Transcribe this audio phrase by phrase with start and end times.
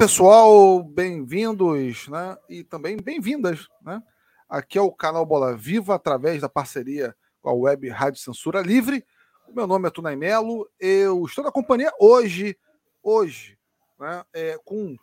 [0.00, 2.34] Pessoal, bem-vindos, né?
[2.48, 4.02] E também bem-vindas, né?
[4.48, 9.04] Aqui é o canal Bola Viva, através da parceria com a Web Rádio Censura Livre.
[9.50, 12.58] Meu nome é Tunay Melo, eu estou na companhia hoje,
[13.02, 13.58] hoje,
[13.98, 14.24] né?
[14.32, 14.96] É, com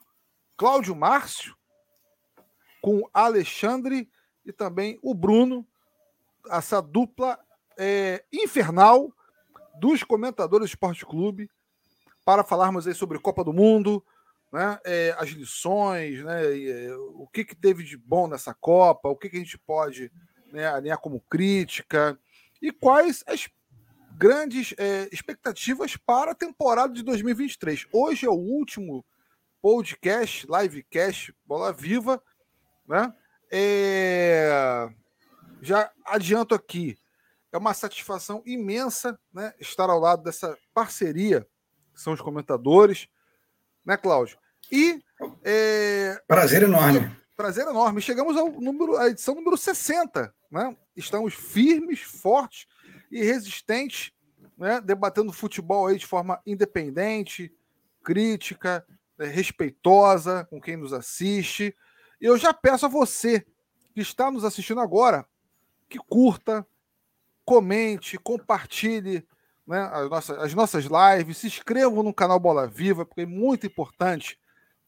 [0.58, 1.56] Cláudio Márcio,
[2.82, 4.10] com Alexandre
[4.44, 5.64] e também o Bruno,
[6.50, 7.38] essa dupla
[7.78, 9.14] é, infernal
[9.80, 11.52] dos comentadores do Esporte Clube,
[12.26, 14.04] para falarmos aí sobre Copa do Mundo,
[14.52, 19.16] né, é, as lições, né, é, o que, que teve de bom nessa Copa, o
[19.16, 20.12] que, que a gente pode
[20.52, 22.18] né, alinhar como crítica
[22.62, 23.50] e quais as
[24.18, 27.88] grandes é, expectativas para a temporada de 2023.
[27.92, 29.06] Hoje é o último
[29.62, 32.22] podcast, livecast, Bola Viva,
[32.88, 33.14] né?
[33.52, 34.90] É...
[35.62, 36.98] Já adianto aqui,
[37.52, 41.48] é uma satisfação imensa né, estar ao lado dessa parceria,
[41.94, 43.08] que são os comentadores,
[43.86, 44.38] né, Cláudio?
[44.72, 45.02] E.
[45.44, 47.16] É, prazer enorme.
[47.36, 48.02] Prazer enorme.
[48.02, 50.34] Chegamos ao número, à edição número 60.
[50.52, 50.76] Né?
[50.96, 52.66] Estamos firmes, fortes
[53.12, 54.12] e resistentes,
[54.58, 54.82] né?
[54.82, 57.54] debatendo futebol aí de forma independente,
[58.04, 58.86] crítica,
[59.18, 59.28] né?
[59.28, 61.76] respeitosa com quem nos assiste.
[62.20, 63.46] E eu já peço a você
[63.94, 65.26] que está nos assistindo agora
[65.90, 66.68] que curta,
[67.46, 69.26] comente, compartilhe
[69.66, 73.66] né, as, nossas, as nossas lives, se inscrevam no canal Bola Viva, porque é muito
[73.66, 74.38] importante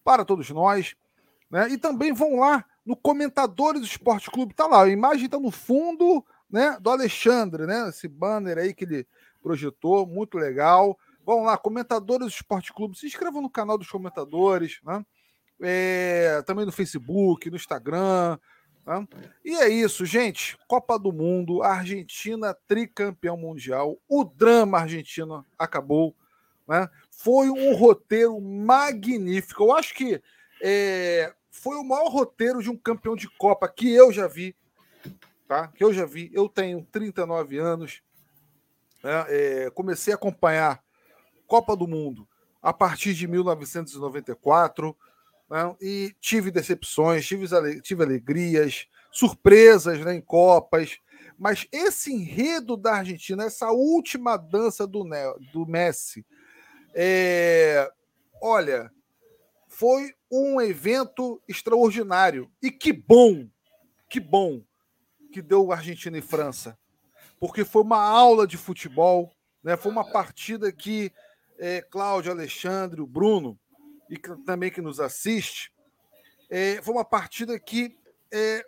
[0.03, 0.95] para todos nós.
[1.49, 1.69] Né?
[1.69, 5.51] E também vão lá no Comentadores do Esporte Clube, tá lá, a imagem está no
[5.51, 7.89] fundo né, do Alexandre, né?
[7.89, 9.07] Esse banner aí que ele
[9.41, 10.97] projetou, muito legal.
[11.23, 15.05] Vão lá, Comentadores do Esporte Clube, se inscrevam no canal dos comentadores, né?
[15.61, 18.39] É, também no Facebook, no Instagram,
[18.89, 19.07] Tá?
[19.45, 20.57] E é isso, gente.
[20.67, 23.99] Copa do Mundo, Argentina tricampeão mundial.
[24.07, 26.15] O drama argentino acabou.
[26.69, 26.87] Né?
[27.09, 29.63] Foi um roteiro magnífico.
[29.63, 30.21] Eu acho que
[30.61, 34.55] é, foi o maior roteiro de um campeão de Copa que eu já vi.
[35.47, 35.67] Tá?
[35.69, 36.29] Que eu já vi.
[36.31, 38.03] Eu tenho 39 anos.
[39.03, 39.25] Né?
[39.29, 40.83] É, comecei a acompanhar
[41.47, 42.27] Copa do Mundo
[42.61, 44.95] a partir de 1994.
[45.49, 45.75] Né?
[45.81, 47.47] E tive decepções, tive,
[47.81, 50.99] tive alegrias, surpresas né, em Copas.
[51.35, 55.03] Mas esse enredo da Argentina, essa última dança do,
[55.51, 56.23] do Messi,
[56.93, 57.89] é,
[58.41, 58.91] olha,
[59.67, 62.51] foi um evento extraordinário.
[62.61, 63.47] E que bom,
[64.09, 64.61] que bom
[65.31, 66.77] que deu Argentina e França.
[67.39, 69.31] Porque foi uma aula de futebol,
[69.63, 69.77] né?
[69.77, 71.11] foi uma partida que
[71.57, 73.57] é, Cláudio, Alexandre, o Bruno,
[74.09, 75.71] e que, também que nos assiste,
[76.49, 77.97] é, foi uma partida que
[78.31, 78.65] é,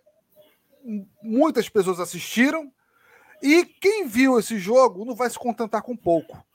[1.22, 2.72] muitas pessoas assistiram
[3.42, 6.46] e quem viu esse jogo não vai se contentar com pouco.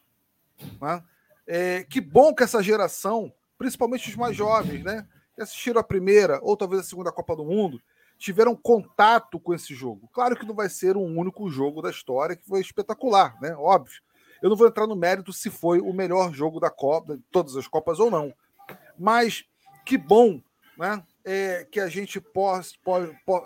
[0.80, 1.02] Né?
[1.46, 6.40] É, que bom que essa geração, principalmente os mais jovens, né, que assistiram a primeira
[6.42, 7.80] ou talvez a segunda Copa do Mundo,
[8.18, 10.08] tiveram contato com esse jogo.
[10.12, 13.54] Claro que não vai ser um único jogo da história que foi espetacular, né?
[13.56, 14.00] Óbvio.
[14.42, 17.56] Eu não vou entrar no mérito se foi o melhor jogo da Copa, de todas
[17.56, 18.32] as Copas ou não.
[18.98, 19.44] Mas
[19.84, 20.40] que bom
[20.76, 22.74] né, é, que a gente possa.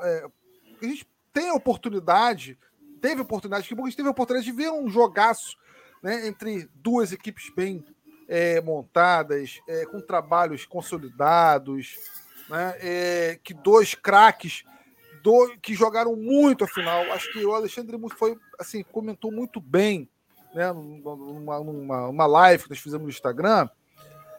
[0.02, 0.26] É,
[0.82, 2.58] a gente tem a oportunidade,
[3.00, 5.56] teve a oportunidade, que bom que a gente teve a oportunidade de ver um jogaço
[6.02, 7.84] né, entre duas equipes bem
[8.28, 11.96] é, montadas, é, com trabalhos consolidados,
[12.48, 14.64] né, é, que dois craques
[15.22, 17.02] do, que jogaram muito a final.
[17.12, 20.08] Acho que o Alexandre foi assim comentou muito bem,
[20.54, 23.68] né, numa, numa, numa live que nós fizemos no Instagram,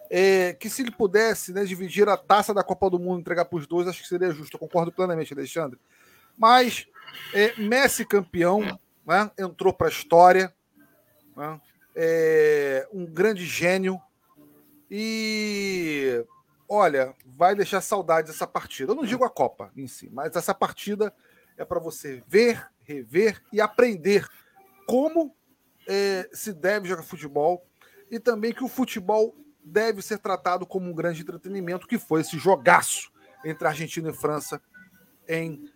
[0.09, 3.57] é, que se ele pudesse né, dividir a taça da Copa do Mundo entregar para
[3.57, 4.55] os dois, acho que seria justo.
[4.55, 5.79] Eu concordo plenamente, Alexandre.
[6.37, 6.85] Mas
[7.33, 10.53] é, Messi campeão, né, entrou para a história,
[11.41, 11.59] né,
[11.95, 13.99] é, um grande gênio
[14.89, 16.23] e
[16.69, 18.91] olha, vai deixar saudade dessa partida.
[18.91, 21.13] Eu não digo a Copa em si, mas essa partida
[21.57, 24.27] é para você ver, rever e aprender
[24.85, 25.35] como
[25.87, 27.65] é, se deve jogar futebol
[28.09, 32.37] e também que o futebol deve ser tratado como um grande entretenimento, que foi esse
[32.37, 33.11] jogaço
[33.43, 34.61] entre Argentina e França
[35.27, 35.69] em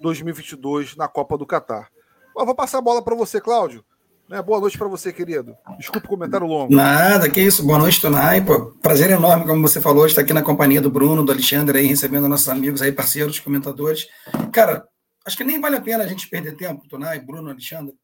[0.00, 1.90] 2022 na Copa do Catar.
[2.34, 3.84] Bom, vou passar a bola para você, Cláudio.
[4.28, 4.42] Né?
[4.42, 5.56] Boa noite para você, querido.
[5.78, 6.74] Desculpe o comentário longo.
[6.74, 7.64] Nada, que isso.
[7.64, 8.44] Boa noite, Tonai.
[8.44, 11.86] Pô, prazer enorme, como você falou, estar aqui na companhia do Bruno, do Alexandre, aí,
[11.86, 14.06] recebendo nossos amigos aí, parceiros, comentadores.
[14.52, 14.86] Cara,
[15.24, 17.94] acho que nem vale a pena a gente perder tempo, Tonai, Bruno, Alexandre,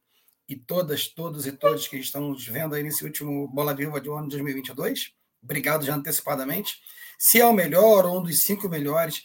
[0.49, 4.09] e todas, todos e todos que estão nos vendo aí nesse último Bola Viva de
[4.09, 5.13] ano 2022
[5.45, 6.79] obrigado já antecipadamente,
[7.19, 9.23] se é o melhor ou um dos cinco melhores.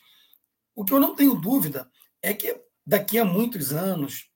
[0.76, 1.90] O que eu não tenho dúvida
[2.22, 2.56] é que
[2.86, 4.29] daqui a muitos anos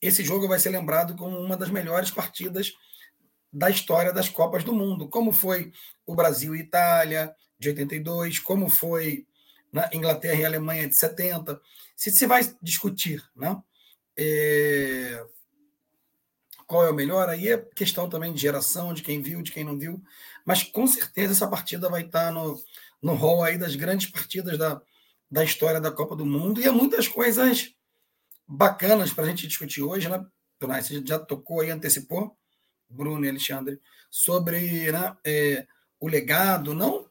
[0.00, 2.72] esse jogo vai ser lembrado como uma das melhores partidas
[3.52, 5.72] da história das Copas do Mundo, como foi
[6.04, 9.26] o Brasil e Itália de 82, como foi
[9.72, 11.60] na Inglaterra e Alemanha de 70.
[11.96, 13.56] Se se vai discutir, né?
[14.16, 15.24] É...
[16.66, 17.28] Qual é o melhor?
[17.28, 20.02] Aí é questão também de geração, de quem viu, de quem não viu.
[20.44, 22.60] Mas com certeza essa partida vai estar no,
[23.00, 24.82] no hall aí das grandes partidas da,
[25.30, 26.60] da história da Copa do Mundo.
[26.60, 27.72] E há muitas coisas
[28.46, 30.24] bacanas para a gente discutir hoje, né?
[30.60, 32.36] Você já tocou aí, antecipou,
[32.88, 35.66] Bruno e Alexandre, sobre né, é,
[36.00, 37.06] o legado, não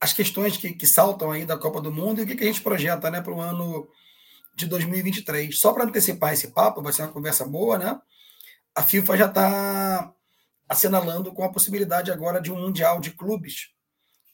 [0.00, 2.46] as questões que, que saltam aí da Copa do Mundo e o que, que a
[2.46, 3.86] gente projeta né, para o ano
[4.54, 5.58] de 2023.
[5.58, 8.00] Só para antecipar esse papo, vai ser uma conversa boa, né?
[8.74, 10.14] A FIFA já está
[10.66, 13.74] assinalando com a possibilidade agora de um Mundial de Clubes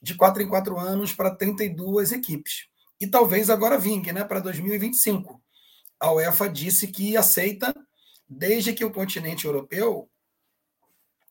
[0.00, 2.68] de quatro em quatro anos para 32 equipes.
[3.00, 5.42] E talvez agora vingue, né, para 2025.
[5.98, 7.75] A UEFA disse que aceita
[8.28, 10.08] desde que o continente europeu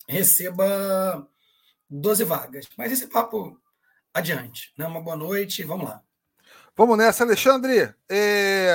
[0.07, 1.27] receba
[1.89, 2.67] 12 vagas.
[2.77, 3.59] Mas esse papo
[4.13, 4.73] adiante.
[4.77, 4.87] Né?
[4.87, 6.01] Uma boa noite, vamos lá.
[6.75, 7.93] Vamos nessa, Alexandre.
[8.09, 8.73] É...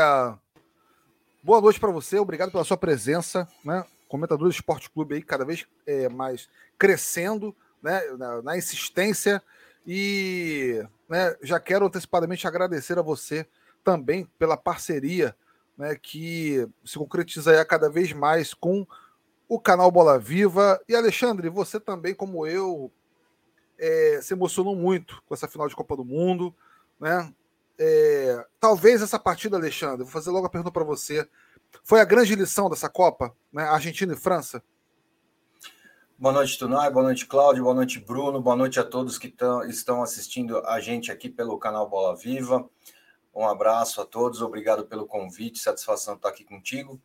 [1.43, 3.49] Boa noite para você, obrigado pela sua presença.
[3.65, 3.85] Né?
[4.09, 6.49] Comentador do Esporte Clube aí, cada vez é, mais
[6.79, 8.01] crescendo né?
[8.19, 9.43] na, na insistência.
[9.87, 13.47] E né, já quero antecipadamente agradecer a você
[13.83, 15.35] também pela parceria
[15.81, 18.87] né, que se concretiza aí cada vez mais com
[19.49, 20.79] o canal Bola Viva.
[20.87, 22.93] E Alexandre, você também, como eu,
[23.79, 26.55] é, se emocionou muito com essa final de Copa do Mundo,
[27.01, 27.33] né?
[27.79, 31.27] É, talvez essa partida, Alexandre, vou fazer logo a pergunta para você.
[31.83, 33.63] Foi a grande lição dessa Copa, né?
[33.63, 34.63] Argentina e França?
[36.19, 36.91] Boa noite, Tunai.
[36.91, 37.65] Boa noite, Cláudio.
[37.65, 38.39] Boa noite, Bruno.
[38.43, 42.69] Boa noite a todos que tão, estão assistindo a gente aqui pelo canal Bola Viva.
[43.35, 44.43] Um abraço a todos.
[44.43, 45.59] Obrigado pelo convite.
[45.59, 47.01] Satisfação estar aqui contigo,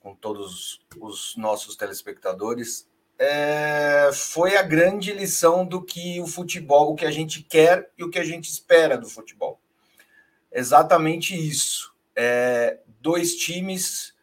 [0.00, 2.90] com todos os nossos telespectadores
[3.22, 8.02] é, foi a grande lição do que o futebol, o que a gente quer e
[8.02, 9.60] o que a gente espera do futebol.
[10.50, 11.94] Exatamente isso.
[12.16, 14.14] É, dois times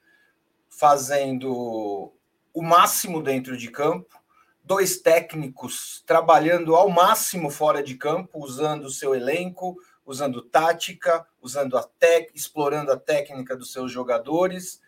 [0.67, 2.11] fazendo
[2.51, 4.19] o máximo dentro de campo,
[4.63, 9.77] dois técnicos trabalhando ao máximo fora de campo, usando o seu elenco,
[10.07, 14.81] usando tática, usando a tec, explorando a técnica dos seus jogadores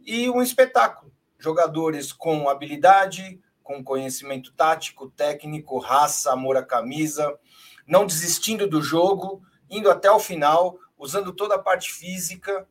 [0.00, 7.38] e um espetáculo jogadores com habilidade, com conhecimento tático, técnico, raça, amor à camisa,
[7.86, 12.66] não desistindo do jogo, indo até o final, usando toda a parte física,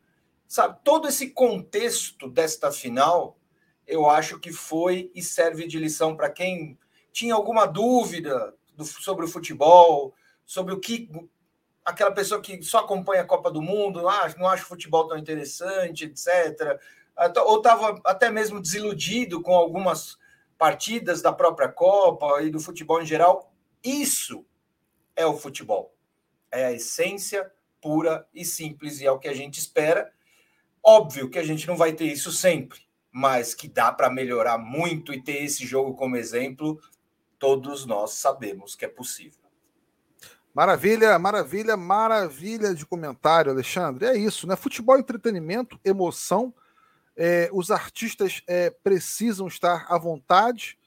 [0.47, 0.79] sabe?
[0.83, 3.37] Todo esse contexto desta final,
[3.85, 6.77] eu acho que foi e serve de lição para quem
[7.11, 10.13] tinha alguma dúvida do, sobre o futebol,
[10.45, 11.09] sobre o que
[11.87, 15.17] aquela pessoa que só acompanha a Copa do Mundo, ah, não acha o futebol tão
[15.17, 16.79] interessante, etc
[17.45, 20.17] ou estava até mesmo desiludido com algumas
[20.57, 23.51] partidas da própria Copa e do futebol em geral.
[23.83, 24.45] Isso
[25.15, 25.95] é o futebol.
[26.51, 27.51] É a essência
[27.81, 30.11] pura e simples, e é o que a gente espera.
[30.83, 32.79] Óbvio que a gente não vai ter isso sempre,
[33.11, 36.79] mas que dá para melhorar muito e ter esse jogo como exemplo,
[37.37, 39.46] todos nós sabemos que é possível.
[40.57, 44.07] Maravilha, maravilha, maravilha de comentário, Alexandre.
[44.07, 44.55] É isso, né?
[44.55, 46.51] Futebol, entretenimento, emoção
[47.17, 50.77] é, os artistas é, precisam estar à vontade,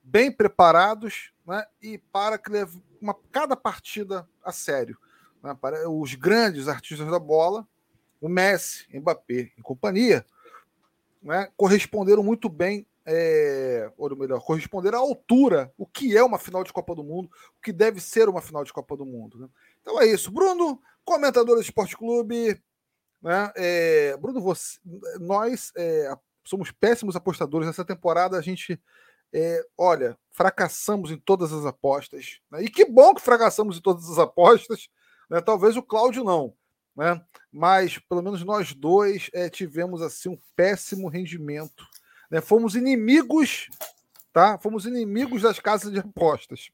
[0.00, 4.98] bem preparados, né, e para que leve uma, cada partida a sério.
[5.42, 7.66] Né, para os grandes artistas da bola,
[8.20, 10.26] o Messi, Mbappé e companhia,
[11.22, 16.64] né, corresponderam muito bem, é, ou melhor, corresponderam à altura, o que é uma final
[16.64, 19.38] de Copa do Mundo, o que deve ser uma final de Copa do Mundo.
[19.38, 19.48] Né?
[19.80, 20.30] Então é isso.
[20.30, 22.60] Bruno, comentador do Esporte Clube,
[23.22, 23.52] né?
[23.56, 24.78] É, Bruno, você,
[25.20, 26.12] nós é,
[26.44, 27.66] somos péssimos apostadores.
[27.66, 28.80] Nessa temporada a gente,
[29.32, 32.40] é, olha, fracassamos em todas as apostas.
[32.50, 32.64] Né?
[32.64, 34.88] E que bom que fracassamos em todas as apostas.
[35.30, 35.40] Né?
[35.40, 36.54] Talvez o Cláudio não.
[36.96, 37.20] Né?
[37.52, 41.84] Mas pelo menos nós dois é, tivemos assim um péssimo rendimento.
[42.30, 42.40] Né?
[42.40, 43.68] Fomos inimigos,
[44.32, 44.58] tá?
[44.58, 46.70] Fomos inimigos das casas de apostas.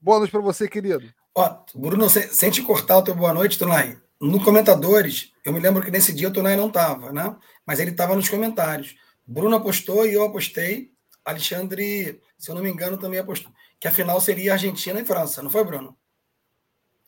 [0.00, 1.12] Boa noite para você, querido.
[1.34, 3.98] Ó, Bruno, sem te cortar o teu boa noite, Tunai.
[4.20, 7.36] No comentadores, eu me lembro que nesse dia o Tonai não estava, né?
[7.66, 8.94] Mas ele estava nos comentários.
[9.26, 10.92] Bruno apostou e eu apostei.
[11.24, 13.52] Alexandre, se eu não me engano, também apostou.
[13.80, 15.96] Que a final seria Argentina e França, não foi, Bruno?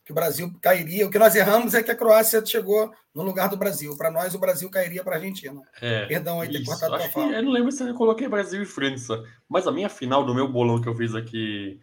[0.06, 1.06] Que o Brasil cairia.
[1.06, 3.94] O que nós erramos é que a Croácia chegou no lugar do Brasil.
[3.98, 5.60] Para nós, o Brasil cairia para a Argentina.
[5.82, 7.32] É, Perdão aí ter cortado a fala.
[7.32, 9.22] Eu não lembro se eu coloquei Brasil e França.
[9.48, 11.80] Mas a minha final do meu bolão que eu fiz aqui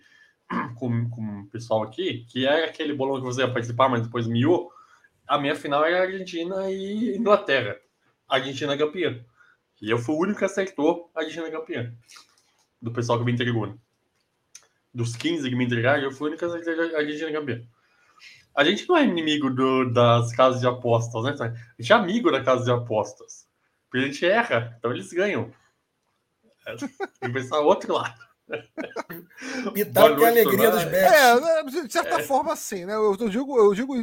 [0.80, 4.26] com, com o pessoal aqui, que é aquele bolão que você ia participar, mas depois
[4.26, 4.72] miou
[5.28, 7.78] a minha final era Argentina e Inglaterra.
[8.28, 9.24] Argentina campeã.
[9.82, 11.94] E eu fui o único que acertou a Argentina campeã.
[12.82, 13.78] do pessoal que me entregou.
[14.94, 17.64] Dos 15 que me entregaram, eu fui a única a Argentina campeã.
[18.56, 21.56] A gente não é inimigo do, das casas de apostas, né?
[21.78, 23.48] A gente é amigo da casa de apostas.
[23.90, 25.52] Porque a gente erra, então eles ganham.
[26.66, 26.90] É, tem
[27.22, 28.24] que pensar outro lado.
[29.74, 31.14] Me dá que a alegria dos bets.
[31.14, 32.24] É, né, de certa é.
[32.24, 32.94] forma, sim, né?
[32.94, 33.96] Eu, eu, digo, eu, digo,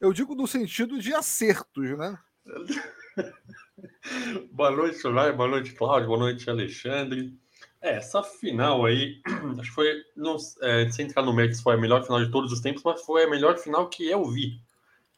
[0.00, 2.18] eu digo no sentido de acertos, né?
[4.52, 5.32] boa noite, Soraya.
[5.32, 6.08] Boa noite, Cláudio.
[6.08, 7.36] Boa noite, Alexandre.
[7.82, 9.20] É, essa final aí,
[9.58, 12.52] acho que foi, não, é, sem entrar no mérito, foi a melhor final de todos
[12.52, 14.60] os tempos, mas foi a melhor final que eu vi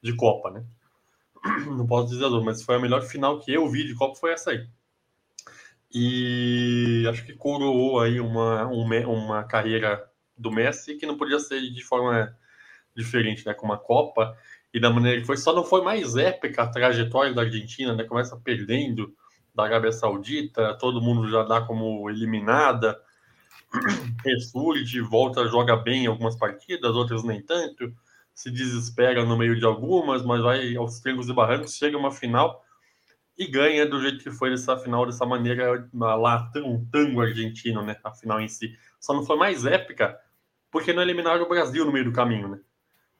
[0.00, 0.64] de Copa, né?
[1.66, 4.52] Não posso dizer, mas foi a melhor final que eu vi de Copa, foi essa
[4.52, 4.68] aí.
[5.94, 11.82] E acho que coroou aí uma, uma carreira do Messi que não podia ser de
[11.82, 12.34] forma
[12.96, 13.52] diferente, né?
[13.52, 14.36] Com uma Copa
[14.72, 15.36] e da maneira que foi.
[15.36, 18.04] Só não foi mais épica a trajetória da Argentina, né?
[18.04, 19.14] Começa perdendo
[19.54, 22.98] da Arábia Saudita, todo mundo já dá como eliminada.
[24.24, 27.92] Ressurge, volta, joga bem em algumas partidas, outras nem tanto.
[28.34, 32.64] Se desespera no meio de algumas, mas vai aos trincos e barrancos, chega uma final
[33.36, 37.96] e ganha do jeito que foi nessa final, dessa maneira lá, um tango argentino, né?
[38.04, 38.76] A final em si.
[39.00, 40.18] Só não foi mais épica
[40.70, 42.60] porque não eliminaram o Brasil no meio do caminho, né?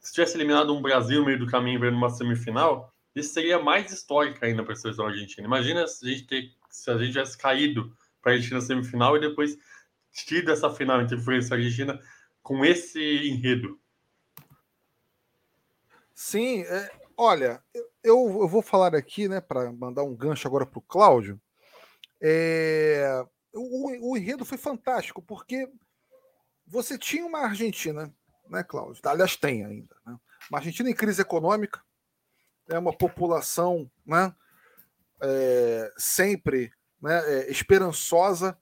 [0.01, 3.93] Se tivesse eliminado um Brasil no meio do caminho para numa semifinal, isso seria mais
[3.93, 5.47] histórica ainda para a seleção argentina.
[5.47, 9.17] Imagina se a gente, ter, se a gente tivesse caído para a Argentina na semifinal
[9.17, 9.59] e depois
[10.13, 12.01] tido essa final entre França e Argentina
[12.43, 13.79] com esse enredo.
[16.15, 20.79] Sim, é, olha, eu, eu, vou falar aqui, né, para mandar um gancho agora para
[20.79, 21.41] o Cláudio.
[22.21, 25.69] É, o, o enredo foi fantástico, porque
[26.67, 28.15] você tinha uma Argentina,
[28.49, 29.03] né, Cláudio?
[29.05, 29.97] Aliás, tem ainda.
[30.07, 30.17] Né?
[30.51, 31.83] Uma Argentina em crise econômica,
[32.73, 34.35] é uma população né,
[35.23, 38.59] é, sempre né, é, esperançosa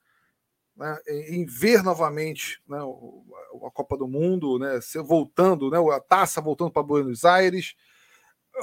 [0.77, 0.99] né,
[1.29, 6.83] em ver novamente né, a Copa do Mundo, né, voltando, né, a taça voltando para
[6.83, 7.75] Buenos Aires.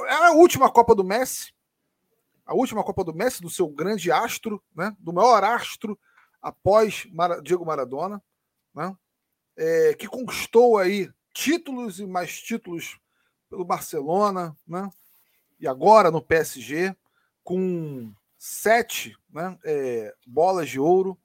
[0.06, 1.52] É a última Copa do Messi,
[2.44, 5.98] a última Copa do Messi, do seu grande astro, né, do maior astro
[6.42, 7.06] após
[7.42, 8.22] Diego Maradona,
[8.74, 8.96] né,
[9.56, 12.98] é, que conquistou aí títulos e mais títulos
[13.48, 14.90] pelo Barcelona, né,
[15.60, 16.94] e agora no PSG,
[17.42, 21.18] com sete né, é, bolas de ouro.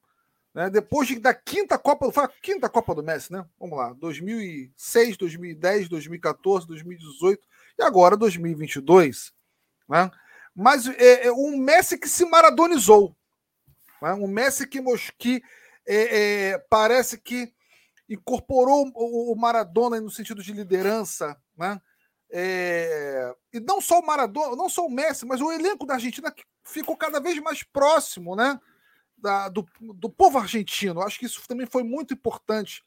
[0.54, 3.44] Né, depois de, da quinta Copa, foi a quinta Copa do Messi, né?
[3.60, 7.42] Vamos lá, 2006, 2010, 2014, 2018
[7.80, 9.34] e agora 2022.
[9.90, 10.12] Né?
[10.56, 13.16] Mas é, é um Messi que se maradonizou.
[14.00, 14.14] Né?
[14.14, 14.80] Um Messi que,
[15.18, 15.44] que
[15.88, 17.52] é, é, parece que
[18.08, 21.82] incorporou o Maradona no sentido de liderança, né?
[22.36, 26.32] É, e não só o Maradona, não só o Messi, mas o elenco da Argentina
[26.32, 28.60] que ficou cada vez mais próximo né,
[29.16, 31.04] da, do, do povo argentino.
[31.04, 32.84] Acho que isso também foi muito importante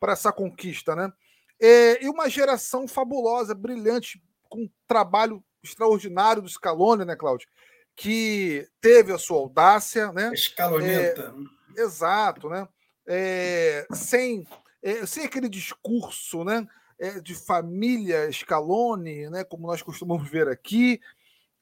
[0.00, 0.96] para essa conquista.
[0.96, 1.12] Né?
[1.60, 7.46] É, e uma geração fabulosa, brilhante, com um trabalho extraordinário do Scaloni, né, Cláudio?
[7.94, 10.32] Que teve a sua audácia, né?
[10.34, 11.32] Escaloneta.
[11.76, 12.66] É, exato, né?
[13.06, 14.44] É, sem,
[14.82, 16.66] é, sem aquele discurso, né?
[17.00, 21.00] É, de família Scaloni, né, como nós costumamos ver aqui,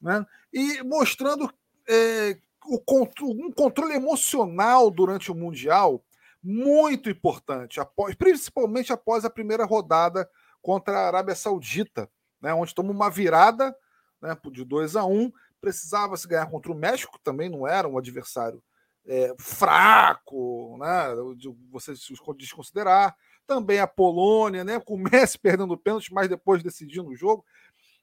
[0.01, 1.51] né, e mostrando
[1.87, 2.77] é, o,
[3.23, 6.03] um controle emocional durante o Mundial
[6.43, 10.29] muito importante, após, principalmente após a primeira rodada
[10.61, 12.09] contra a Arábia Saudita,
[12.41, 13.73] né, onde tomou uma virada
[14.21, 15.31] né, de 2 a 1 um,
[15.61, 18.61] precisava se ganhar contra o México, também não era um adversário
[19.05, 21.93] é, fraco, né, de você
[22.37, 23.15] desconsiderar
[23.49, 24.79] também a Polônia, né?
[24.79, 27.43] Com o Messi perdendo pênalti, mas depois decidindo o jogo.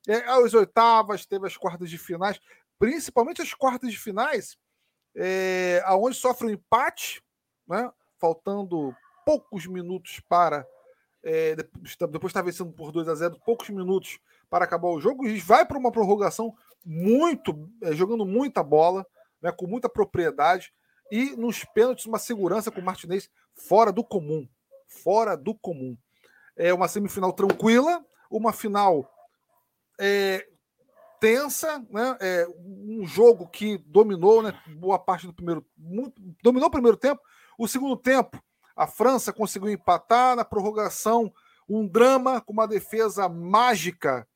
[0.09, 2.41] É, as oitavas, teve as quartas de finais,
[2.79, 4.59] principalmente as quartas de finais,
[5.15, 7.23] é, aonde sofre um empate,
[7.67, 7.91] né?
[8.19, 10.67] faltando poucos minutos para.
[11.23, 15.41] É, depois está vencendo por 2 a 0 poucos minutos para acabar o jogo, e
[15.41, 19.05] vai para uma prorrogação muito, é, jogando muita bola,
[19.43, 20.73] né, com muita propriedade,
[21.11, 24.49] e nos pênaltis, uma segurança com o Martinez fora do comum
[24.88, 25.97] fora do comum.
[26.57, 29.11] É uma semifinal tranquila, uma final
[30.00, 30.47] é,
[31.21, 32.16] tensa, né?
[32.21, 34.59] É um jogo que dominou, né?
[34.78, 37.21] Boa parte do primeiro, muito, dominou o primeiro tempo.
[37.59, 38.43] O segundo tempo,
[38.75, 41.33] a França conseguiu empatar na prorrogação,
[41.69, 44.26] um drama com uma defesa mágica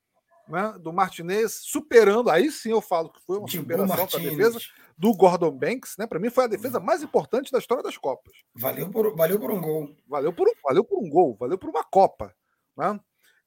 [0.47, 2.29] né, do Martinez, superando.
[2.29, 4.59] Aí sim eu falo que foi uma superação da defesa
[4.97, 6.05] do Gordon Banks, né?
[6.05, 6.85] Para mim foi a defesa uhum.
[6.85, 8.33] mais importante da história das Copas.
[8.55, 9.95] Valeu por, valeu por um gol.
[10.07, 12.33] Valeu por, valeu por um gol, valeu por uma Copa.
[12.77, 12.99] Né?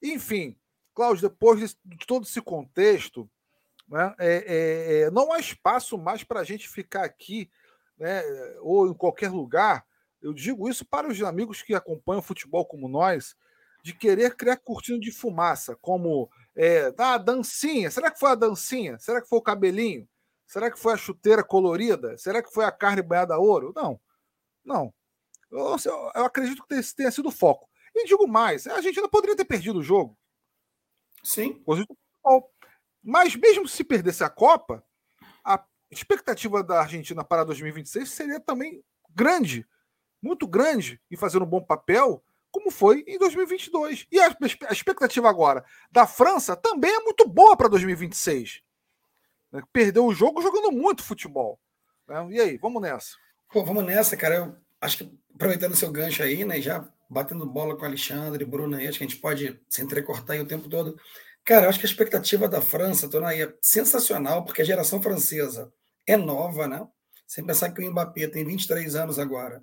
[0.02, 0.56] Enfim,
[0.94, 3.28] Cláudio, depois de, de todo esse contexto,
[3.88, 7.50] né, é, é, é, não há espaço mais para a gente ficar aqui,
[7.98, 8.22] né,
[8.60, 9.84] ou em qualquer lugar,
[10.22, 13.36] Eu digo isso para os amigos que acompanham futebol como nós,
[13.82, 17.90] de querer criar cortina de fumaça, como é, ah, dancinha.
[17.90, 18.98] Será que foi a dancinha?
[18.98, 20.08] Será que foi o cabelinho?
[20.46, 22.16] Será que foi a chuteira colorida?
[22.18, 23.72] Será que foi a carne banhada a ouro?
[23.74, 24.00] Não,
[24.64, 24.92] não.
[25.50, 25.76] Eu,
[26.14, 27.68] eu acredito que tenha sido o foco.
[27.94, 30.18] E digo mais, a não poderia ter perdido o jogo.
[31.22, 31.62] Sim.
[33.02, 34.84] Mas mesmo se perdesse a Copa,
[35.44, 39.66] a expectativa da Argentina para 2026 seria também grande,
[40.20, 44.06] muito grande, em fazer um bom papel, como foi em 2022.
[44.10, 44.36] E a,
[44.68, 48.62] a expectativa agora da França também é muito boa para 2026.
[49.54, 49.62] Né?
[49.72, 51.60] Perdeu o jogo jogando muito futebol.
[52.08, 52.26] Né?
[52.30, 53.14] E aí, vamos nessa.
[53.52, 54.34] Pô, vamos nessa, cara.
[54.34, 56.60] Eu acho que aproveitando seu gancho aí, né?
[56.60, 60.42] Já batendo bola com Alexandre, Bruno aí, acho que a gente pode se entrecortar aí
[60.42, 60.98] o tempo todo.
[61.44, 65.72] Cara, eu acho que a expectativa da França, Tonaí, é sensacional, porque a geração francesa
[66.06, 66.86] é nova, né?
[67.26, 69.62] Sem pensar que o Mbappé tem 23 anos agora.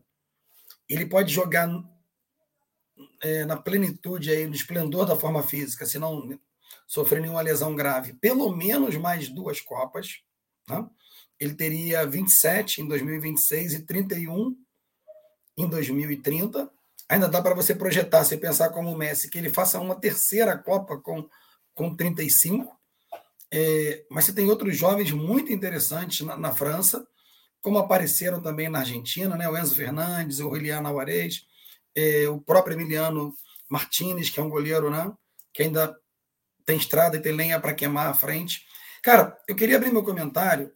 [0.87, 1.67] Ele pode jogar
[3.21, 6.39] é, na plenitude, aí, no esplendor da forma física, se não
[6.87, 10.21] sofrer nenhuma lesão grave, pelo menos mais duas Copas.
[10.67, 10.85] Né?
[11.39, 14.55] Ele teria 27 em 2026 e 31
[15.57, 16.71] em 2030.
[17.09, 20.57] Ainda dá para você projetar, se pensar como o Messi, que ele faça uma terceira
[20.57, 21.27] Copa com,
[21.73, 22.79] com 35.
[23.53, 27.05] É, mas você tem outros jovens muito interessantes na, na, França,
[27.59, 29.49] como apareceram também na Argentina, né?
[29.49, 31.45] o Enzo Fernandes, o Juliano Alvarez,
[31.93, 33.33] é, o próprio Emiliano
[33.69, 35.11] Martinez, que é um goleiro né?
[35.53, 35.97] que ainda
[36.65, 38.65] tem estrada e tem lenha para queimar à frente.
[39.01, 40.71] Cara, eu queria abrir meu comentário.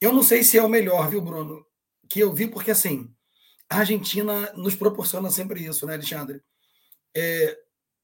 [0.00, 1.64] Eu não sei se é o melhor, viu, Bruno?
[2.08, 3.12] Que eu vi, porque assim,
[3.68, 6.42] a Argentina nos proporciona sempre isso, né, Alexandre?
[7.16, 7.58] É,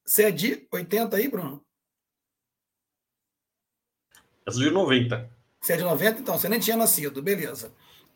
[0.05, 1.65] você é de 80 aí, Bruno?
[4.47, 5.31] Eu sou de 90.
[5.61, 6.21] Você é de 90?
[6.21, 7.73] Então, você nem tinha nascido, beleza.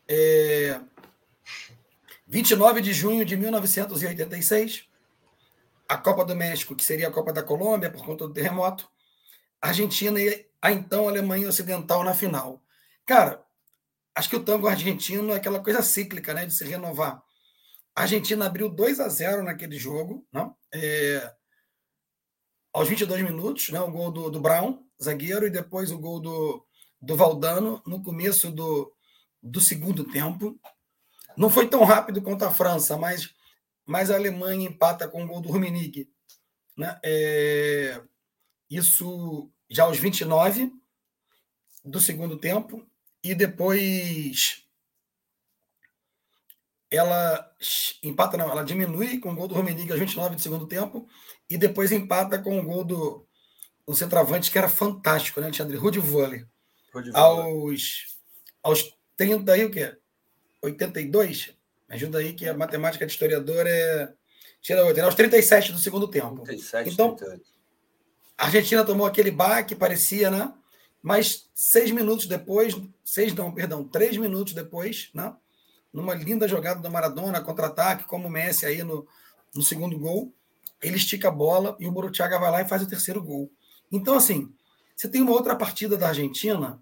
[0.07, 0.81] É...
[2.27, 4.89] 29 de junho de 1986,
[5.87, 8.89] a Copa do México, que seria a Copa da Colômbia por conta do terremoto,
[9.67, 12.61] Argentina e a então Alemanha Ocidental na final.
[13.05, 13.45] Cara,
[14.15, 17.23] acho que o tango argentino é aquela coisa cíclica, né, de se renovar.
[17.95, 20.47] A Argentina abriu 2 a 0 naquele jogo, não?
[20.47, 21.35] Né, é...
[22.73, 26.65] aos 22 minutos, né, o gol do, do Brown, zagueiro, e depois o gol do,
[27.01, 28.91] do Valdano no começo do,
[29.41, 30.59] do segundo tempo.
[31.37, 33.33] Não foi tão rápido quanto a França, mas,
[33.85, 36.09] mas a Alemanha empata com o gol do Rummenigge.
[36.77, 36.99] Né?
[37.03, 38.01] É,
[38.69, 40.71] isso já aos 29
[41.83, 42.85] do segundo tempo.
[43.23, 44.65] E depois
[46.91, 47.51] ela
[48.03, 51.07] empata, não, ela diminui com o gol do Rummenigge aos 29 do segundo tempo.
[51.49, 53.27] E depois empata com o gol do,
[53.87, 55.77] do centroavante, que era fantástico, né, Alexandre?
[55.77, 56.45] Rudy Volley.
[57.13, 58.17] Aos,
[58.63, 59.97] aos 30 aí, o quê?
[60.61, 61.53] 82?
[61.87, 64.13] Me ajuda aí que a matemática de historiador é.
[64.61, 66.41] Tira 8, aos 37 do segundo tempo.
[66.41, 67.54] 37, então, 38.
[68.37, 70.53] A Argentina tomou aquele baque, parecia, né?
[71.01, 75.33] Mas seis minutos depois, seis não, perdão, três minutos depois, né?
[75.93, 79.07] Numa linda jogada do Maradona, contra-ataque, como o Messi aí no,
[79.53, 80.33] no segundo gol,
[80.81, 83.49] ele estica a bola e o Borutiaga vai lá e faz o terceiro gol.
[83.91, 84.53] Então, assim,
[84.95, 86.81] você tem uma outra partida da Argentina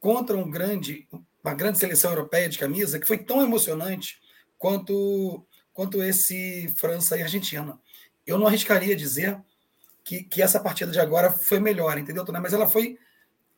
[0.00, 1.08] contra um grande,
[1.42, 4.20] uma grande seleção europeia de camisa que foi tão emocionante
[4.58, 7.78] quanto, quanto esse França e Argentina.
[8.26, 9.40] Eu não arriscaria dizer
[10.04, 12.98] que, que essa partida de agora foi melhor, entendeu, Mas ela foi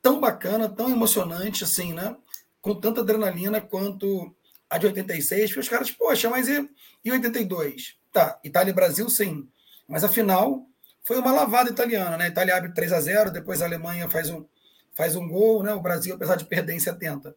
[0.01, 2.17] tão bacana, tão emocionante, assim, né?
[2.63, 4.35] Com tanta adrenalina quanto
[4.71, 6.69] a de 86, que os caras, poxa, mas e,
[7.05, 7.99] e 82?
[8.13, 9.49] Tá, Itália e Brasil, sim.
[9.89, 10.67] Mas afinal,
[11.03, 12.27] foi uma lavada italiana, né?
[12.27, 14.47] A Itália abre 3 a 0 depois a Alemanha faz um,
[14.95, 15.75] faz um gol, né?
[15.75, 17.35] O Brasil, apesar de perder em 70,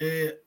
[0.00, 0.38] é,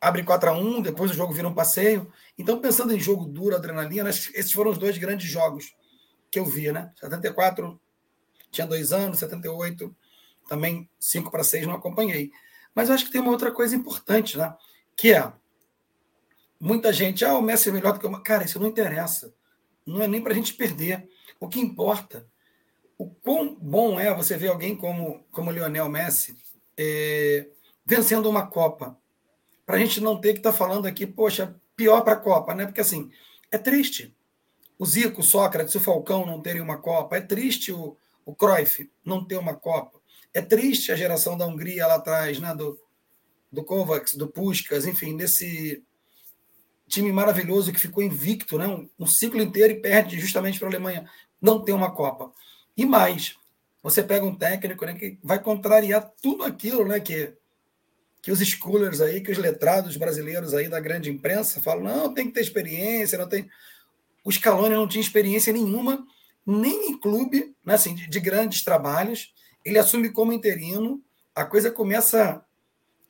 [0.00, 2.12] abre 4 a 1 depois o jogo vira um passeio.
[2.36, 5.72] Então, pensando em jogo duro, adrenalina, esses foram os dois grandes jogos
[6.32, 6.90] que eu vi, né?
[6.98, 7.78] 74
[8.50, 9.94] tinha dois anos, 78
[10.48, 12.32] também 5 para 6 não acompanhei.
[12.74, 14.56] Mas eu acho que tem uma outra coisa importante, né?
[14.96, 15.30] Que é
[16.58, 18.22] muita gente, ah, o Messi é melhor do que o.
[18.22, 19.34] Cara, isso não interessa.
[19.86, 21.06] Não é nem para a gente perder.
[21.38, 22.26] O que importa,
[22.96, 26.36] o quão bom é você ver alguém como, como Lionel Messi
[26.78, 27.46] é,
[27.84, 28.98] vencendo uma Copa.
[29.66, 32.54] Para a gente não ter que estar tá falando aqui, poxa, pior para a Copa,
[32.54, 32.64] né?
[32.64, 33.10] Porque assim,
[33.50, 34.16] é triste.
[34.82, 37.16] O Zico, o Sócrates, o Falcão não terem uma Copa.
[37.16, 40.00] É triste o, o Cruyff não ter uma Copa.
[40.34, 42.52] É triste a geração da Hungria lá atrás, né?
[42.52, 42.76] Do,
[43.52, 45.84] do Kovacs, do Puskas, enfim, desse
[46.88, 48.66] time maravilhoso que ficou invicto, né?
[48.66, 51.08] Um, um ciclo inteiro e perde justamente para a Alemanha
[51.40, 52.32] não ter uma Copa.
[52.76, 53.36] E mais,
[53.84, 57.32] você pega um técnico né, que vai contrariar tudo aquilo né, que,
[58.20, 62.26] que os schoolers aí, que os letrados brasileiros aí da grande imprensa falam, não, tem
[62.26, 63.48] que ter experiência, não tem.
[64.24, 66.06] O Scaloni não tinha experiência nenhuma,
[66.46, 69.32] nem em clube, né, assim, de, de grandes trabalhos.
[69.64, 71.02] Ele assume como interino,
[71.34, 72.44] a coisa começa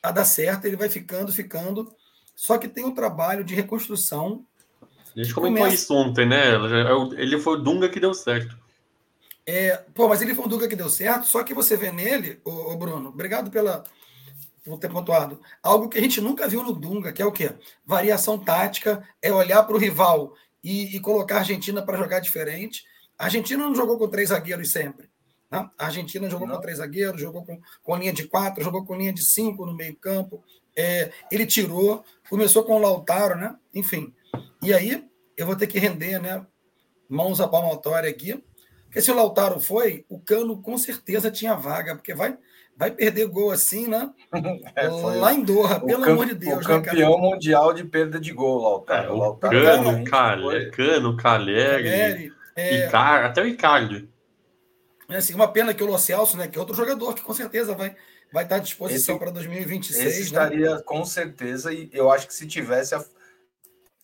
[0.03, 1.95] a dar certo, ele vai ficando, ficando.
[2.35, 4.45] Só que tem um trabalho de reconstrução.
[5.15, 5.75] A gente comentou começa...
[5.75, 6.55] isso ontem, né?
[7.17, 8.57] Ele foi o Dunga que deu certo.
[9.45, 12.41] É, pô, mas ele foi um Dunga que deu certo, só que você vê nele,
[12.45, 13.83] o Bruno, obrigado pela,
[14.65, 17.53] por ter pontuado, algo que a gente nunca viu no Dunga, que é o quê?
[17.85, 22.85] Variação tática, é olhar para o rival e, e, colocar a Argentina para jogar diferente.
[23.19, 25.11] A Argentina não jogou com três zagueiros sempre.
[25.51, 25.69] Né?
[25.79, 26.57] A Argentina jogou não.
[26.57, 29.75] com três zagueiros, jogou com, com linha de quatro, jogou com linha de cinco no
[29.75, 30.43] meio-campo.
[30.77, 33.57] É, ele tirou, começou com o Lautaro, né?
[33.75, 34.15] Enfim.
[34.63, 35.05] E aí,
[35.37, 36.47] eu vou ter que render, né?
[37.09, 38.43] Mãos à palmatória aqui
[38.93, 42.37] porque se o Lautaro foi, o Cano com certeza tinha vaga, porque vai,
[42.77, 44.11] vai perder gol assim, né?
[44.75, 46.65] É, Lá em Doha, pelo amor de Deus.
[46.65, 49.09] O né, campeão né, mundial de perda de gol, Lautaro.
[49.09, 54.09] É, o Lautaro Cano, Calé, Cano, Calegri, é, Icar, até o Icardi.
[55.09, 57.35] É assim, uma pena que o Lo Celso, né, que é outro jogador que com
[57.35, 57.95] certeza vai,
[58.33, 60.07] vai estar à disposição para 2026.
[60.07, 60.25] Esse né?
[60.25, 62.97] estaria com certeza, e eu acho que se tivesse,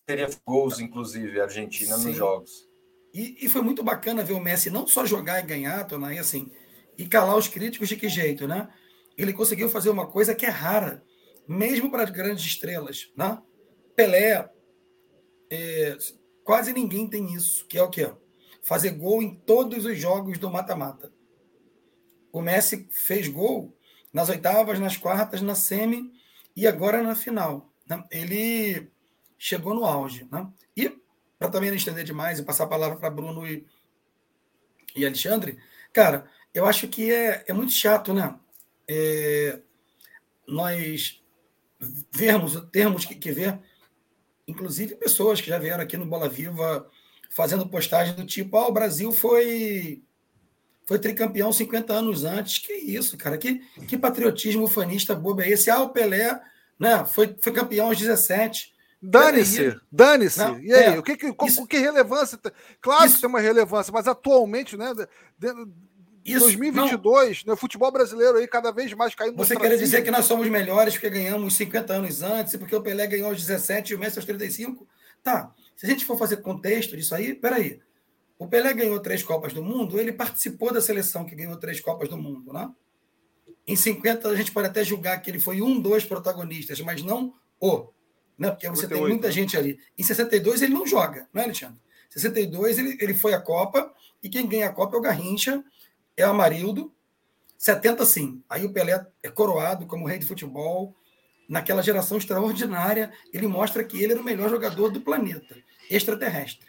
[0.04, 2.08] teria gols, inclusive, a Argentina Sim.
[2.08, 2.68] nos jogos.
[3.14, 6.50] E, e, foi muito bacana ver o Messi não só jogar e ganhar, Tonai, assim,
[6.98, 8.68] e calar os críticos de que jeito, né?
[9.16, 11.04] Ele conseguiu fazer uma coisa que é rara,
[11.46, 13.40] mesmo para grandes estrelas, né?
[13.94, 14.50] Pelé,
[15.50, 15.96] é,
[16.44, 18.12] quase ninguém tem isso, que é o quê?
[18.62, 21.12] Fazer gol em todos os jogos do mata-mata.
[22.32, 23.76] O Messi fez gol
[24.12, 26.12] nas oitavas, nas quartas, na semi
[26.54, 27.72] e agora na final.
[27.88, 28.04] Né?
[28.10, 28.90] Ele
[29.38, 30.28] chegou no auge.
[30.30, 30.46] Né?
[30.76, 31.00] E
[31.38, 33.64] para também não estender demais e passar a palavra para Bruno e,
[34.94, 35.58] e Alexandre,
[35.92, 38.34] cara, eu acho que é, é muito chato, né?
[38.88, 39.60] É,
[40.46, 41.22] nós
[42.10, 43.58] vermos, termos que, que ver,
[44.46, 46.88] inclusive pessoas que já vieram aqui no Bola Viva
[47.30, 50.02] fazendo postagem do tipo: ah, o Brasil foi
[50.86, 52.58] foi tricampeão 50 anos antes.
[52.58, 53.36] Que isso, cara?
[53.36, 55.70] Que, que patriotismo fanista bobo é esse?
[55.70, 56.40] Ah, o Pelé
[56.78, 58.74] né, foi, foi campeão aos 17.
[59.00, 60.40] Dane-se, dane-se.
[60.62, 62.38] E aí, é, o que, que, isso, que relevância?
[62.80, 64.92] Claro isso, que tem uma relevância, mas atualmente, né?
[65.38, 65.52] De,
[66.32, 69.36] isso, 2022, no né, futebol brasileiro aí cada vez mais caindo.
[69.36, 73.06] Você quer dizer que nós somos melhores porque ganhamos 50 anos antes, porque o Pelé
[73.06, 74.86] ganhou aos 17 e o Messi aos 35?
[75.22, 75.52] Tá.
[75.76, 77.80] Se a gente for fazer contexto disso aí, peraí.
[78.38, 82.08] O Pelé ganhou três Copas do Mundo, ele participou da seleção que ganhou três Copas
[82.08, 82.70] do Mundo, né?
[83.66, 87.34] Em 50, a gente pode até julgar que ele foi um, dois protagonistas, mas não
[87.60, 87.88] o
[88.38, 88.50] né?
[88.50, 89.32] Porque você 58, tem muita né?
[89.32, 89.78] gente ali.
[89.98, 91.78] Em 62 ele não joga, não é, Alexandre?
[92.08, 95.62] Em 62 ele, ele foi à Copa, e quem ganha a Copa é o Garrincha,
[96.18, 96.92] é o Amarildo.
[97.56, 98.42] 70 sim.
[98.48, 100.94] Aí o Pelé é coroado como rei de futebol.
[101.48, 105.56] Naquela geração extraordinária, ele mostra que ele era o melhor jogador do planeta,
[105.88, 106.68] extraterrestre.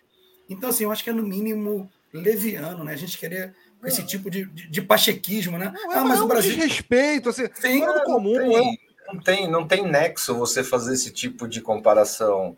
[0.50, 2.94] Então, assim, eu acho que é no mínimo leviano, né?
[2.94, 5.72] A gente querer com esse tipo de, de, de pachequismo, né?
[5.74, 6.56] Não, é ah, mas é o Brasil.
[6.56, 8.34] Respeito, assim, Sim, é comum.
[8.34, 12.58] Tem, não tem, não tem nexo você fazer esse tipo de comparação.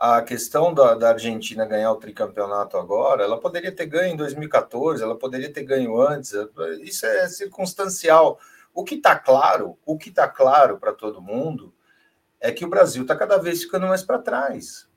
[0.00, 5.02] A questão da, da Argentina ganhar o tricampeonato agora, ela poderia ter ganho em 2014,
[5.02, 6.32] ela poderia ter ganho antes,
[6.80, 8.40] isso é circunstancial.
[8.72, 11.74] O que está claro, o que está claro para todo mundo
[12.40, 14.88] é que o Brasil está cada vez ficando mais para trás.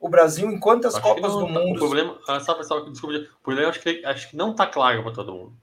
[0.00, 1.76] O Brasil, em quantas acho Copas não, do Mundo.
[1.76, 5.02] O problema, ah, sabe, pessoal, desculpa, o problema acho que, acho que não está claro
[5.02, 5.56] para todo mundo.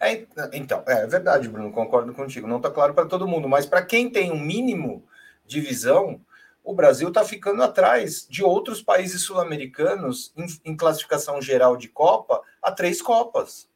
[0.00, 2.46] É, então, é verdade, Bruno, concordo contigo.
[2.46, 5.04] Não está claro para todo mundo, mas para quem tem um mínimo
[5.44, 6.20] de visão,
[6.64, 12.42] o Brasil está ficando atrás de outros países sul-americanos em, em, classificação geral de Copa
[12.62, 13.68] a três Copas.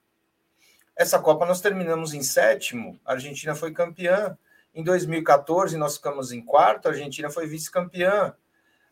[0.96, 4.36] Essa Copa nós terminamos em sétimo, a Argentina foi campeã.
[4.74, 8.34] Em 2014 nós ficamos em quarto, a Argentina foi vice-campeã.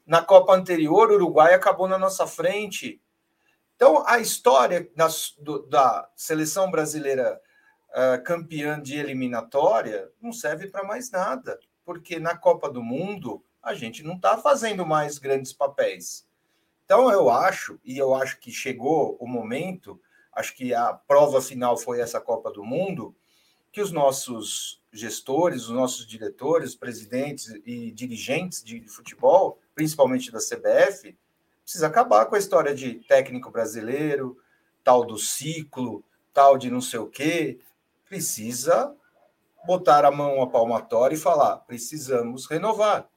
[0.07, 3.01] Na Copa anterior, o Uruguai acabou na nossa frente.
[3.75, 4.89] Então, a história
[5.39, 7.41] do, da seleção brasileira
[7.91, 13.75] uh, campeã de eliminatória não serve para mais nada, porque na Copa do Mundo a
[13.75, 16.25] gente não está fazendo mais grandes papéis.
[16.85, 20.01] Então, eu acho, e eu acho que chegou o momento,
[20.33, 23.13] acho que a prova final foi essa Copa do Mundo,
[23.73, 31.19] que os nossos gestores, os nossos diretores, presidentes e dirigentes de futebol, principalmente da CBF,
[31.65, 34.39] precisa acabar com a história de técnico brasileiro,
[34.85, 37.59] tal do ciclo, tal de não sei o quê.
[38.09, 38.95] Precisa
[39.67, 43.09] botar a mão à palmatória e falar: precisamos renovar.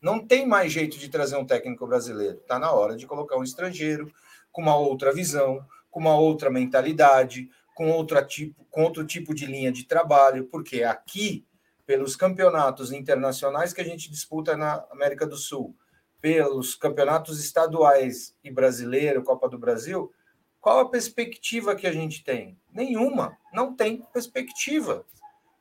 [0.00, 2.38] Não tem mais jeito de trazer um técnico brasileiro.
[2.38, 4.12] Está na hora de colocar um estrangeiro
[4.52, 9.46] com uma outra visão, com uma outra mentalidade, com, outra tipo, com outro tipo de
[9.46, 11.44] linha de trabalho, porque aqui
[11.86, 15.74] pelos campeonatos internacionais que a gente disputa na América do Sul,
[16.20, 20.12] pelos campeonatos estaduais e brasileiro, Copa do Brasil,
[20.60, 22.58] qual a perspectiva que a gente tem?
[22.72, 25.06] Nenhuma, não tem perspectiva.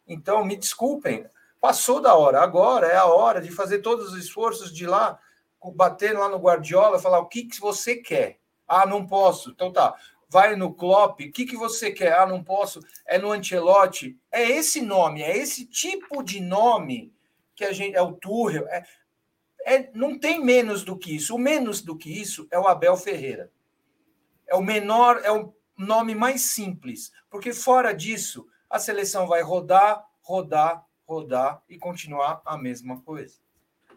[0.08, 1.26] Então, me desculpem,
[1.60, 2.42] passou da hora.
[2.42, 5.20] Agora é a hora de fazer todos os esforços de ir lá,
[5.76, 8.40] bater lá no Guardiola, falar o que, que você quer.
[8.68, 9.52] Ah, não posso.
[9.52, 9.96] Então tá.
[10.30, 12.14] Vai no Klopp, o que, que você quer?
[12.14, 12.82] Ah, não posso.
[13.06, 14.18] É no Ancelotti.
[14.30, 17.14] É esse nome, é esse tipo de nome
[17.56, 17.96] que a gente.
[17.96, 18.68] É o Tuchel.
[18.68, 18.86] É,
[19.66, 21.36] é, não tem menos do que isso.
[21.36, 23.52] O menos do que isso é o Abel Ferreira.
[24.46, 27.12] É o menor, é o nome mais simples.
[27.30, 33.40] Porque fora disso, a seleção vai rodar, rodar, rodar e continuar a mesma coisa.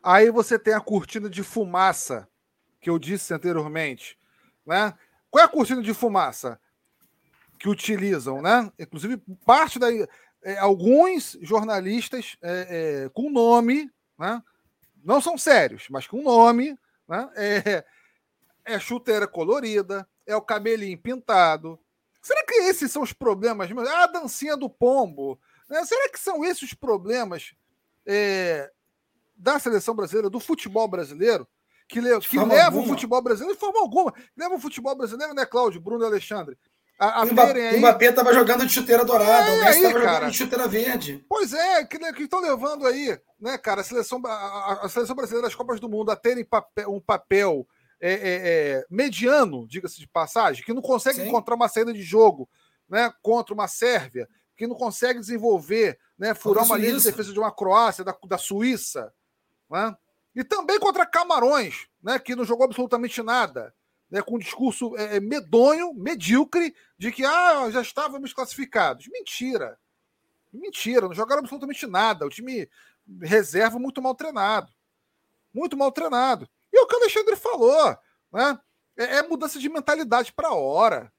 [0.02, 2.28] Aí você tem a cortina de fumaça
[2.80, 4.18] que eu disse anteriormente,
[4.64, 4.94] né?
[5.30, 6.58] Qual é a cortina de fumaça
[7.58, 8.72] que utilizam, né?
[8.78, 9.88] Inclusive parte da
[10.42, 14.42] é, alguns jornalistas é, é, com nome, né?
[15.04, 17.30] não são sérios, mas com nome, né?
[17.34, 17.84] É,
[18.64, 21.78] é chuteira colorida, é o cabelinho pintado.
[22.22, 23.70] Será que esses são os problemas?
[23.88, 25.38] Ah, a dancinha do pombo.
[25.70, 25.84] Né?
[25.84, 27.52] Será que são esses os problemas
[28.04, 28.70] é,
[29.36, 31.46] da seleção brasileira, do futebol brasileiro,
[31.88, 34.12] que, le que leva o futebol brasileiro de forma alguma?
[34.36, 36.58] Leva o futebol brasileiro, né, Cláudio, Bruno e Alexandre?
[36.98, 37.78] A, a o, aí...
[37.78, 41.24] Mbappé estava jogando de chuteira dourada, é, o Messi estava jogando de chuteira verde.
[41.28, 45.54] Pois é, que estão levando aí, né, cara, a seleção, a, a, seleção brasileira das
[45.54, 47.66] Copas do Mundo a terem papel, um papel
[48.00, 51.28] é, é, é, mediano, diga-se de passagem, que não consegue Sim.
[51.28, 52.48] encontrar uma saída de jogo
[52.86, 54.28] né, contra uma Sérvia,
[54.60, 58.36] que não consegue desenvolver, né, furar uma linha de defesa de uma Croácia, da, da
[58.36, 59.10] Suíça,
[59.70, 59.96] né?
[60.34, 63.74] e também contra Camarões, né, que não jogou absolutamente nada
[64.10, 69.08] né, com um discurso é, é, medonho, medíocre, de que ah, já estávamos classificados.
[69.08, 69.78] Mentira.
[70.52, 72.26] Mentira, não jogaram absolutamente nada.
[72.26, 72.68] O time
[73.22, 74.70] reserva muito mal treinado.
[75.54, 76.46] Muito mal treinado.
[76.70, 77.96] E é o que o Alexandre falou,
[78.30, 78.60] né?
[78.94, 81.10] É, é mudança de mentalidade para a hora.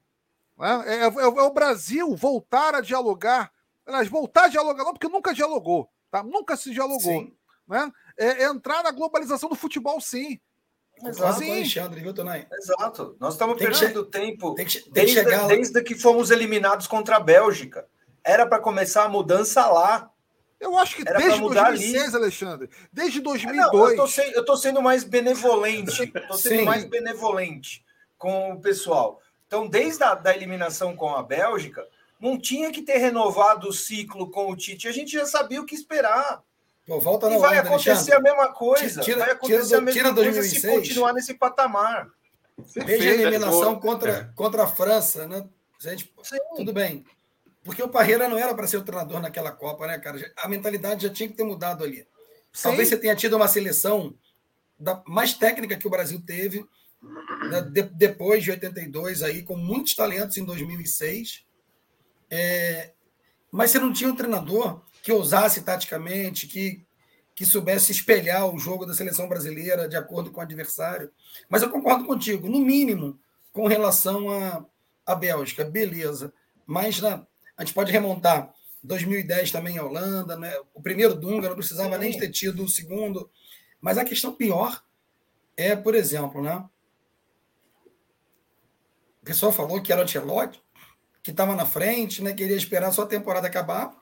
[0.62, 0.84] Né?
[0.86, 3.52] É, é, é, o Brasil voltar a dialogar.
[3.84, 5.89] Aliás, voltar a dialogar, não, porque nunca dialogou.
[6.12, 6.21] Tá?
[6.21, 7.28] Nunca se dialogou.
[7.67, 7.91] Né?
[8.15, 10.39] É, entrar na globalização do futebol, sim.
[11.04, 11.52] Exato, Sim.
[11.52, 12.47] Alexandre, viu, Tonai?
[12.54, 13.17] Exato.
[13.19, 16.86] Nós estamos tem perdendo que, tempo tem que, tem desde, que desde que fomos eliminados
[16.86, 17.88] contra a Bélgica.
[18.24, 20.12] Era para começar a mudança lá.
[20.60, 22.24] Eu acho que Era desde 2006, ali.
[22.24, 22.69] Alexandre.
[22.93, 23.58] Desde 2002.
[23.58, 26.04] É, não, eu, tô sendo, eu tô sendo mais benevolente.
[26.13, 26.65] Estou sendo Sim.
[26.65, 27.84] mais benevolente
[28.15, 29.19] com o pessoal.
[29.51, 31.85] Então, desde a da eliminação com a Bélgica,
[32.17, 34.87] não tinha que ter renovado o ciclo com o Tite.
[34.87, 36.41] A gente já sabia o que esperar.
[36.87, 38.15] Pô, volta na e vai acontecer Alexandre.
[38.15, 39.01] a mesma coisa.
[39.01, 40.53] Tira, vai acontecer tira, a mesma tira 2006.
[40.53, 42.07] coisa se continuar nesse patamar.
[42.85, 44.29] Veja a eliminação contra, é.
[44.37, 45.45] contra a França, né?
[45.81, 46.13] Gente,
[46.55, 47.03] tudo bem.
[47.61, 50.31] Porque o Parreira não era para ser o treinador naquela Copa, né, cara?
[50.37, 52.07] A mentalidade já tinha que ter mudado ali.
[52.53, 52.69] Sim.
[52.69, 54.15] Talvez você tenha tido uma seleção
[54.79, 56.65] da, mais técnica que o Brasil teve
[57.01, 61.43] né, de, depois de 82, aí, com muitos talentos em 2006.
[62.29, 62.91] É,
[63.51, 66.85] mas você não tinha um treinador que ousasse taticamente, que,
[67.35, 71.11] que soubesse espelhar o jogo da seleção brasileira de acordo com o adversário.
[71.49, 73.19] Mas eu concordo contigo, no mínimo,
[73.51, 74.65] com relação à
[75.05, 76.31] a, a Bélgica, beleza.
[76.65, 77.25] Mas na,
[77.57, 80.53] a gente pode remontar 2010 também a Holanda, né?
[80.73, 83.29] o primeiro Dunga não precisava nem ter tido o segundo.
[83.81, 84.81] Mas a questão pior
[85.57, 86.63] é, por exemplo, né?
[89.21, 90.62] O pessoal falou que era o Ancelotti,
[91.23, 92.34] que estava na frente, né?
[92.34, 94.01] queria esperar só a temporada acabar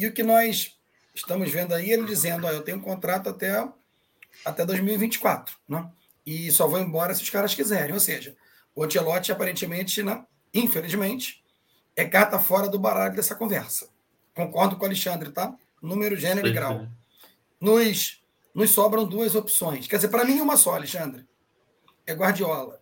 [0.00, 0.78] e o que nós
[1.14, 3.68] estamos vendo aí, ele dizendo: ó, eu tenho um contrato até,
[4.42, 5.90] até 2024, né?
[6.24, 7.92] e só vou embora se os caras quiserem.
[7.92, 8.34] Ou seja,
[8.74, 11.44] o Antelote, aparentemente, né, infelizmente,
[11.94, 13.90] é carta fora do baralho dessa conversa.
[14.34, 15.54] Concordo com o Alexandre, tá?
[15.82, 16.88] Número, gênero e grau.
[17.60, 18.22] Nos,
[18.54, 19.86] nos sobram duas opções.
[19.86, 21.28] Quer dizer, para mim, uma só, Alexandre.
[22.06, 22.79] É Guardiola.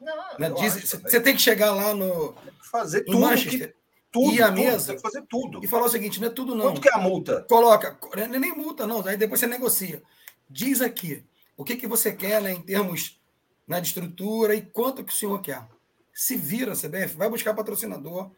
[0.00, 0.50] Não, né?
[0.50, 2.34] Você tem que chegar lá no.
[2.70, 3.68] Fazer no tudo Manchester.
[3.68, 3.74] Que
[4.10, 4.88] tudo, e a mesa.
[4.88, 5.62] Tem que fazer tudo.
[5.62, 6.66] E falar o seguinte: não é tudo, não.
[6.66, 7.44] Quanto que é a multa?
[7.48, 9.06] Coloca, não é nem multa, não.
[9.06, 10.02] Aí depois você negocia.
[10.48, 11.24] Diz aqui
[11.56, 13.20] o que, que você quer né, em termos
[13.68, 15.64] né, de estrutura e quanto que o senhor quer.
[16.12, 18.30] Se vira, CBF, vai buscar patrocinador.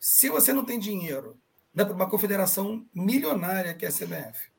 [0.00, 1.38] Se você não tem dinheiro
[1.74, 4.50] né, para uma confederação milionária que é a CBF,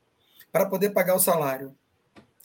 [0.50, 1.76] para poder pagar o salário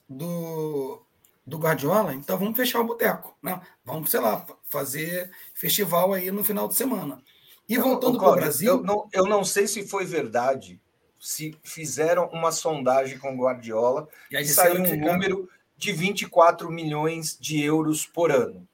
[0.08, 1.02] do,
[1.46, 3.36] do Guardiola, então vamos fechar o boteco.
[3.42, 3.60] Né?
[3.84, 7.22] Vamos, sei lá, fazer festival aí no final de semana.
[7.68, 8.74] E voltando para o Brasil.
[8.74, 10.80] Eu não, eu não sei se foi verdade,
[11.20, 17.62] se fizeram uma sondagem com Guardiola e, e saiu um número de 24 milhões de
[17.64, 18.68] euros por ano.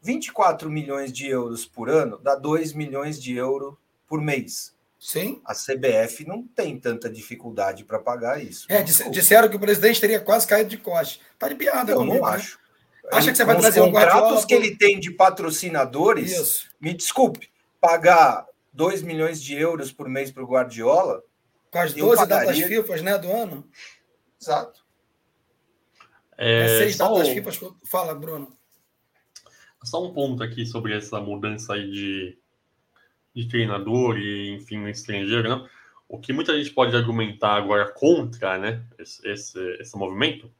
[0.00, 3.74] 24 milhões de euros por ano dá 2 milhões de euros
[4.06, 4.73] por mês.
[5.04, 5.42] Sim.
[5.44, 8.64] A CBF não tem tanta dificuldade para pagar isso.
[8.70, 11.20] É, disseram que o presidente teria quase caído de costas.
[11.38, 12.36] Tá de piada, Eu comigo, não né?
[12.36, 12.58] acho.
[13.12, 16.32] Acha que você vai trazer um contratos que ele tem de patrocinadores?
[16.32, 16.70] Isso.
[16.80, 21.22] Me desculpe, pagar 2 milhões de euros por mês para o Guardiola?
[21.70, 22.46] Com as 12 pagaria...
[22.46, 23.68] datas FIFA né, do ano?
[24.40, 24.86] Exato.
[26.38, 27.50] É, é seis datas FIFA.
[27.84, 28.56] Fala, Bruno.
[29.84, 32.38] Só um ponto aqui sobre essa mudança aí de,
[33.34, 35.68] de treinador e, enfim, no estrangeiro, né?
[36.08, 40.50] O que muita gente pode argumentar agora contra, né, esse, esse, esse movimento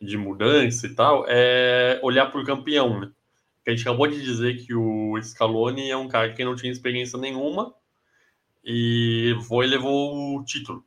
[0.00, 3.12] de mudança e tal, é olhar para o campeão, né?
[3.64, 7.16] a gente acabou de dizer que o Scaloni é um cara que não tinha experiência
[7.16, 7.72] nenhuma
[8.64, 10.84] e foi levou o título.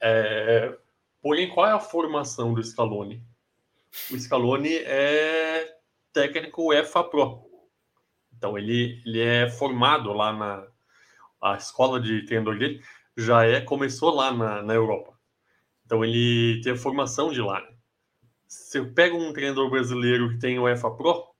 [0.00, 0.76] É...
[1.22, 3.22] Porém, qual é a formação do Scaloni?
[4.10, 5.76] O Scaloni é
[6.12, 7.48] técnico EFA Pro.
[8.44, 10.68] Então, ele, ele é formado lá na
[11.40, 12.82] a escola de treinador dele,
[13.16, 15.18] já é começou lá na, na Europa.
[15.86, 17.66] Então, ele tem a formação de lá.
[18.46, 21.34] Se eu pego um treinador brasileiro que tem o EFA Pro,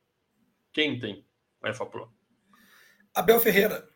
[0.73, 1.27] quem tem
[1.63, 2.11] o EFA Pro?
[3.15, 3.87] Abel Ferreira.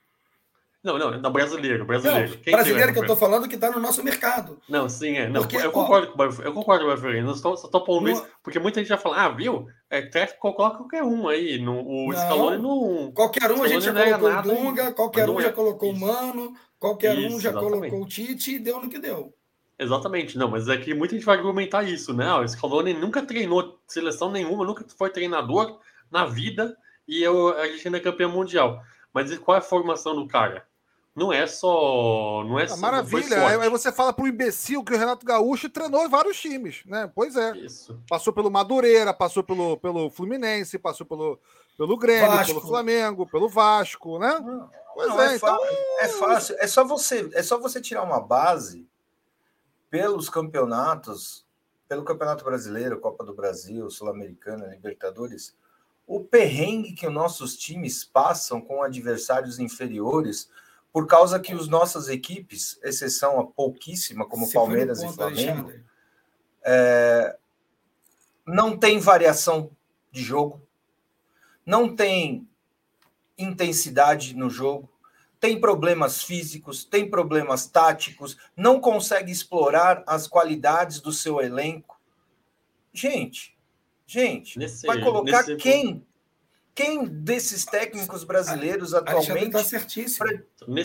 [0.82, 2.30] Não, não, não brasileiro, brasileiro.
[2.46, 4.60] Não, brasileiro que eu estou falando que está no nosso mercado.
[4.68, 5.28] Não, sim, é.
[5.28, 7.26] Não, porque, eu, concordo ó, com, eu concordo com o Ferreira.
[7.26, 9.66] Não estou, só estou pondo isso, porque muita gente já fala, ah, viu?
[9.90, 10.02] É,
[10.38, 11.58] coloca qualquer um aí.
[11.58, 13.12] No, o não, Scaloni não.
[13.12, 17.18] Qualquer um a gente já colocou o Dunga, qualquer um já colocou o Mano, qualquer
[17.18, 19.34] um já colocou o Tite e deu no que deu.
[19.76, 22.32] Exatamente, não, mas é que muita gente vai argumentar isso, né?
[22.34, 25.78] O Scaloni nunca treinou seleção nenhuma, nunca foi treinador
[26.10, 28.82] na vida e eu, a gente ainda é campeão mundial.
[29.12, 30.67] Mas qual é a formação do cara?
[31.14, 32.44] Não é só.
[32.44, 33.60] Não é ah, maravilha.
[33.60, 37.10] Aí você fala para o imbecil que o Renato Gaúcho treinou vários times, né?
[37.12, 37.56] Pois é.
[37.58, 38.00] Isso.
[38.08, 41.40] Passou pelo Madureira, passou pelo, pelo Fluminense, passou pelo,
[41.76, 42.54] pelo Grêmio, Vasco.
[42.54, 44.38] pelo Flamengo, pelo Vasco, né?
[44.38, 45.58] Não, pois não, é, é, então...
[46.00, 46.56] é fácil.
[46.60, 48.86] É só você, é só você tirar uma base
[49.90, 51.44] pelos campeonatos,
[51.88, 55.56] pelo Campeonato Brasileiro, Copa do Brasil, Sul-Americana, Libertadores
[56.08, 60.48] o perrengue que os nossos times passam com adversários inferiores,
[60.92, 65.72] por causa que as nossas equipes, exceção a pouquíssima, como Você Palmeiras e Flamengo,
[66.64, 67.36] é,
[68.46, 69.70] não tem variação
[70.10, 70.62] de jogo,
[71.64, 72.48] não tem
[73.36, 74.90] intensidade no jogo,
[75.38, 82.00] tem problemas físicos, tem problemas táticos, não consegue explorar as qualidades do seu elenco.
[82.92, 83.56] Gente,
[84.08, 86.02] Gente, nesse, vai colocar quem?
[86.78, 89.50] Quem desses técnicos brasileiros a, atualmente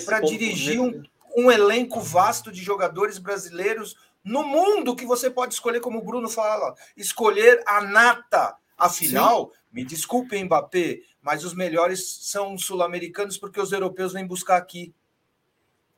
[0.04, 0.98] para dirigir nesse...
[1.38, 6.04] um, um elenco vasto de jogadores brasileiros no mundo que você pode escolher, como o
[6.04, 8.56] Bruno fala, escolher a nata.
[8.76, 9.60] Afinal, Sim.
[9.72, 14.96] me desculpe, Mbappé, mas os melhores são sul-americanos porque os europeus vêm buscar aqui.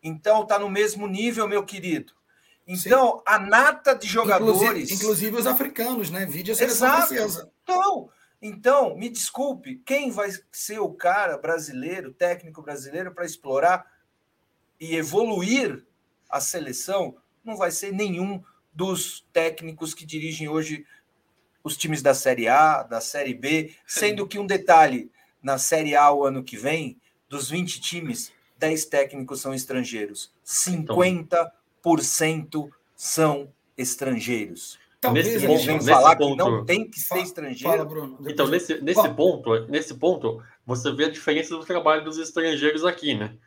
[0.03, 2.11] Então, tá no mesmo nível, meu querido.
[2.67, 3.23] Então, Sim.
[3.25, 4.91] a nata de jogadores.
[4.91, 6.25] Inclusive, inclusive, os africanos, né?
[6.25, 7.07] Vídeo a seleção Exato.
[7.07, 7.51] francesa.
[7.63, 8.09] Então,
[8.41, 13.85] então, me desculpe, quem vai ser o cara brasileiro, técnico brasileiro, para explorar
[14.79, 15.85] e evoluir
[16.29, 17.17] a seleção?
[17.43, 18.43] Não vai ser nenhum
[18.73, 20.85] dos técnicos que dirigem hoje
[21.63, 26.11] os times da Série A, da Série B, sendo que um detalhe, na Série A
[26.11, 30.31] o ano que vem, dos 20 times, 10 técnicos são estrangeiros.
[30.43, 31.51] 50
[31.85, 34.79] 40% são estrangeiros.
[35.05, 37.77] Talvez nesse, eles vêm falar ponto, que não tem que ser estrangeiro.
[37.77, 38.17] Fala, Bruno.
[38.27, 43.15] Então, nesse, nesse, ponto, nesse ponto, você vê a diferença do trabalho dos estrangeiros aqui,
[43.15, 43.37] né?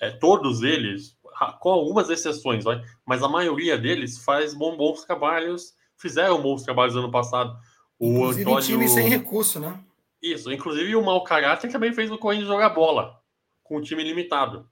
[0.00, 1.16] É, todos eles,
[1.60, 6.96] com algumas exceções, vai, mas a maioria deles faz bons, bons trabalhos, fizeram bons trabalhos
[6.96, 7.56] ano passado.
[7.98, 8.66] O inclusive Antônio...
[8.66, 9.78] time sem recurso, né?
[10.22, 13.20] Isso, inclusive o mau caráter também fez o Corinthians jogar bola
[13.62, 14.68] com o time limitado.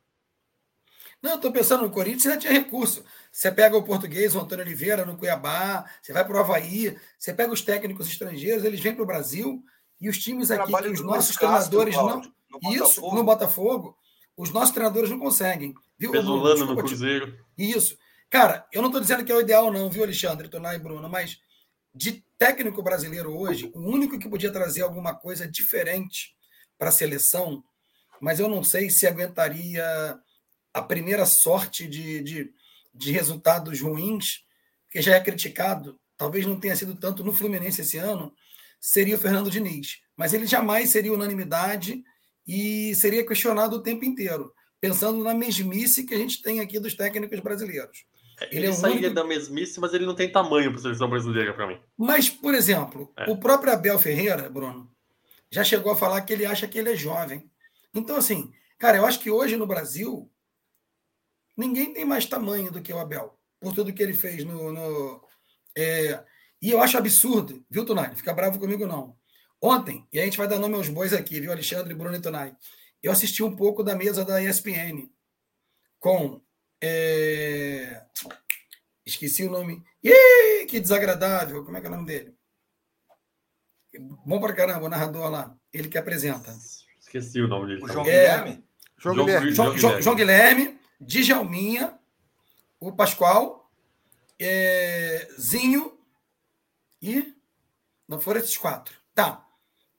[1.22, 3.04] Não, estou pensando no Corinthians, já tinha recurso.
[3.36, 7.34] Você pega o português, o Antônio Oliveira, no Cuiabá, você vai para o Havaí, você
[7.34, 9.62] pega os técnicos estrangeiros, eles vêm para o Brasil
[10.00, 12.22] e os times aqui, que os nossos treinadores não.
[12.22, 13.94] No isso, no Botafogo,
[14.38, 15.74] os nossos treinadores não conseguem.
[15.98, 16.12] Viu?
[16.12, 17.38] Pesolano no Cruzeiro.
[17.58, 17.98] Isso.
[18.30, 21.06] Cara, eu não estou dizendo que é o ideal, não, viu, Alexandre, Tonai e Bruno,
[21.06, 21.38] mas
[21.94, 26.34] de técnico brasileiro hoje, o único que podia trazer alguma coisa diferente
[26.78, 27.62] para a seleção,
[28.18, 30.18] mas eu não sei se aguentaria
[30.72, 32.50] a primeira sorte de, de,
[32.96, 34.44] de resultados ruins,
[34.90, 38.32] que já é criticado, talvez não tenha sido tanto no Fluminense esse ano,
[38.80, 39.98] seria o Fernando Diniz.
[40.16, 42.02] Mas ele jamais seria unanimidade
[42.46, 46.94] e seria questionado o tempo inteiro, pensando na mesmice que a gente tem aqui dos
[46.94, 48.04] técnicos brasileiros.
[48.40, 49.14] Ele, ele é sairia único...
[49.14, 51.78] da mesmice, mas ele não tem tamanho para a seleção brasileira, para mim.
[51.96, 53.30] Mas, por exemplo, é.
[53.30, 54.90] o próprio Abel Ferreira, Bruno,
[55.50, 57.50] já chegou a falar que ele acha que ele é jovem.
[57.94, 60.30] Então, assim, cara, eu acho que hoje no Brasil
[61.56, 64.72] ninguém tem mais tamanho do que o Abel, por tudo que ele fez no.
[64.72, 65.24] no
[65.76, 66.22] é,
[66.60, 68.14] e eu acho absurdo, viu, Tonai?
[68.14, 69.16] Fica bravo comigo, não.
[69.60, 72.54] Ontem, e a gente vai dar nome aos bois aqui, viu, Alexandre, Bruno e Tonai?
[73.02, 75.08] Eu assisti um pouco da mesa da ESPN
[75.98, 76.40] com.
[76.82, 78.02] É...
[79.04, 79.82] Esqueci o nome.
[80.02, 81.64] Ih, que desagradável.
[81.64, 82.34] Como é que é o nome dele?
[84.26, 85.56] Bom pra caramba, o narrador lá.
[85.72, 86.56] Ele que apresenta.
[87.00, 87.84] Esqueci o nome dele.
[87.84, 88.10] O João é...
[88.10, 88.64] Guilherme?
[88.98, 89.52] João, João, Guilherme.
[89.52, 91.98] João, João, João Guilherme, Djalminha,
[92.80, 93.70] o Pascoal,
[94.38, 95.28] é...
[95.38, 95.98] Zinho
[97.00, 97.34] e.
[98.08, 98.96] Não foram esses quatro.
[99.14, 99.46] Tá.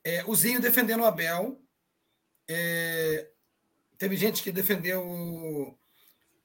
[0.04, 1.62] É, o Zinho defendendo o Abel.
[2.50, 3.30] É...
[3.98, 5.78] Teve gente que defendeu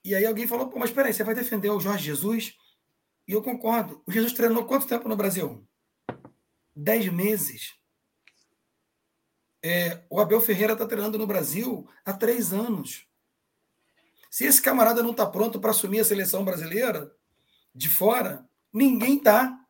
[0.03, 2.57] e aí alguém falou, pô, mas peraí, você vai defender o Jorge Jesus?
[3.25, 4.03] E eu concordo.
[4.05, 5.65] O Jesus treinou quanto tempo no Brasil?
[6.75, 7.73] Dez meses.
[9.63, 13.07] É, o Abel Ferreira está treinando no Brasil há três anos.
[14.33, 17.15] Se esse camarada não está pronto para assumir a seleção brasileira,
[17.75, 19.63] de fora, ninguém está.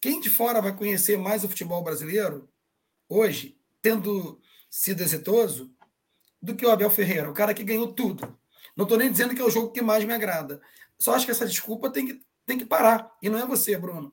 [0.00, 2.48] Quem de fora vai conhecer mais o futebol brasileiro
[3.06, 4.40] hoje, tendo
[4.70, 5.70] sido exitoso,
[6.40, 8.40] do que o Abel Ferreira, o cara que ganhou tudo?
[8.74, 10.62] Não estou nem dizendo que é o jogo que mais me agrada.
[10.98, 13.14] Só acho que essa desculpa tem que, tem que parar.
[13.20, 14.10] E não é você, Bruno.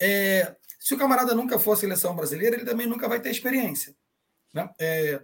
[0.00, 3.94] É, se o camarada nunca for a seleção brasileira, ele também nunca vai ter experiência.
[4.50, 4.66] Né?
[4.78, 5.22] É,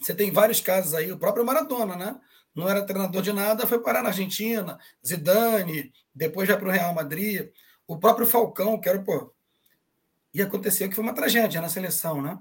[0.00, 2.20] você tem vários casos aí, o próprio Maradona, né?
[2.60, 6.92] Não era treinador de nada, foi parar na Argentina, Zidane, depois já para o Real
[6.92, 7.48] Madrid,
[7.86, 9.32] o próprio Falcão, que era, pô.
[10.34, 12.38] E aconteceu que foi uma tragédia na seleção, né?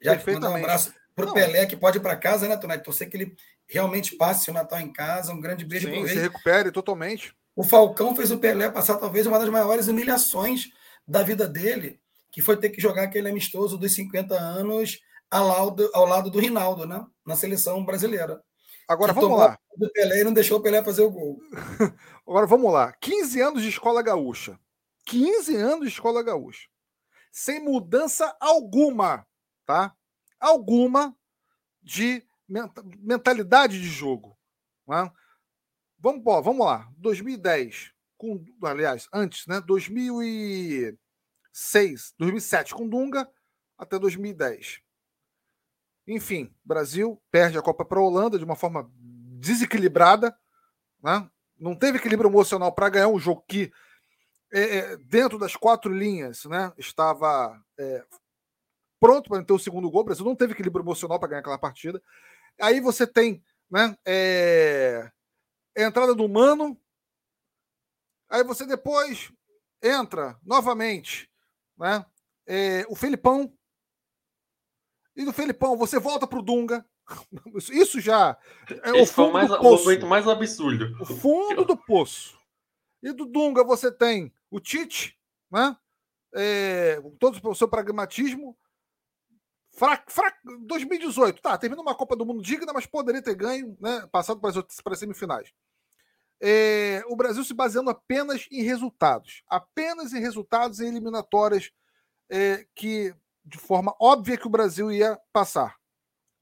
[0.00, 2.84] Já que mandar um abraço para o Pelé, que pode ir para casa, né, Tonete?
[2.84, 3.36] Torcer que ele
[3.66, 5.32] realmente passe o Natal em casa.
[5.32, 7.34] Um grande beijo para o se recupere totalmente.
[7.56, 10.70] O Falcão fez o Pelé passar talvez uma das maiores humilhações
[11.08, 12.00] da vida dele,
[12.30, 16.38] que foi ter que jogar aquele amistoso dos 50 anos ao lado, ao lado do
[16.38, 17.04] Rinaldo, né?
[17.24, 18.40] Na seleção brasileira.
[18.88, 19.58] Agora que vamos lá.
[19.76, 21.38] Do Pelé e não deixou o Pelé fazer o gol.
[22.26, 22.92] Agora vamos lá.
[22.92, 24.58] 15 anos de escola gaúcha.
[25.06, 26.68] 15 anos de escola gaúcha.
[27.32, 29.26] Sem mudança alguma,
[29.64, 29.94] tá?
[30.38, 31.16] Alguma
[31.82, 34.36] de mentalidade de jogo.
[34.86, 35.10] Né?
[35.98, 36.88] Vamos, ó, vamos lá.
[36.96, 39.60] 2010, com, aliás, antes, né?
[39.60, 43.28] 2006, 2007 com Dunga
[43.76, 44.80] até 2010.
[46.06, 48.90] Enfim, Brasil perde a Copa para a Holanda de uma forma
[49.38, 50.36] desequilibrada,
[51.02, 51.28] né?
[51.58, 53.72] não teve equilíbrio emocional para ganhar um jogo que
[54.52, 58.04] é, é, dentro das quatro linhas, né, estava é,
[59.00, 60.02] pronto para ter o segundo gol.
[60.02, 62.02] O Brasil não teve equilíbrio emocional para ganhar aquela partida.
[62.60, 65.10] Aí você tem né, é,
[65.76, 66.78] a entrada do Mano.
[68.28, 69.32] Aí você depois
[69.82, 71.30] entra novamente
[71.76, 72.04] né,
[72.46, 73.52] é, o Felipão.
[75.16, 76.84] E do Felipão você volta para o Dunga.
[77.72, 78.36] Isso já
[78.82, 80.04] é Esse o fundo mais, do poço.
[80.04, 80.96] o mais absurdo.
[81.00, 82.38] O fundo do poço.
[83.02, 85.18] E do Dunga você tem o Tite,
[85.50, 85.76] né?
[86.34, 88.56] É, todo o seu pragmatismo,
[89.76, 94.08] Fraco, fraco, 2018, tá, terminou uma Copa do Mundo digna, mas poderia ter ganho, né?
[94.10, 95.52] Passado para as, para as semifinais.
[96.40, 101.70] É, o Brasil se baseando apenas em resultados, apenas em resultados e eliminatórias
[102.30, 103.14] é, que,
[103.46, 105.76] de forma óbvia, que o Brasil ia passar,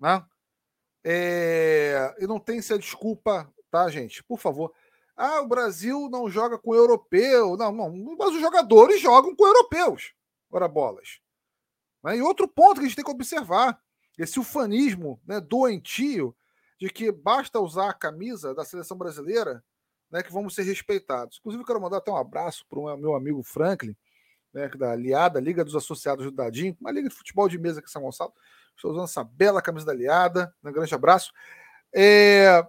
[0.01, 0.25] né?
[1.05, 4.25] É, e não tem essa desculpa, tá, gente?
[4.25, 4.73] Por favor.
[5.15, 7.57] Ah, o Brasil não joga com europeu.
[7.57, 8.17] Não, não.
[8.19, 10.15] Mas os jogadores jogam com europeus.
[10.51, 11.21] Ora bolas.
[12.03, 12.17] Né?
[12.17, 13.79] E outro ponto que a gente tem que observar:
[14.19, 16.35] esse ufanismo né, doentio
[16.81, 19.63] de que basta usar a camisa da seleção brasileira
[20.11, 21.39] né, que vamos ser respeitados.
[21.39, 23.97] Inclusive, quero mandar até um abraço para o meu amigo Franklin,
[24.55, 27.89] né, da Liada, Liga dos Associados do Dadinho, uma liga de futebol de mesa aqui
[27.89, 28.33] em São Gonçalo.
[28.77, 30.55] Estou usando essa bela camisa da Liada.
[30.65, 31.33] Um grande abraço.
[31.95, 32.65] É...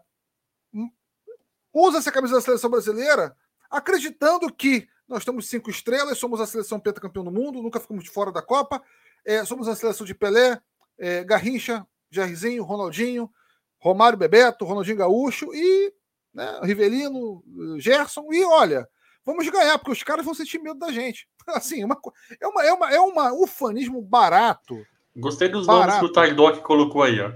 [1.71, 3.35] Usa essa camisa da seleção brasileira
[3.69, 8.09] acreditando que nós temos cinco estrelas, somos a seleção pentacampeão do mundo, nunca ficamos de
[8.09, 8.81] fora da Copa,
[9.23, 10.59] é, somos a seleção de Pelé,
[10.97, 13.29] é, Garrincha, Jairzinho, Ronaldinho,
[13.77, 15.93] Romário Bebeto, Ronaldinho Gaúcho e
[16.33, 17.43] né, Rivelino,
[17.77, 18.31] Gerson.
[18.31, 18.87] E olha,
[19.25, 21.27] vamos ganhar, porque os caras vão sentir medo da gente.
[21.47, 21.99] Assim, uma,
[22.39, 24.85] é, uma, é, uma, é uma ufanismo barato.
[25.15, 25.87] Gostei dos barato.
[25.87, 27.19] nomes que o Tardoc colocou aí.
[27.19, 27.31] Ó.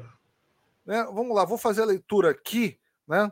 [0.86, 2.80] Né, vamos lá, vou fazer a leitura aqui.
[3.08, 3.32] Né?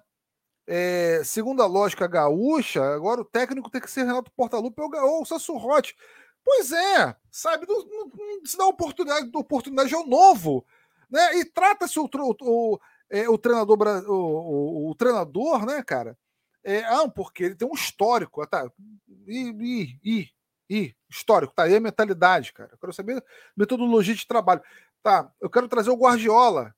[0.66, 5.26] É, segundo a lógica gaúcha, agora o técnico tem que ser Renato Portaluppi ou o
[5.26, 5.96] Sassurrotti.
[6.44, 7.66] Pois é, sabe?
[7.68, 10.66] Não, não, não se dá oportunidade, oportunidade ao novo.
[11.10, 11.40] Né?
[11.40, 12.80] E trata-se o, o, o,
[13.10, 13.78] é, o, treinador,
[14.08, 16.18] o, o, o, treinador, né, cara?
[16.68, 18.46] É, ah, porque ele tem um histórico.
[18.46, 18.70] Tá?
[19.26, 20.30] E, e,
[20.70, 21.64] e, histórico, tá?
[21.64, 22.72] aí a mentalidade, cara.
[22.74, 23.24] Eu quero saber
[23.56, 24.62] metodologia de trabalho.
[25.02, 26.76] Tá, eu quero trazer o Guardiola.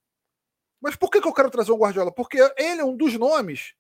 [0.79, 2.11] Mas por que, que eu quero trazer o Guardiola?
[2.11, 3.73] Porque ele é um dos nomes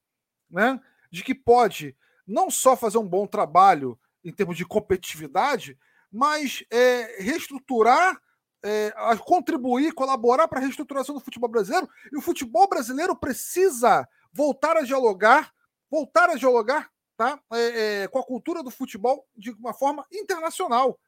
[0.49, 0.81] né,
[1.11, 1.95] de que pode
[2.25, 5.77] não só fazer um bom trabalho em termos de competitividade,
[6.11, 8.19] mas é, reestruturar,
[8.63, 8.91] é,
[9.23, 11.87] contribuir, colaborar para a reestruturação do futebol brasileiro.
[12.11, 15.53] E o futebol brasileiro precisa voltar a dialogar,
[15.89, 20.99] voltar a dialogar tá, é, é com a cultura do futebol de uma forma internacional.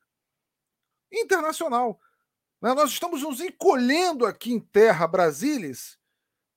[1.11, 1.99] Internacional.
[2.61, 2.73] Né?
[2.73, 5.97] Nós estamos nos encolhendo aqui em terra, Brasilis,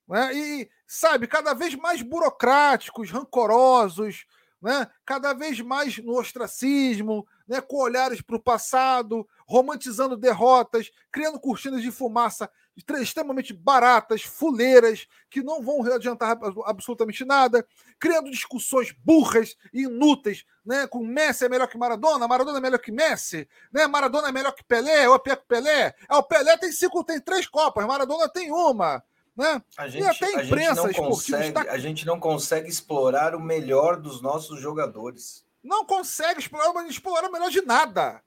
[0.09, 0.35] né?
[0.35, 4.27] e, sabe, cada vez mais burocráticos, rancorosos,
[4.65, 4.89] né?
[5.05, 7.61] cada vez mais no ostracismo, né?
[7.61, 12.51] com olhares para o passado, romantizando derrotas, criando cortinas de fumaça
[12.97, 17.65] extremamente baratas, fuleiras, que não vão adiantar absolutamente nada,
[18.01, 20.87] criando discussões burras e inúteis, né?
[20.87, 23.87] Com Messi é melhor que Maradona, Maradona é melhor que Messi, né?
[23.87, 25.95] Maradona é melhor que Pelé, ou é pior que Pelé.
[26.11, 29.05] É, o Pelé tem cinco, tem três copas, Maradona tem uma.
[29.37, 29.62] Né?
[29.76, 31.61] A gente, e até a imprensa a gente não consegue, está...
[31.62, 35.45] a gente não consegue explorar o melhor dos nossos jogadores.
[35.62, 38.22] Não consegue explorar, explorar o melhor de nada.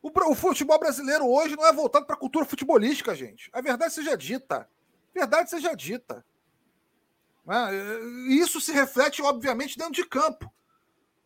[0.00, 3.50] O, o futebol brasileiro hoje não é voltado para a cultura futebolística, gente.
[3.52, 4.68] A verdade seja dita.
[5.14, 6.24] A verdade seja dita.
[7.44, 7.70] Né?
[8.28, 10.52] Isso se reflete, obviamente, dentro de campo.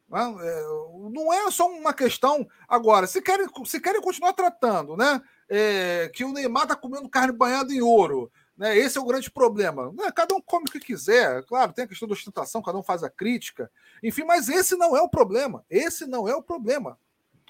[0.09, 0.37] Né?
[0.41, 0.63] É,
[1.11, 2.47] não é só uma questão.
[2.69, 5.21] Agora, se querem, se querem continuar tratando né?
[5.49, 8.77] É, que o Neymar está comendo carne banhada em ouro, né?
[8.77, 9.93] esse é o grande problema.
[9.93, 10.11] Né?
[10.15, 13.03] Cada um come o que quiser, claro, tem a questão da ostentação, cada um faz
[13.03, 13.71] a crítica,
[14.03, 15.65] enfim, mas esse não é o problema.
[15.69, 16.99] Esse não é o problema.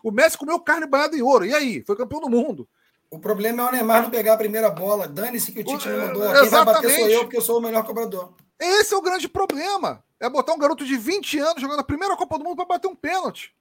[0.02, 1.44] O Messi comeu carne banhada em ouro.
[1.44, 1.82] E aí?
[1.84, 2.68] Foi campeão do mundo.
[3.11, 5.09] O problema é o Neymar não pegar a primeira bola.
[5.09, 6.32] Dane-se que o Tite me mandou.
[6.32, 8.32] Quem vai bater sou eu, porque eu sou o melhor cobrador.
[8.59, 10.04] Esse é o grande problema.
[10.18, 12.88] É botar um garoto de 20 anos jogando a primeira Copa do Mundo para bater
[12.88, 13.54] um pênalti.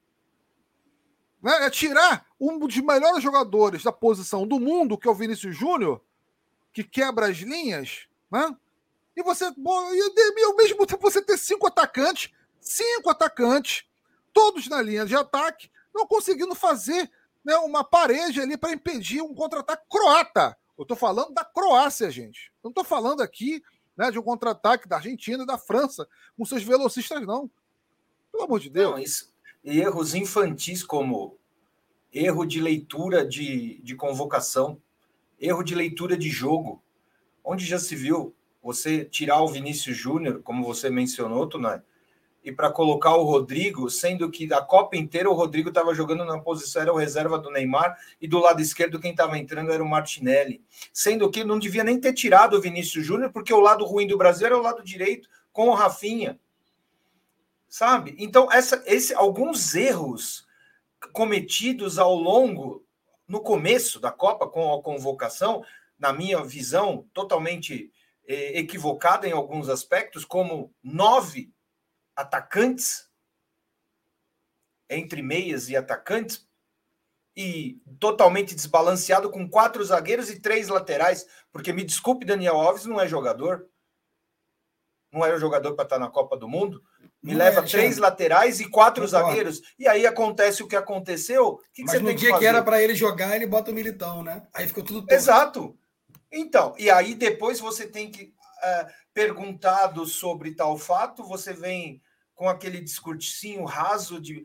[1.41, 1.65] Né?
[1.65, 6.01] É tirar um dos melhores jogadores da posição do mundo, que é o Vinícius Júnior,
[6.75, 8.53] que quebra as linhas, né?
[9.15, 13.85] E você, bom, e ao mesmo tempo você ter cinco atacantes, cinco atacantes,
[14.33, 17.09] todos na linha de ataque, não conseguindo fazer
[17.45, 20.57] né, uma parede ali para impedir um contra-ataque croata.
[20.77, 22.51] Eu estou falando da Croácia, gente.
[22.61, 23.63] Eu não estou falando aqui
[23.95, 26.05] né, de um contra-ataque da Argentina e da França
[26.37, 27.49] com seus velocistas, não.
[28.33, 28.91] Pelo amor de Deus.
[28.91, 31.37] Não, isso, erros infantis como
[32.11, 34.81] erro de leitura de, de convocação,
[35.39, 36.81] erro de leitura de jogo.
[37.43, 41.81] Onde já se viu você tirar o Vinícius Júnior, como você mencionou, Tunai,
[42.45, 46.39] e para colocar o Rodrigo, sendo que da Copa inteira o Rodrigo estava jogando na
[46.39, 49.89] posição, era o reserva do Neymar, e do lado esquerdo quem estava entrando era o
[49.89, 50.63] Martinelli.
[50.93, 54.17] Sendo que não devia nem ter tirado o Vinícius Júnior, porque o lado ruim do
[54.17, 56.39] Brasil era o lado direito, com o Rafinha.
[57.67, 58.15] Sabe?
[58.19, 60.45] Então, essa, esse, alguns erros
[61.11, 62.84] cometidos ao longo,
[63.27, 65.63] no começo da Copa, com a convocação,
[65.97, 67.91] na minha visão, totalmente
[68.27, 71.53] eh, equivocada em alguns aspectos, como nove
[72.15, 73.09] atacantes,
[74.89, 76.47] entre meias e atacantes,
[77.35, 82.99] e totalmente desbalanceado com quatro zagueiros e três laterais, porque me desculpe, Daniel Alves não
[82.99, 83.67] é jogador,
[85.11, 86.83] não era jogador para estar na Copa do Mundo.
[87.25, 89.59] Me não leva é, três laterais e quatro não zagueiros.
[89.79, 91.59] E aí acontece o que aconteceu.
[91.73, 94.23] Que Mas que no dia que, que era para ele jogar, ele bota o militão,
[94.23, 94.43] né?
[94.53, 95.11] Aí ficou tudo.
[95.11, 95.75] Exato.
[96.31, 101.99] Então, e aí depois você tem que uh, perguntado sobre tal fato, você vem
[102.35, 104.43] com aquele discursinho raso de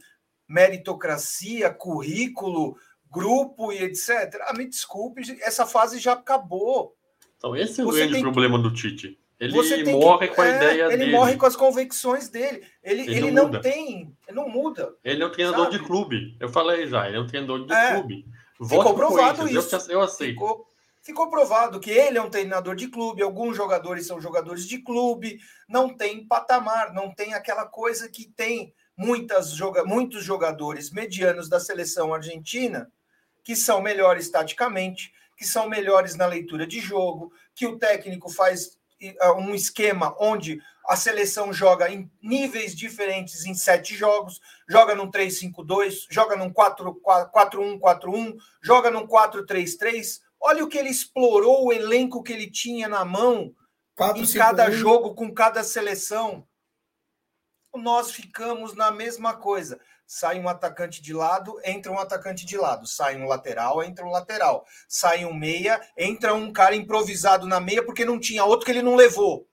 [0.49, 2.79] meritocracia, currículo,
[3.11, 4.41] grupo e etc.
[4.47, 6.97] Ah, me desculpe, essa fase já acabou.
[7.37, 9.20] Então, esse é o grande problema do Tite.
[9.41, 9.55] Ele
[9.91, 11.03] morre que, com a é, ideia ele dele.
[11.05, 12.63] Ele morre com as convicções dele.
[12.85, 14.95] Ele, ele, ele não, não tem, ele não muda.
[15.03, 15.79] Ele é um treinador sabe?
[15.79, 16.37] de clube.
[16.39, 18.27] Eu falei já, ele é um treinador de é, clube.
[18.59, 19.75] Vote ficou provado isso.
[19.75, 20.33] Eu, eu aceito.
[20.33, 20.67] Ficou,
[21.01, 25.41] ficou provado que ele é um treinador de clube, alguns jogadores são jogadores de clube,
[25.67, 31.59] não tem patamar, não tem aquela coisa que tem muitas joga muitos jogadores medianos da
[31.59, 32.93] seleção argentina
[33.43, 38.79] que são melhores taticamente, que são melhores na leitura de jogo, que o técnico faz
[39.37, 46.07] um esquema onde a seleção joga em níveis diferentes em sete jogos, joga num 3-5-2,
[46.11, 52.51] joga num 4-1-4-1, joga num 4-3-3, Olha o que ele explorou, o elenco que ele
[52.51, 53.55] tinha na mão
[53.95, 56.49] Quatro, em cada jogo, com cada seleção.
[57.75, 59.79] Nós ficamos na mesma coisa.
[60.13, 62.85] Sai um atacante de lado, entra um atacante de lado.
[62.85, 64.67] Sai um lateral, entra um lateral.
[64.89, 68.83] Sai um meia, entra um cara improvisado na meia porque não tinha outro que ele
[68.83, 69.47] não levou.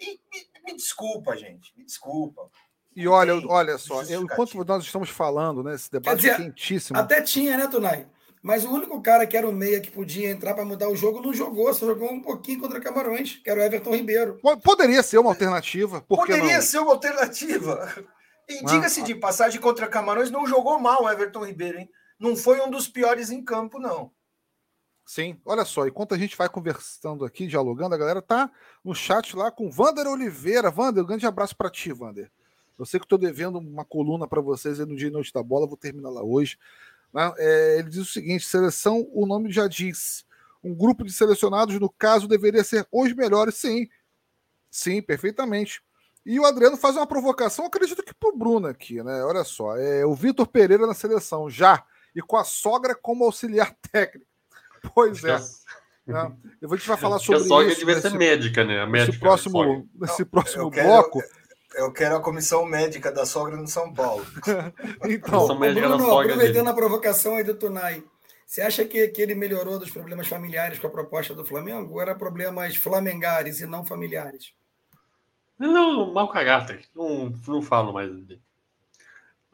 [0.00, 2.48] E, me, me desculpa, gente, me desculpa.
[2.94, 6.96] E olha, olha só, enquanto nós estamos falando, né, esse debate dizer, quentíssimo.
[6.96, 8.06] Até tinha, né, Tunai?
[8.40, 11.20] Mas o único cara que era o meia que podia entrar para mudar o jogo
[11.20, 14.38] não jogou, só jogou um pouquinho contra Camarões, que era o Everton Ribeiro.
[14.62, 16.02] Poderia ser uma alternativa.
[16.02, 16.62] Poderia não?
[16.62, 17.92] ser uma alternativa.
[18.48, 21.90] E ah, diga-se de passagem, contra Camarões não jogou mal o Everton Ribeiro, hein?
[22.18, 24.10] Não foi um dos piores em campo, não.
[25.04, 28.50] Sim, olha só, enquanto a gente vai conversando aqui, dialogando, a galera tá
[28.84, 30.70] no chat lá com Vander Oliveira.
[30.70, 32.30] Vander, um grande abraço para ti, Vander.
[32.78, 35.66] Eu sei que estou devendo uma coluna para vocês no dia e noite da bola,
[35.66, 36.58] vou terminar lá hoje.
[37.12, 37.32] Né?
[37.38, 40.26] É, ele diz o seguinte: seleção, o nome já diz.
[40.62, 43.88] Um grupo de selecionados, no caso, deveria ser os melhores, sim.
[44.68, 45.82] Sim, perfeitamente.
[46.26, 49.22] E o Adriano faz uma provocação, acredito que pro Bruno aqui, né?
[49.22, 51.84] Olha só, é o Vitor Pereira na seleção, já,
[52.16, 54.26] e com a sogra como auxiliar técnico.
[54.92, 55.38] Pois é.
[56.04, 56.32] Né?
[56.60, 57.54] Eu vou te falar sobre isso.
[57.54, 58.80] A sogra devia ser médica, né?
[58.80, 61.22] A médica, nesse próximo, nesse próximo bloco.
[61.76, 64.26] Eu quero a comissão médica da sogra no São Paulo.
[65.06, 68.02] então, Bruno, aproveitando a provocação aí do Tunai,
[68.44, 71.94] você acha que, que ele melhorou dos problemas familiares com a proposta do Flamengo?
[71.94, 74.54] Ou era problemas flamengares e não familiares?
[75.58, 76.86] Não, mau caráter.
[76.94, 78.42] Não, não falo mais dele.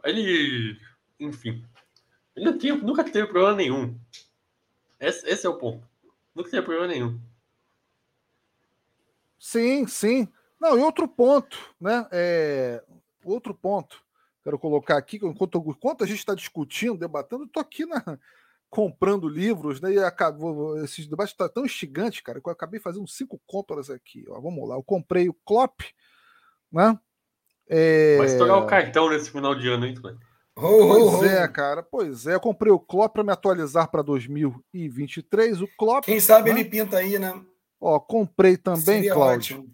[0.05, 0.81] Ele,
[1.21, 1.65] enfim,
[2.35, 3.99] ele não tinha, nunca teve problema nenhum.
[4.99, 5.87] Esse, esse é o ponto.
[6.35, 7.21] Nunca teve problema nenhum.
[9.39, 10.29] Sim, sim.
[10.61, 12.07] Não, e outro ponto, né?
[12.13, 12.83] É,
[13.25, 14.03] outro ponto,
[14.43, 18.19] quero colocar aqui, enquanto, enquanto a gente está discutindo, debatendo, estou aqui na,
[18.73, 19.93] comprando livros, né?
[19.93, 23.91] E acabou, esses debates estão tá tão instigantes, cara, que eu acabei fazendo cinco compras
[23.91, 24.25] aqui.
[24.31, 25.83] Ó, vamos lá, eu comprei o Klopp,
[26.73, 26.99] né?
[27.69, 28.17] É...
[28.17, 29.95] Vai estourar o cartão nesse final de ano, hein,
[30.57, 31.83] Oh, pois oh, é, cara.
[31.83, 32.35] Pois é.
[32.35, 35.63] Eu comprei o Klopp para me atualizar para 2023.
[35.63, 36.05] O Klopp.
[36.05, 36.61] Quem sabe né?
[36.61, 37.43] ele pinta aí, né?
[37.81, 39.67] Ó, comprei também, Cláudio.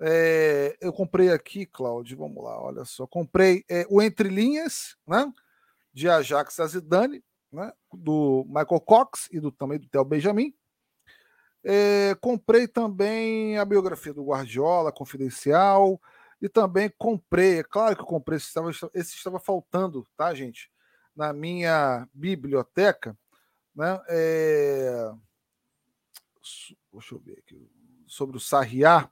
[0.00, 3.06] É, eu comprei aqui, Cláudio, vamos lá, olha só.
[3.06, 5.30] Comprei é, o Entre Linhas, né?
[5.92, 7.22] De Ajax a Zidane,
[7.52, 7.72] né?
[7.92, 10.54] Do Michael Cox e do, também do Theo Benjamin.
[11.64, 16.00] É, comprei também a biografia do Guardiola, Confidencial,
[16.40, 20.68] e também comprei, é claro que eu comprei, esse estava, esse estava faltando, tá, gente?
[21.14, 23.16] Na minha biblioteca,
[23.76, 24.00] né?
[24.08, 25.12] É,
[26.92, 27.70] deixa eu ver aqui,
[28.08, 29.08] sobre o Sarriá,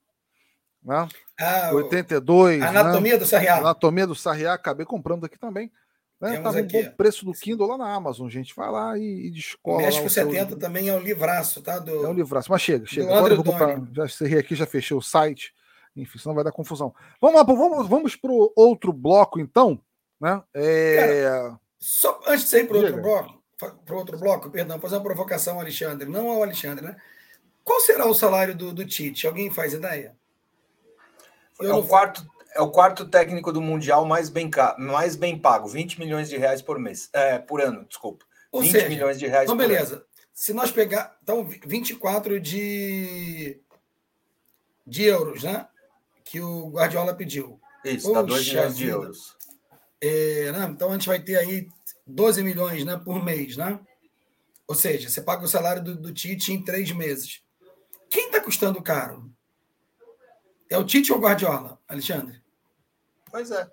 [0.82, 1.08] né?
[1.38, 2.62] Ah, 82.
[2.62, 3.18] Anatomia né?
[3.18, 3.58] do Sarriá.
[3.58, 5.70] Anatomia do Sarriá, acabei comprando aqui também.
[6.20, 6.38] Né?
[6.40, 8.54] Tava um bom preço do Kindle lá na Amazon, gente.
[8.54, 9.82] Vai lá e, e descola.
[9.82, 10.58] México 70 seu...
[10.58, 11.78] também é um livraço, tá?
[11.78, 12.04] Do...
[12.04, 13.16] É um livraço, mas chega, chega.
[13.16, 13.80] Agora eu vou comprar.
[13.94, 15.54] Já cerrei aqui, já fechei o site.
[15.96, 16.94] Enfim, senão vai dar confusão.
[17.20, 19.80] Vamos lá, vamos, vamos para o outro bloco, então.
[20.20, 20.42] Né?
[20.54, 20.96] É...
[20.96, 23.42] Cara, só antes de sair para outro bloco,
[23.84, 26.96] para outro bloco, perdão, fazer uma provocação ao Alexandre, não ao Alexandre, né?
[27.64, 29.26] Qual será o salário do, do Tite?
[29.26, 30.14] Alguém faz ideia?
[31.60, 35.98] é o, quarto, é o quarto técnico do Mundial mais bem, mais bem pago, 20
[35.98, 37.08] milhões de reais por mês.
[37.12, 38.24] É, por ano, desculpa.
[38.50, 39.96] Ou 20 seja, milhões de reais então, por beleza.
[39.96, 40.04] Ano.
[40.32, 41.16] Se nós pegar.
[41.22, 43.60] Então, 24 de,
[44.86, 45.68] de euros, né?
[46.24, 47.60] Que o Guardiola pediu.
[47.84, 49.36] Isso, dá 2 milhões de euros.
[50.00, 50.68] É, né?
[50.70, 51.68] Então a gente vai ter aí
[52.06, 53.78] 12 milhões né, por mês, né?
[54.66, 57.42] Ou seja, você paga o salário do, do Tite em três meses.
[58.08, 59.30] Quem está custando caro?
[60.68, 62.39] É o Tite ou o Guardiola, Alexandre?
[63.30, 63.70] Pois é.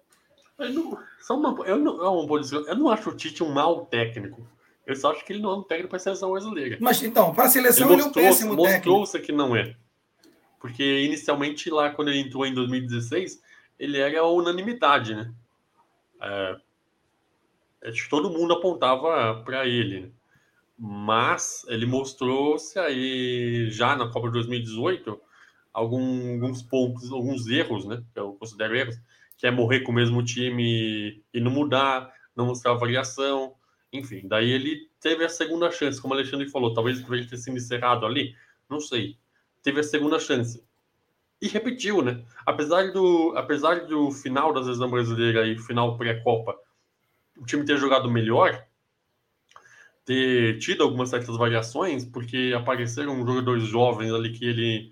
[0.60, 4.48] Eu não, só uma, eu, não, eu não acho o Tite um mau técnico.
[4.86, 6.78] Eu só acho que ele não é um técnico para a seleção brasileira.
[6.80, 9.00] Mas então, para a seleção ele, mostrou, ele é um péssimo mostrou técnico.
[9.00, 9.76] Mostrou-se que não é.
[10.60, 13.42] Porque inicialmente lá, quando ele entrou em 2016,
[13.78, 15.32] ele era unanimidade, né?
[16.22, 16.58] É,
[17.90, 20.02] acho que todo mundo apontava para ele.
[20.02, 20.10] Né?
[20.80, 25.20] Mas ele mostrou-se aí já na Copa de 2018
[25.74, 28.04] algum, alguns pontos, alguns erros, né?
[28.14, 29.00] Que eu considero erros,
[29.38, 33.54] que é morrer com o mesmo time e não mudar, não mostrar variação,
[33.94, 34.28] enfim.
[34.28, 38.06] Daí ele teve a segunda chance, como o Alexandre falou, talvez ele ter sido encerrado
[38.06, 38.36] ali,
[38.70, 39.18] não sei.
[39.62, 40.64] Teve a segunda chance.
[41.42, 42.24] E repetiu, né?
[42.46, 46.56] Apesar do, apesar do final da seleção brasileira e final pré-copa,
[47.38, 48.66] o time ter jogado melhor,
[50.04, 54.90] ter tido algumas certas variações, porque apareceram jogadores jovens ali que ele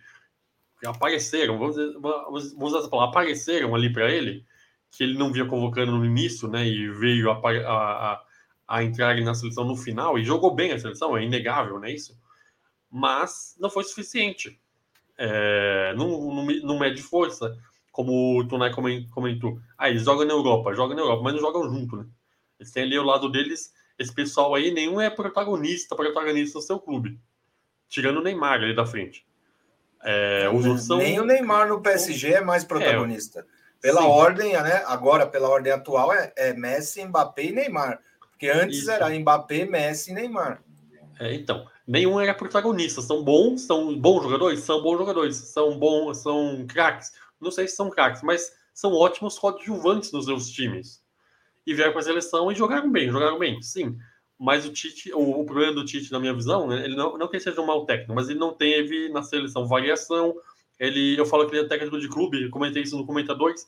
[0.84, 4.46] apareceram, vamos dizer, vamos usar essa palavra, apareceram ali para ele,
[4.92, 8.22] que ele não via convocando no início, né, e veio a, a,
[8.68, 12.18] a, entrar na seleção no final, e jogou bem a seleção, é inegável, né, isso?
[12.90, 14.60] Mas não foi suficiente.
[15.18, 17.58] É, não, não, não mede força,
[17.92, 18.72] como o Tunai
[19.10, 19.60] comentou.
[19.78, 22.06] Ah, eles jogam na Europa, jogam na Europa, mas não jogam junto, né?
[22.60, 26.80] Eles têm ali ao lado deles, esse pessoal aí, nenhum é protagonista, protagonista do seu
[26.80, 27.20] clube.
[27.88, 29.25] Tirando o Neymar ali da frente.
[30.06, 30.88] É, os.
[30.90, 33.40] Nem o Neymar no PSG é mais protagonista.
[33.40, 33.44] É,
[33.82, 34.08] pela sim.
[34.08, 34.84] ordem, né?
[34.86, 38.00] Agora, pela ordem atual, é, é, Messi, Mbappé e Neymar.
[38.20, 38.92] Porque antes Isso.
[38.92, 40.62] era Mbappé, Messi e Neymar.
[41.20, 43.02] É, então, nenhum era protagonista.
[43.02, 47.12] São bons, são bons jogadores, são bons jogadores, são bons, são craques.
[47.42, 51.02] Não sei se são craques, mas são ótimos coadjuvantes nos seus times.
[51.66, 53.98] E vieram para a seleção e jogaram bem, jogaram bem, sim.
[54.38, 57.28] Mas o Tite, o, o problema do Tite, na minha visão, né, ele não, não
[57.28, 60.36] que ele seja um mau técnico, mas ele não teve na seleção variação.
[60.80, 63.68] Ele, eu falo que ele é técnico de clube, comentei isso no Comentadores,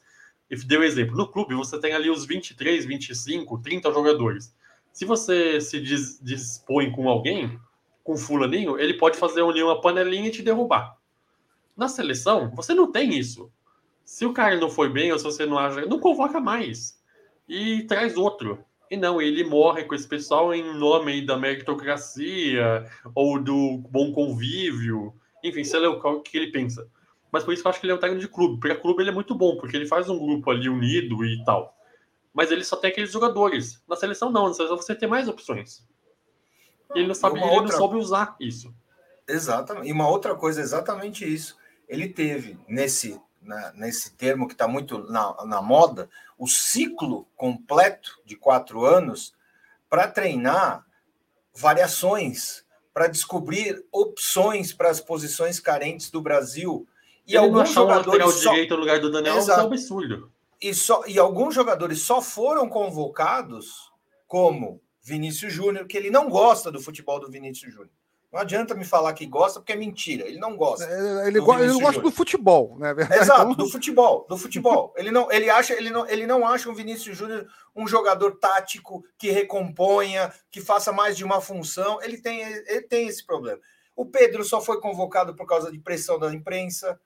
[0.49, 1.15] e deu exemplo.
[1.15, 4.53] No clube, você tem ali os 23, 25, 30 jogadores.
[4.91, 7.59] Se você se diz, dispõe com alguém,
[8.03, 10.97] com fulaninho, ele pode fazer uma panelinha e te derrubar.
[11.75, 13.51] Na seleção, você não tem isso.
[14.03, 16.99] Se o cara não foi bem, ou se você não acha, não convoca mais.
[17.47, 18.65] E traz outro.
[18.89, 25.13] E não, ele morre com esse pessoal em nome da meritocracia ou do bom convívio.
[25.43, 26.87] Enfim, sei lá o que ele pensa.
[27.31, 28.59] Mas por isso que eu acho que ele é um técnico de clube.
[28.59, 31.75] Porque clube ele é muito bom, porque ele faz um grupo ali unido e tal.
[32.33, 33.83] Mas ele só tem aqueles jogadores.
[33.87, 34.47] Na seleção, não.
[34.47, 35.85] Na seleção você tem mais opções.
[36.95, 37.63] E ele não sabe, ele outra...
[37.63, 38.73] não soube usar isso.
[39.27, 39.89] Exatamente.
[39.89, 41.57] E uma outra coisa, exatamente isso.
[41.89, 48.21] Ele teve nesse né, nesse termo que está muito na, na moda, o ciclo completo
[48.25, 49.33] de quatro anos
[49.89, 50.85] para treinar
[51.53, 52.63] variações,
[52.93, 56.87] para descobrir opções para as posições carentes do Brasil.
[57.25, 58.51] E Ele alguns jogadores só...
[58.51, 59.61] direito no lugar do Daniel Exato.
[59.61, 60.31] é um absurdo.
[60.61, 63.91] E, só, e alguns jogadores só foram convocados
[64.27, 67.96] como Vinícius Júnior, que ele não gosta do futebol do Vinícius Júnior.
[68.31, 70.27] Não adianta me falar que gosta, porque é mentira.
[70.27, 70.85] Ele não gosta.
[70.85, 72.93] É, ele, go ele gosta do futebol, né?
[73.19, 74.93] Exato, do futebol, do futebol.
[74.97, 79.03] Ele não, ele acha, ele não, ele não acha o Vinícius Júnior um jogador tático
[79.17, 82.01] que recomponha, que faça mais de uma função.
[82.01, 83.59] Ele tem, ele tem esse problema.
[83.95, 86.99] O Pedro só foi convocado por causa de pressão da imprensa,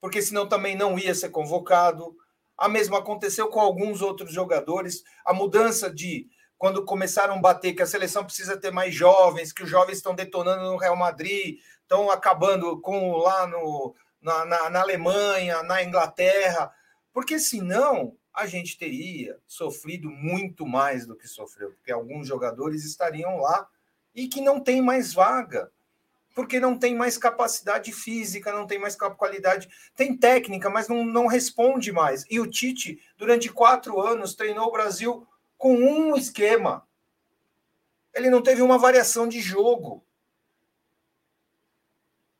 [0.00, 2.14] porque senão também não ia ser convocado.
[2.56, 5.02] A mesma aconteceu com alguns outros jogadores.
[5.24, 6.28] A mudança de
[6.58, 10.14] quando começaram a bater que a seleção precisa ter mais jovens, que os jovens estão
[10.14, 16.72] detonando no Real Madrid, estão acabando com lá no, na, na, na Alemanha, na Inglaterra,
[17.12, 23.38] porque senão a gente teria sofrido muito mais do que sofreu, porque alguns jogadores estariam
[23.38, 23.66] lá
[24.14, 25.70] e que não tem mais vaga,
[26.34, 31.26] porque não tem mais capacidade física, não tem mais qualidade, tem técnica, mas não, não
[31.26, 32.26] responde mais.
[32.30, 35.26] E o Tite, durante quatro anos, treinou o Brasil
[35.56, 36.86] com um esquema.
[38.14, 40.04] Ele não teve uma variação de jogo.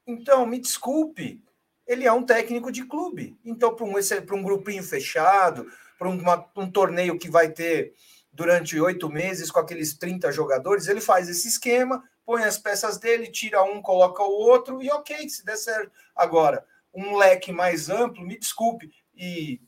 [0.07, 1.43] Então, me desculpe,
[1.87, 3.39] ele é um técnico de clube.
[3.45, 3.95] Então, para um,
[4.39, 7.95] um grupinho fechado, para um torneio que vai ter
[8.33, 13.31] durante oito meses com aqueles 30 jogadores, ele faz esse esquema, põe as peças dele,
[13.31, 15.91] tira um, coloca o outro e ok, se der certo.
[16.15, 19.61] Agora, um leque mais amplo, me desculpe, e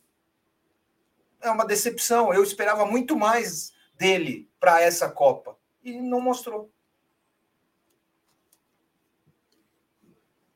[1.40, 2.32] é uma decepção.
[2.32, 6.70] Eu esperava muito mais dele para essa Copa e não mostrou.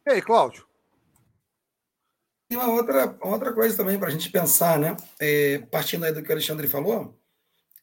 [0.07, 0.67] E aí, Cláudio?
[2.49, 4.97] Tem uma outra, outra coisa também para a gente pensar, né?
[5.19, 7.19] É, partindo aí do que o Alexandre falou,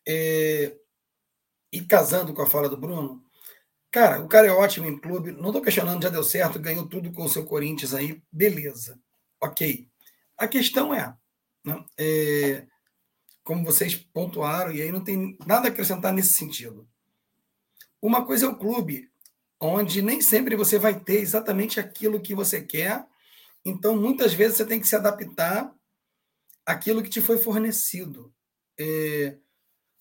[0.08, 0.76] é,
[1.72, 3.24] e casando com a fala do Bruno,
[3.90, 7.12] cara, o cara é ótimo em clube, não estou questionando, já deu certo, ganhou tudo
[7.12, 9.00] com o seu Corinthians aí, beleza,
[9.42, 9.88] ok.
[10.38, 11.16] A questão é,
[11.66, 12.68] né, é
[13.50, 16.88] como vocês pontuaram, e aí não tem nada a acrescentar nesse sentido.
[18.00, 19.12] Uma coisa é o clube,
[19.60, 23.08] onde nem sempre você vai ter exatamente aquilo que você quer,
[23.66, 25.76] então muitas vezes você tem que se adaptar
[26.64, 28.32] àquilo que te foi fornecido.
[28.80, 29.36] É...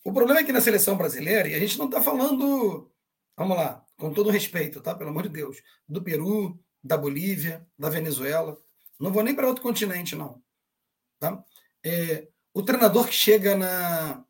[0.04, 2.92] O problema é que na seleção brasileira, e a gente não está falando,
[3.34, 4.94] vamos lá, com todo respeito, tá?
[4.94, 5.56] Pelo amor de Deus,
[5.88, 8.60] do Peru, da Bolívia, da Venezuela,
[9.00, 10.42] não vou nem para outro continente, não.
[11.18, 11.42] Tá?
[11.82, 12.28] É,
[12.58, 14.24] o treinador que chega na,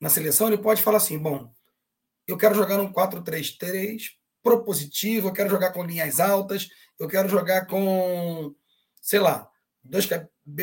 [0.00, 1.52] na seleção, ele pode falar assim: bom,
[2.26, 4.12] eu quero jogar num 4-3-3
[4.42, 8.54] propositivo, eu quero jogar com linhas altas, eu quero jogar com,
[9.02, 9.46] sei lá,
[9.84, 10.08] dois,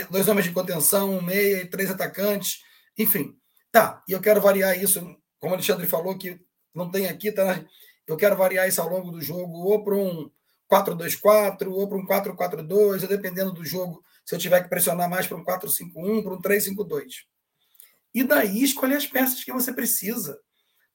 [0.09, 2.61] dois homens de contenção, um meia e três atacantes,
[2.97, 3.37] enfim.
[3.71, 4.99] Tá, e eu quero variar isso,
[5.39, 6.39] como o Alexandre falou, que
[6.73, 7.63] não tem aqui, tá?
[8.07, 10.31] Eu quero variar isso ao longo do jogo, ou para um
[10.71, 15.37] 4-2-4, ou para um 4-4-2, dependendo do jogo, se eu tiver que pressionar mais para
[15.37, 17.03] um 4-5-1, para um 3-5-2.
[18.13, 20.39] E daí escolher as peças que você precisa.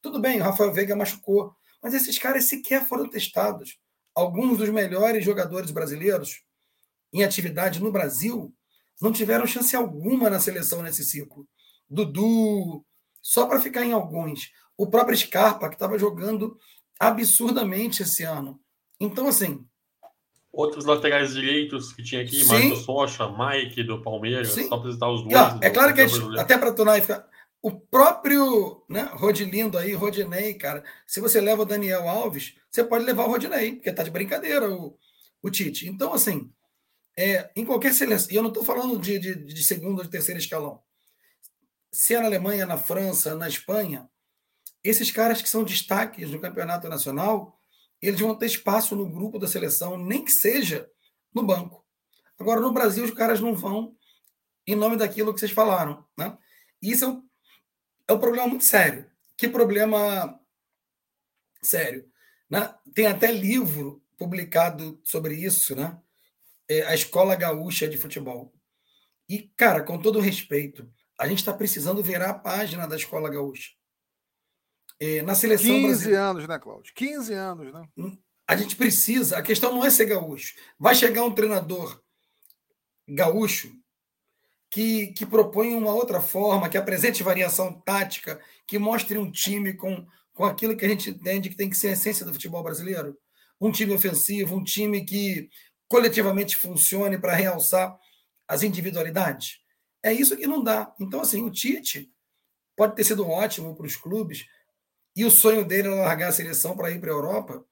[0.03, 3.79] Tudo bem, o Rafael Veiga machucou, mas esses caras sequer foram testados.
[4.15, 6.43] Alguns dos melhores jogadores brasileiros
[7.13, 8.55] em atividade no Brasil
[9.01, 11.49] não tiveram chance alguma na seleção nesse ciclo.
[11.89, 12.85] Dudu,
[13.23, 14.51] só para ficar em alguns.
[14.77, 16.59] O próprio Scarpa, que estava jogando
[16.99, 18.61] absurdamente esse ano.
[18.99, 19.67] Então, assim,
[20.53, 22.49] Outros laterais direitos que tinha aqui, Sim.
[22.49, 24.69] Marcos Rocha, Mike do Palmeiras, Sim.
[24.69, 25.35] só apresentar os dois.
[25.35, 27.25] Ah, é claro que gente, até para tornar ficar.
[27.63, 33.05] o próprio né, Rodilindo aí, Rodinei, cara, se você leva o Daniel Alves, você pode
[33.05, 34.99] levar o Rodinei, porque tá de brincadeira o,
[35.41, 35.89] o Tite.
[35.89, 36.51] Então, assim,
[37.17, 40.11] é, em qualquer seleção, e eu não estou falando de, de, de segundo ou de
[40.11, 40.81] terceiro escalão,
[41.93, 44.09] se é na Alemanha, na França, na Espanha,
[44.83, 47.60] esses caras que são destaques no campeonato nacional,
[48.01, 50.89] eles vão ter espaço no grupo da seleção, nem que seja
[51.35, 51.85] no banco.
[52.39, 53.97] Agora, no Brasil, os caras não vão
[54.67, 56.07] em nome daquilo que vocês falaram.
[56.17, 56.37] Né?
[56.81, 57.29] Isso é um,
[58.09, 59.11] é um problema muito sério.
[59.37, 60.39] Que problema
[61.63, 62.11] sério?
[62.49, 62.75] Né?
[62.95, 65.99] Tem até livro publicado sobre isso, né?
[66.69, 68.55] É a Escola Gaúcha de Futebol.
[69.29, 73.71] E, cara, com todo respeito, a gente está precisando virar a página da Escola Gaúcha.
[75.01, 76.93] É, na seleção 15 brasileira, anos, né, Cláudio?
[76.95, 77.89] 15 anos, né?
[77.97, 80.55] Hum, a gente precisa, a questão não é ser gaúcho.
[80.79, 82.01] Vai chegar um treinador
[83.09, 83.73] gaúcho
[84.71, 90.07] que, que propõe uma outra forma, que apresente variação tática, que mostre um time com,
[90.33, 93.17] com aquilo que a gente entende que tem que ser a essência do futebol brasileiro.
[93.61, 95.49] Um time ofensivo, um time que
[95.89, 97.99] coletivamente funcione para realçar
[98.47, 99.59] as individualidades.
[100.03, 100.95] É isso que não dá.
[101.01, 102.11] Então, assim, o Tite
[102.77, 104.47] pode ter sido ótimo para os clubes,
[105.15, 107.65] e o sonho dele é largar a seleção para ir para a Europa.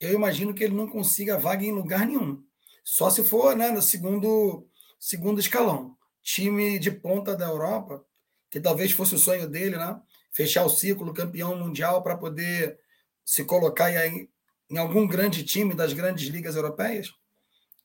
[0.00, 2.42] Eu imagino que ele não consiga vaga em lugar nenhum.
[2.82, 4.66] Só se for né, no segundo,
[4.98, 8.04] segundo escalão time de ponta da Europa,
[8.48, 10.00] que talvez fosse o sonho dele, né?
[10.30, 12.78] Fechar o ciclo, campeão mundial, para poder
[13.24, 14.30] se colocar em,
[14.70, 17.12] em algum grande time das grandes ligas europeias,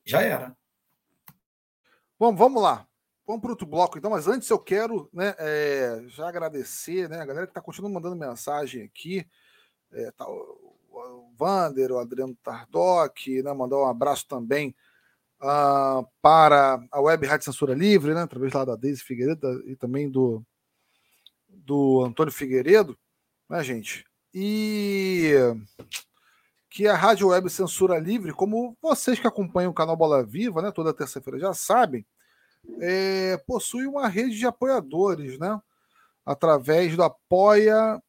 [0.06, 0.56] já era.
[2.18, 2.87] Bom, vamos lá.
[3.28, 7.26] Vamos para outro bloco, então, mas antes eu quero né, é, já agradecer né, a
[7.26, 9.28] galera que está continuando mandando mensagem aqui.
[9.92, 14.74] É, tá, o, o Vander, o Adriano Tardoc, né, mandar um abraço também
[15.42, 20.10] uh, para a Web Rádio Censura Livre, né, através lá da Deise Figueiredo e também
[20.10, 20.42] do,
[21.50, 22.98] do Antônio Figueiredo,
[23.50, 24.06] né, gente?
[24.34, 25.34] E
[26.70, 30.72] que a Rádio Web Censura Livre, como vocês que acompanham o canal Bola Viva, né,
[30.72, 32.06] toda terça-feira já sabem,
[32.80, 35.60] é, possui uma rede de apoiadores, né?
[36.26, 38.02] Através do apoia.se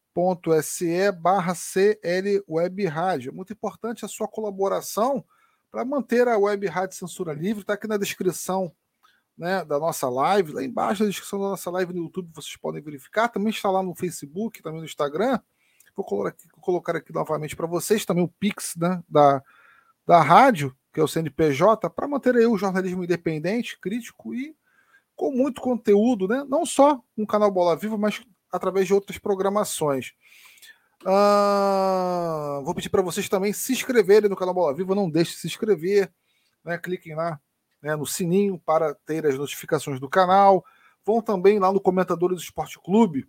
[1.12, 3.32] barra CL Web Rádio.
[3.32, 5.24] Muito importante a sua colaboração
[5.70, 7.62] para manter a Web Rádio Censura Livre.
[7.62, 8.72] Está aqui na descrição
[9.38, 12.82] né, da nossa live, lá embaixo da descrição da nossa live no YouTube, vocês podem
[12.82, 13.28] verificar.
[13.28, 15.38] Também está lá no Facebook, também no Instagram.
[15.94, 19.42] Vou colocar aqui, vou colocar aqui novamente para vocês também o Pix né, da,
[20.06, 24.56] da rádio, que é o CNPJ, para manter aí o jornalismo independente, crítico e
[25.14, 26.44] com muito conteúdo, né?
[26.48, 28.20] não só no canal Bola Viva, mas
[28.50, 30.12] através de outras programações.
[31.04, 34.92] Uh, vou pedir para vocês também se inscreverem no canal Bola Viva.
[34.92, 36.12] Não deixe de se inscrever.
[36.64, 36.76] Né?
[36.76, 37.40] Cliquem lá
[37.80, 40.64] né, no sininho para ter as notificações do canal.
[41.06, 43.24] Vão também lá no Comentadores do Esporte Clube.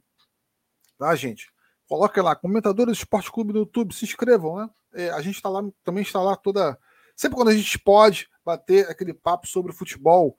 [0.97, 1.51] Tá, gente?
[1.88, 3.93] Coloquem lá, Comentadores do Esporte Clube no YouTube.
[3.93, 4.70] Se inscrevam, né?
[4.91, 6.76] É, a gente está lá, também está lá toda.
[7.20, 10.38] Sempre quando a gente pode bater aquele papo sobre futebol.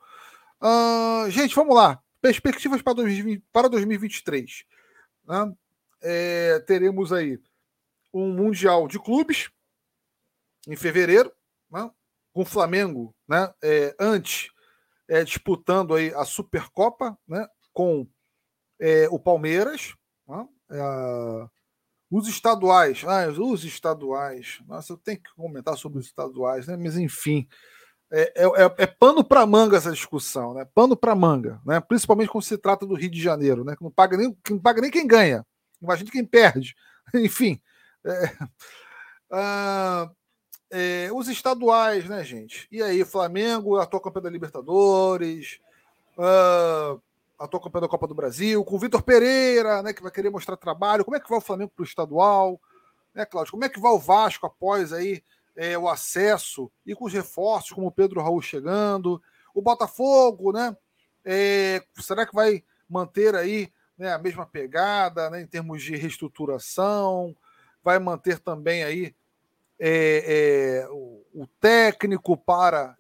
[0.63, 2.01] Uh, gente, vamos lá.
[2.23, 4.65] Perspectivas para, 2020, para 2023.
[5.27, 5.55] Né?
[6.03, 7.39] é, teremos aí
[8.13, 9.51] um Mundial de Clubes
[10.67, 11.33] em fevereiro,
[11.71, 11.91] né,
[12.33, 14.51] com o Flamengo né, é, antes
[15.09, 18.07] é, disputando aí a Supercopa né, com
[18.81, 19.95] é, o Palmeiras.
[20.27, 21.60] Né, é,
[22.11, 26.77] os estaduais, ah, os estaduais, nossa, eu tenho que comentar sobre os estaduais, né?
[26.77, 27.47] Mas enfim,
[28.11, 30.67] é, é, é, é pano para manga essa discussão, né?
[30.75, 31.79] Pano para manga, né?
[31.81, 33.77] Principalmente quando se trata do Rio de Janeiro, né?
[33.77, 35.47] Que não paga nem, que não paga nem quem ganha,
[35.81, 36.75] Imagina quem perde.
[37.15, 37.61] Enfim.
[38.05, 38.33] É,
[39.31, 40.11] ah,
[40.71, 42.69] é, os estaduais, né, gente?
[42.71, 45.59] E aí, Flamengo, atual campeão da Libertadores,
[46.19, 47.01] uh,
[47.41, 50.57] atual campeão da Copa do Brasil, com o Vitor Pereira, né, que vai querer mostrar
[50.57, 51.05] trabalho.
[51.05, 52.61] Como é que vai o Flamengo para o estadual?
[53.15, 53.53] Né, Cláudio?
[53.53, 55.23] Como é que vai o Vasco após aí
[55.57, 59.21] é, o acesso e com os reforços, como o Pedro Raul chegando?
[59.55, 60.77] O Botafogo, né?
[61.25, 67.37] É, será que vai manter aí né, a mesma pegada né, em termos de reestruturação,
[67.83, 69.15] vai manter também aí
[69.79, 72.97] é, é, o, o, técnico para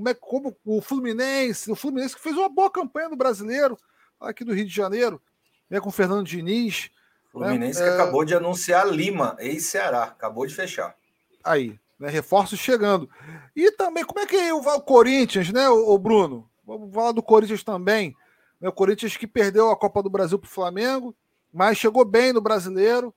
[0.00, 3.76] como é como o Fluminense, o Fluminense que fez uma boa campanha no brasileiro
[4.18, 5.20] aqui do Rio de Janeiro,
[5.68, 6.84] né, com o Fernando Diniz.
[6.84, 7.94] Né, Fluminense né, que é...
[7.94, 10.96] acabou de anunciar Lima, ex-Ceará, acabou de fechar.
[11.44, 13.10] Aí, né, reforços chegando.
[13.54, 16.48] E também, como é que é o Corinthians, né, o, o Bruno?
[16.66, 18.16] Vamos falar do Corinthians também.
[18.58, 21.14] Né, o Corinthians que perdeu a Copa do Brasil para o Flamengo,
[21.52, 23.14] mas chegou bem no brasileiro,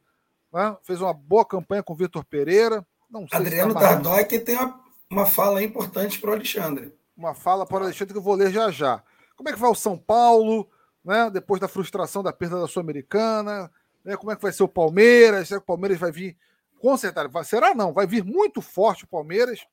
[0.52, 0.76] né?
[0.84, 2.86] fez uma boa campanha com o Vitor Pereira.
[3.10, 4.83] Não Adriano tá que tem uma,
[5.14, 6.94] uma fala importante para o Alexandre.
[7.16, 9.04] Uma fala para o Alexandre que eu vou ler já já.
[9.36, 10.70] Como é que vai o São Paulo?
[11.04, 11.30] né?
[11.30, 13.72] Depois da frustração da perda da Sul-Americana,
[14.04, 14.16] né?
[14.16, 15.48] Como é que vai ser o Palmeiras?
[15.48, 16.38] Será que o Palmeiras vai vir
[16.80, 17.44] com certeza?
[17.44, 17.94] Será não?
[17.94, 19.66] Vai vir muito forte o Palmeiras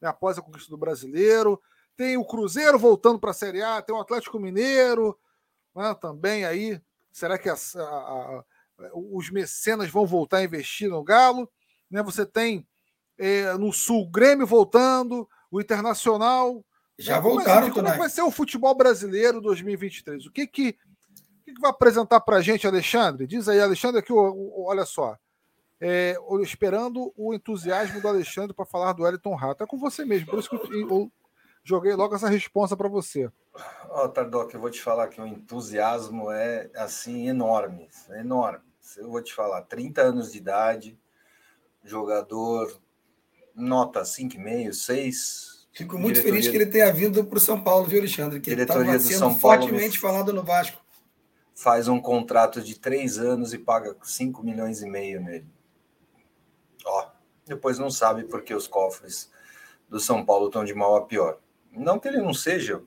[0.00, 0.08] né?
[0.08, 1.60] após a conquista do Brasileiro.
[1.96, 5.18] Tem o Cruzeiro voltando para a Série A, tem o Atlético Mineiro
[5.74, 5.94] né?
[6.00, 6.80] também aí.
[7.12, 8.44] Será que a, a, a,
[8.94, 11.50] os mecenas vão voltar a investir no Galo?
[11.90, 12.02] Né?
[12.02, 12.66] Você tem
[13.18, 16.64] é, no Sul Grêmio voltando, o Internacional
[16.98, 20.26] já é, voltaram, Como é que vai ser o futebol brasileiro 2023?
[20.26, 23.26] O que que, o que, que vai apresentar para a gente, Alexandre?
[23.26, 25.16] Diz aí, Alexandre, aqui, olha só.
[25.80, 29.62] É, esperando o entusiasmo do Alexandre para falar do Wellington Rato.
[29.62, 31.12] É com você mesmo, por isso que eu, eu
[31.62, 33.30] joguei logo essa resposta para você.
[33.90, 38.66] Ó, oh, Tardoc, eu vou te falar que o entusiasmo é assim enorme, enorme.
[38.96, 40.98] Eu vou te falar, 30 anos de idade,
[41.84, 42.76] jogador
[43.58, 46.32] nota 5,5, 6, Fico muito diretoria...
[46.32, 48.40] feliz que ele tenha vindo para o São Paulo, viu, Alexandre?
[48.40, 50.82] Que diretoria ele estava sendo São Paulo fortemente falado no Vasco.
[51.54, 55.46] Faz um contrato de três anos e paga 5 milhões e meio nele.
[56.84, 57.06] Ó,
[57.46, 59.30] depois não sabe porque os cofres
[59.88, 61.38] do São Paulo estão de mal a pior.
[61.72, 62.82] Não que ele não seja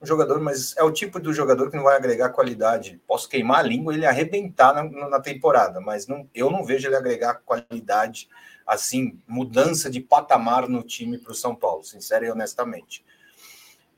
[0.00, 3.00] um jogador, mas é o tipo do jogador que não vai agregar qualidade.
[3.08, 6.88] Posso queimar a língua e ele arrebentar na, na temporada, mas não, eu não vejo
[6.88, 8.28] ele agregar qualidade
[8.70, 13.04] assim, mudança de patamar no time para o São Paulo, sincero e honestamente.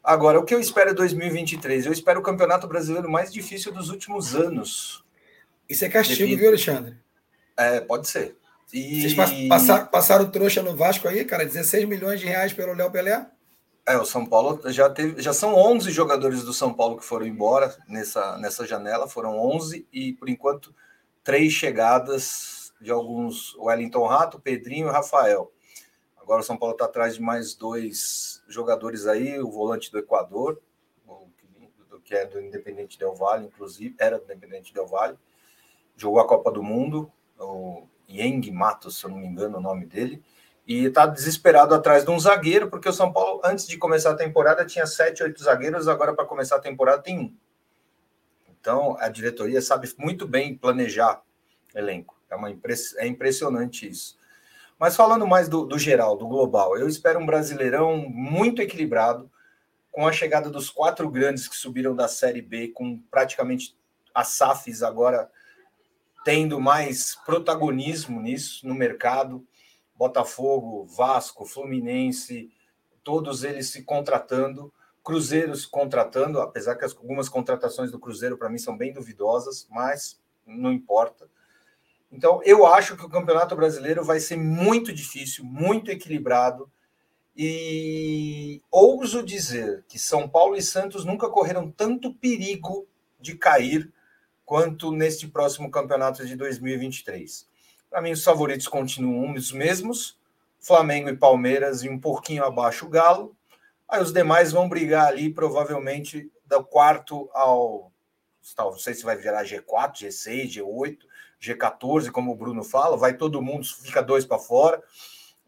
[0.02, 1.84] Agora, o que eu espero é 2023?
[1.84, 5.04] Eu espero o Campeonato Brasileiro mais difícil dos últimos anos.
[5.68, 6.38] Isso é castigo, Devido...
[6.38, 6.96] viu, Alexandre?
[7.54, 8.34] É, pode ser.
[8.72, 9.02] E...
[9.02, 11.44] Vocês passaram, passaram trouxa no Vasco aí, cara?
[11.44, 13.26] 16 milhões de reais pelo Léo Pelé?
[13.84, 17.26] É, o São Paulo já teve, já são 11 jogadores do São Paulo que foram
[17.26, 20.74] embora nessa, nessa janela, foram 11 e por enquanto
[21.22, 25.52] três chegadas de alguns Wellington Rato, Pedrinho e Rafael.
[26.16, 30.60] Agora o São Paulo está atrás de mais dois jogadores aí, o volante do Equador,
[32.04, 35.16] que é do Independente Del Valle, inclusive, era do Independente Del Valle,
[35.96, 39.86] jogou a Copa do Mundo, o Yang Matos, se eu não me engano o nome
[39.86, 40.22] dele,
[40.66, 44.16] e está desesperado atrás de um zagueiro, porque o São Paulo, antes de começar a
[44.16, 47.34] temporada, tinha sete, oito zagueiros, agora para começar a temporada tem um.
[48.60, 51.22] Então, a diretoria sabe muito bem planejar
[51.74, 52.21] elenco.
[52.32, 52.96] É, uma impress...
[52.96, 54.16] é impressionante isso.
[54.78, 59.30] Mas falando mais do, do geral, do global, eu espero um brasileirão muito equilibrado,
[59.92, 63.76] com a chegada dos quatro grandes que subiram da Série B, com praticamente
[64.14, 65.30] as SAFs agora
[66.24, 69.46] tendo mais protagonismo nisso no mercado.
[69.94, 72.50] Botafogo, Vasco, Fluminense,
[73.04, 74.72] todos eles se contratando,
[75.04, 80.72] Cruzeiros contratando, apesar que algumas contratações do Cruzeiro para mim são bem duvidosas, mas não
[80.72, 81.28] importa.
[82.12, 86.70] Então, eu acho que o Campeonato Brasileiro vai ser muito difícil, muito equilibrado.
[87.34, 92.86] E ouso dizer que São Paulo e Santos nunca correram tanto perigo
[93.18, 93.90] de cair
[94.44, 97.48] quanto neste próximo campeonato de 2023.
[97.88, 100.18] Para mim, os favoritos continuam os mesmos:
[100.58, 103.34] Flamengo e Palmeiras, e um pouquinho abaixo o Galo.
[103.88, 107.90] Aí os demais vão brigar ali, provavelmente, do quarto ao.
[108.58, 110.98] Não sei se vai virar G4, G6, G8
[111.42, 114.82] G14, como o Bruno fala, vai todo mundo, fica dois para fora.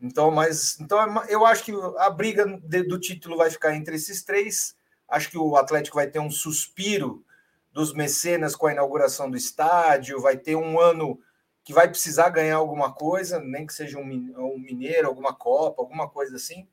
[0.02, 4.24] Então, mas então é eu acho que a briga do título vai ficar entre esses
[4.24, 4.76] três.
[5.08, 7.24] Acho que o Atlético vai ter um suspiro
[7.72, 11.18] dos mecenas com a inauguração do estádio, vai ter um ano
[11.62, 16.08] que vai precisar ganhar alguma coisa, nem que seja um, um mineiro, alguma Copa, alguma
[16.08, 16.68] coisa assim.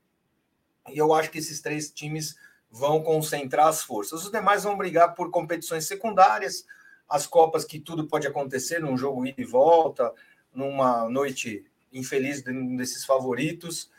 [0.90, 2.36] E eu acho que esses três times
[2.70, 4.26] vão concentrar as forças.
[4.26, 6.66] Os demais vão brigar por competições secundárias,
[7.12, 10.14] as Copas que tudo pode acontecer num jogo ida e volta,
[10.54, 13.92] numa noite infeliz desses favoritos.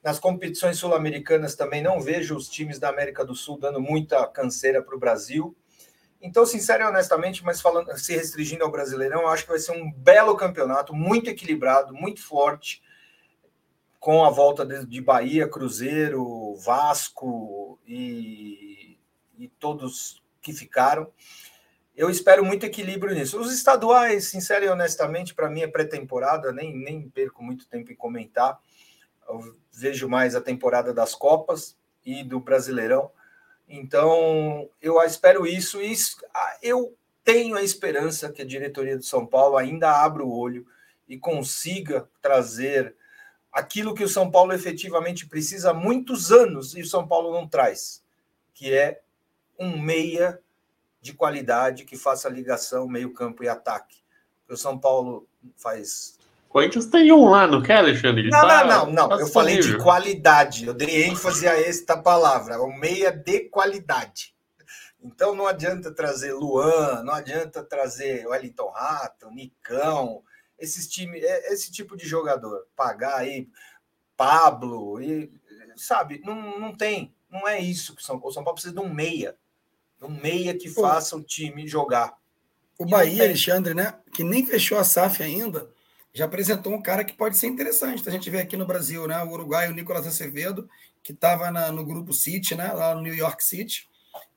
[0.00, 4.80] Nas competições sul-americanas também não vejo os times da América do Sul dando muita canseira
[4.80, 5.54] para o Brasil.
[6.22, 9.72] Então, sincero e honestamente, mas falando, se restringindo ao Brasileirão, eu acho que vai ser
[9.72, 12.82] um belo campeonato, muito equilibrado, muito forte,
[13.98, 18.96] com a volta de, de Bahia, Cruzeiro, Vasco e,
[19.36, 21.10] e todos que ficaram
[22.00, 23.38] eu espero muito equilíbrio nisso.
[23.38, 27.94] Os estaduais, sincero e honestamente, para mim é pré-temporada, nem, nem perco muito tempo em
[27.94, 28.58] comentar.
[29.28, 33.10] Eu vejo mais a temporada das Copas e do Brasileirão.
[33.68, 35.94] Então, eu espero isso e
[36.62, 40.66] eu tenho a esperança que a diretoria do São Paulo ainda abra o olho
[41.06, 42.96] e consiga trazer
[43.52, 47.46] aquilo que o São Paulo efetivamente precisa há muitos anos e o São Paulo não
[47.46, 48.02] traz,
[48.54, 49.02] que é
[49.58, 50.40] um meia
[51.00, 53.98] de qualidade que faça ligação meio-campo e ataque.
[54.48, 56.18] O São Paulo faz.
[56.48, 58.22] Corinthians tem um lá, não quer, Alexandre?
[58.22, 59.08] Ele não, tá, não, não, não.
[59.08, 60.66] Tá eu falei de qualidade.
[60.66, 62.60] Eu dei ênfase a esta palavra.
[62.60, 64.34] O meia de qualidade.
[65.02, 70.22] Então não adianta trazer Luan, não adianta trazer Wellington Rato, Nicão,
[70.58, 72.66] esses time, é, esse tipo de jogador.
[72.76, 73.48] Pagar aí
[74.16, 75.32] Pablo, e,
[75.76, 77.14] sabe, não, não tem.
[77.30, 78.30] Não é isso que o São Paulo.
[78.30, 79.34] O São Paulo precisa de um meia.
[80.00, 82.14] Um meia que faça o time jogar.
[82.78, 83.94] O Bahia, Alexandre, né?
[84.12, 85.70] Que nem fechou a SAF ainda,
[86.14, 88.08] já apresentou um cara que pode ser interessante.
[88.08, 89.22] A gente vê aqui no Brasil, né?
[89.22, 90.68] O Uruguai, o Nicolas Acevedo,
[91.02, 92.72] que estava no grupo City, né?
[92.72, 93.88] Lá no New York City.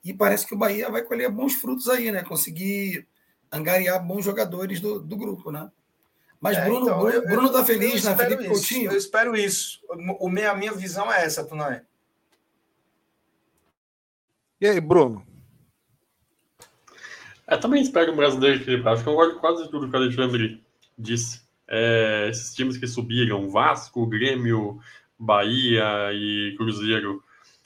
[0.04, 2.22] E parece que o Bahia vai colher bons frutos aí, né?
[2.22, 3.08] Conseguir
[3.50, 5.70] angariar bons jogadores do, do grupo, né?
[6.40, 8.14] Mas é, Bruno, então, Bruno, eu, Bruno tá feliz, né?
[8.14, 8.92] Felipe isso, Coutinho.
[8.92, 9.80] Eu espero isso.
[10.20, 11.80] O, minha, a minha visão é essa, Tunai.
[14.60, 15.26] E aí, Bruno?
[17.46, 19.00] É, também espero um brasileiro equilibrado.
[19.00, 20.62] Eu concordo quase tudo que o Alexandre
[20.98, 21.42] disse.
[21.68, 24.80] É, esses times que subiram, Vasco, Grêmio,
[25.18, 27.22] Bahia e Cruzeiro,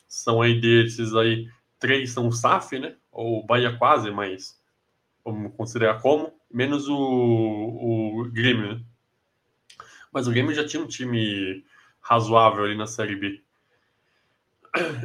[0.07, 1.49] são aí desses aí,
[1.79, 2.97] três são SAF, né?
[3.13, 4.61] Ou Bahia quase, mas
[5.25, 8.81] vamos considerar como, menos o, o Grêmio, né?
[10.13, 11.65] Mas o Grêmio já tinha um time
[12.01, 13.43] razoável ali na Série B.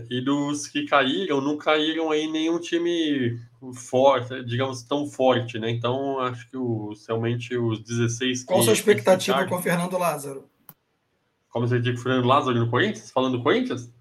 [0.09, 3.39] E dos que caíram, não caíram aí nenhum time
[3.74, 5.69] forte, digamos, tão forte, né?
[5.69, 9.49] Então, acho que os, realmente os 16 Qual a sua expectativa ficaram...
[9.49, 10.49] com o Fernando Lázaro?
[11.49, 13.11] Como você o Fernando Lázaro no Corinthians?
[13.11, 13.93] Falando do Corinthians?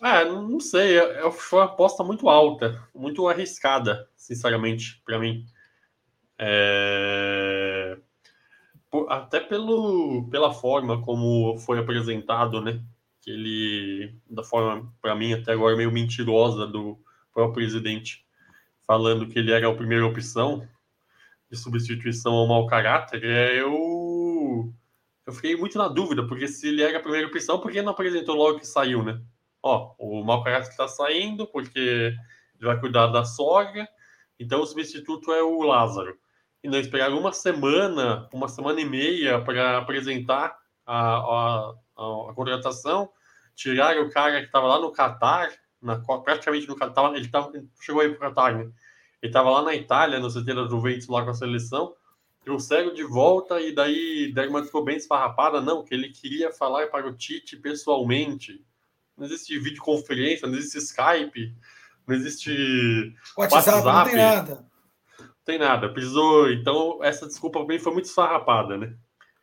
[0.00, 5.46] Ah, não sei, é, é foi uma aposta muito alta, muito arriscada, sinceramente, para mim.
[6.38, 7.98] É...
[9.08, 12.82] Até pelo, pela forma como foi apresentado, né?
[13.26, 16.96] Que ele, da forma, para mim, até agora meio mentirosa do
[17.34, 18.24] próprio presidente,
[18.86, 20.66] falando que ele era a primeira opção
[21.50, 24.72] de substituição ao mau caráter, é, eu,
[25.26, 27.90] eu fiquei muito na dúvida, porque se ele era a primeira opção, por que não
[27.90, 29.20] apresentou logo que saiu, né?
[29.60, 32.16] Ó, o mau caráter está saindo, porque ele
[32.60, 33.88] vai cuidar da sogra,
[34.38, 36.16] então o substituto é o Lázaro.
[36.62, 40.56] E não esperar uma semana, uma semana e meia para apresentar
[40.86, 43.08] a, a, a, a contratação,
[43.54, 48.02] tiraram o cara que estava lá no Catar, na, praticamente no Catar, ele tava, chegou
[48.02, 48.70] aí para o Catar, né?
[49.22, 51.94] Ele estava lá na Itália, no CT da Juventus, lá com a seleção,
[52.44, 57.08] trouxeram de volta e daí Derman ficou bem esfarrapada, não, que ele queria falar para
[57.08, 58.64] o Tite pessoalmente.
[59.16, 61.54] Não existe videoconferência, não existe Skype,
[62.06, 63.86] não existe WhatsApp, WhatsApp.
[63.86, 64.66] não tem nada.
[65.18, 66.52] Não tem nada, precisou.
[66.52, 68.94] Então, essa desculpa bem foi muito esfarrapada, né?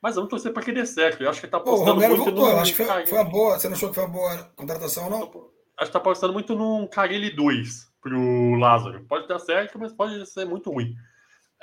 [0.03, 1.23] Mas vamos torcer para que dê certo.
[1.23, 2.53] Eu acho que está apostando Romero muito voltou.
[2.53, 2.59] No...
[2.59, 3.57] Acho que foi, foi, uma boa.
[3.57, 5.21] Você não achou que foi uma boa contratação, não?
[5.21, 9.05] Acho que está apostando muito num Carilli 2 para o Lázaro.
[9.05, 10.93] Pode dar certo, mas pode ser muito ruim.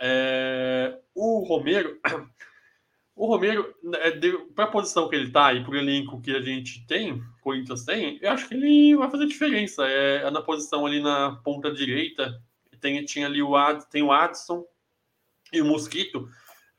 [0.01, 0.99] É...
[1.15, 2.01] O Romero.
[3.13, 4.13] O Romero, é,
[4.55, 7.85] para a posição que ele está e para o elenco que a gente tem, Corinthians
[7.85, 9.87] tem, eu acho que ele vai fazer diferença.
[9.87, 12.41] É, é na posição ali na ponta direita,
[12.81, 14.65] tem, tinha ali o Ad, tem o Adson
[15.53, 16.31] e o Mosquito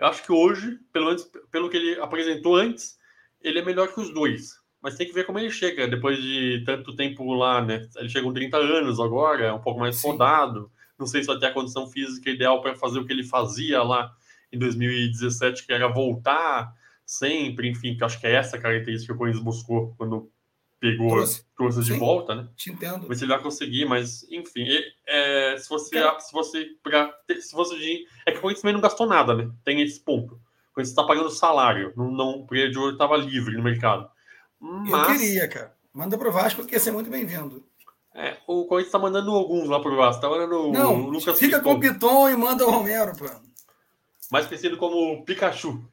[0.01, 2.97] eu acho que hoje, pelo menos pelo que ele apresentou antes,
[3.39, 4.59] ele é melhor que os dois.
[4.81, 7.87] Mas tem que ver como ele chega depois de tanto tempo lá, né?
[7.95, 10.09] Ele chega com 30 anos agora, é um pouco mais Sim.
[10.09, 10.71] rodado.
[10.97, 13.83] Não sei se vai ter a condição física ideal para fazer o que ele fazia
[13.83, 14.11] lá
[14.51, 16.73] em 2017, que era voltar
[17.05, 20.31] sempre, enfim, que acho que é essa característica que o Corinthians buscou quando
[20.81, 22.47] pegou, trouxe, trouxe de volta, né?
[22.55, 23.13] Te entendo.
[23.15, 24.65] Se ele vai conseguir, mas enfim,
[25.07, 29.05] é, se você, se você, pra, se você, é que o Corinthians também não gastou
[29.05, 29.49] nada, né?
[29.63, 30.33] Tem esse ponto.
[30.33, 34.09] O Corinthians está pagando salário, não, não, o ouro estava livre no mercado.
[34.59, 35.73] Mas, Eu queria, cara.
[35.93, 37.63] Manda pro Vasco que ia ser muito bem-vindo.
[38.15, 40.21] É, o Corinthians está mandando alguns lá pro Vasco.
[40.21, 41.69] Tá mandando não, o Lucas Fica Piton.
[41.69, 43.25] com o Piton e manda o Romero, pô.
[44.31, 45.83] Mais conhecido como Pikachu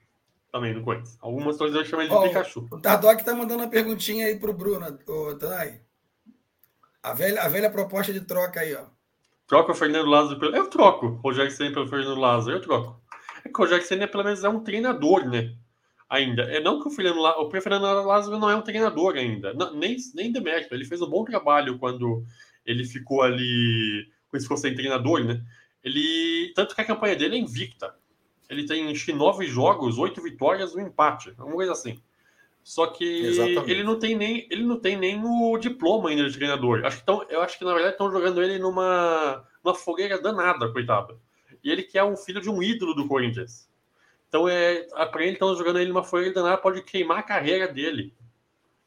[0.51, 1.19] também no Corinthians.
[1.21, 2.69] Algumas torcidas chamam ele de oh, Pikachu.
[2.71, 5.81] O Tardoc tá mandando uma perguntinha aí pro Bruno, o Tanai.
[7.03, 8.87] A velha, a velha proposta de troca aí, ó.
[9.47, 10.55] Troca o Fernando Lázaro pelo.
[10.55, 13.01] Eu troco o Rogério Senna pelo Fernando Lázaro, eu troco.
[13.45, 15.55] É que o Rogério Senna, pelo menos, é um treinador, né?
[16.09, 16.43] Ainda.
[16.43, 19.55] É não que o Fernando, Lázaro, o Fernando Lázaro não é um treinador ainda.
[19.55, 20.75] Não, nem, nem demérito.
[20.75, 22.25] Ele fez um bom trabalho quando
[22.65, 24.07] ele ficou ali.
[24.29, 25.43] Quando ficou sem treinador, né?
[25.83, 26.53] Ele.
[26.55, 27.95] Tanto que a campanha dele é invicta
[28.49, 32.01] ele tem acho que nove jogos, oito vitórias, um empate, uma coisa assim.
[32.63, 33.71] Só que Exatamente.
[33.71, 36.85] ele não tem nem ele não tem nem o diploma ainda de treinador.
[36.85, 40.71] Acho que tão, eu acho que na verdade estão jogando ele numa uma fogueira danada,
[40.71, 41.21] coitado.
[41.63, 43.69] E ele que é um filho de um ídolo do Corinthians.
[44.29, 48.15] Então é para ele estão jogando ele numa fogueira danada pode queimar a carreira dele.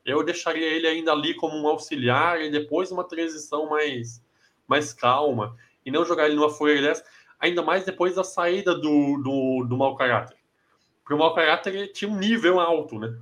[0.06, 4.24] Eu deixaria ele ainda ali como um auxiliar e depois uma transição mais
[4.68, 5.56] mais calma
[5.86, 7.04] e não jogar ele numa fogueira dessa
[7.42, 10.38] ainda mais depois da saída do, do, do mau caráter.
[11.02, 13.18] Porque o mau caráter tinha um nível alto, né?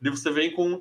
[0.00, 0.80] E você vem com.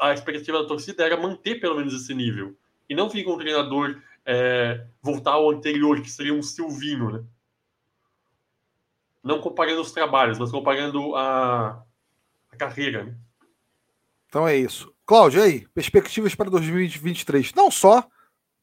[0.00, 2.56] A expectativa da torcida era manter pelo menos esse nível.
[2.88, 7.24] E não vir com um treinador é, voltar ao anterior, que seria um Silvino, né?
[9.22, 11.82] Não comparando os trabalhos, mas comparando a,
[12.50, 13.04] a carreira.
[13.04, 13.14] Né?
[14.28, 14.94] Então é isso.
[15.04, 17.52] Cláudio, aí, perspectivas para 2023.
[17.52, 18.08] Não só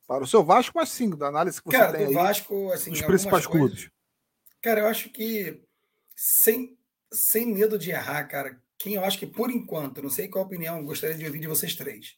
[0.08, 2.72] para o seu Vasco, mas sim, da análise que você cara, tem do aí, Vasco,
[2.72, 3.92] assim, dos principais coisas, clubes.
[4.62, 5.62] Cara, eu acho que
[6.16, 6.78] sem,
[7.12, 10.48] sem medo de errar, cara, quem eu acho que por enquanto, não sei qual a
[10.48, 12.16] opinião, gostaria de ouvir de vocês três.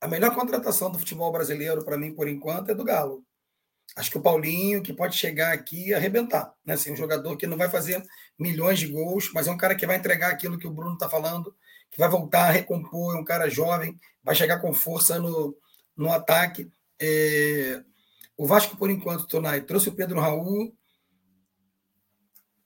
[0.00, 3.24] A melhor contratação do futebol brasileiro, para mim, por enquanto, é do Galo.
[3.96, 6.54] Acho que o Paulinho, que pode chegar aqui e arrebentar.
[6.64, 6.74] Né?
[6.74, 8.02] Assim, um jogador que não vai fazer
[8.38, 11.08] milhões de gols, mas é um cara que vai entregar aquilo que o Bruno está
[11.08, 11.54] falando,
[11.90, 15.56] que vai voltar a recompor, é um cara jovem, vai chegar com força no,
[15.96, 16.70] no ataque.
[17.00, 17.82] É...
[18.36, 20.74] O Vasco, por enquanto, Tonai, trouxe o Pedro Raul,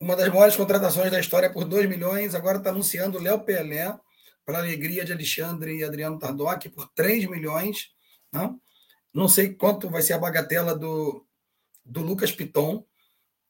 [0.00, 3.98] uma das maiores contratações da história por 2 milhões, agora está anunciando o Léo Pelé,
[4.44, 7.88] para alegria de Alexandre e Adriano Tardoc, por 3 milhões.
[8.32, 8.54] Né?
[9.12, 11.26] Não sei quanto vai ser a bagatela do,
[11.84, 12.84] do Lucas Piton.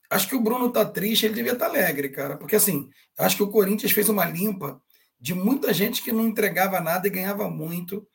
[0.09, 2.89] Acho que o Bruno está triste, ele devia estar tá alegre, cara, porque assim,
[3.19, 4.81] acho que o Corinthians fez uma limpa
[5.19, 8.07] de muita gente que não entregava nada e ganhava muito.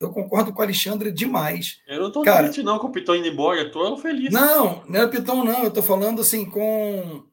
[0.00, 1.80] Eu concordo com o Alexandre demais.
[1.86, 4.32] Eu não estou triste, não, com o Piton indo embora, eu estou feliz.
[4.32, 5.62] Não, não é o Piton, não.
[5.62, 7.24] Eu estou falando assim com,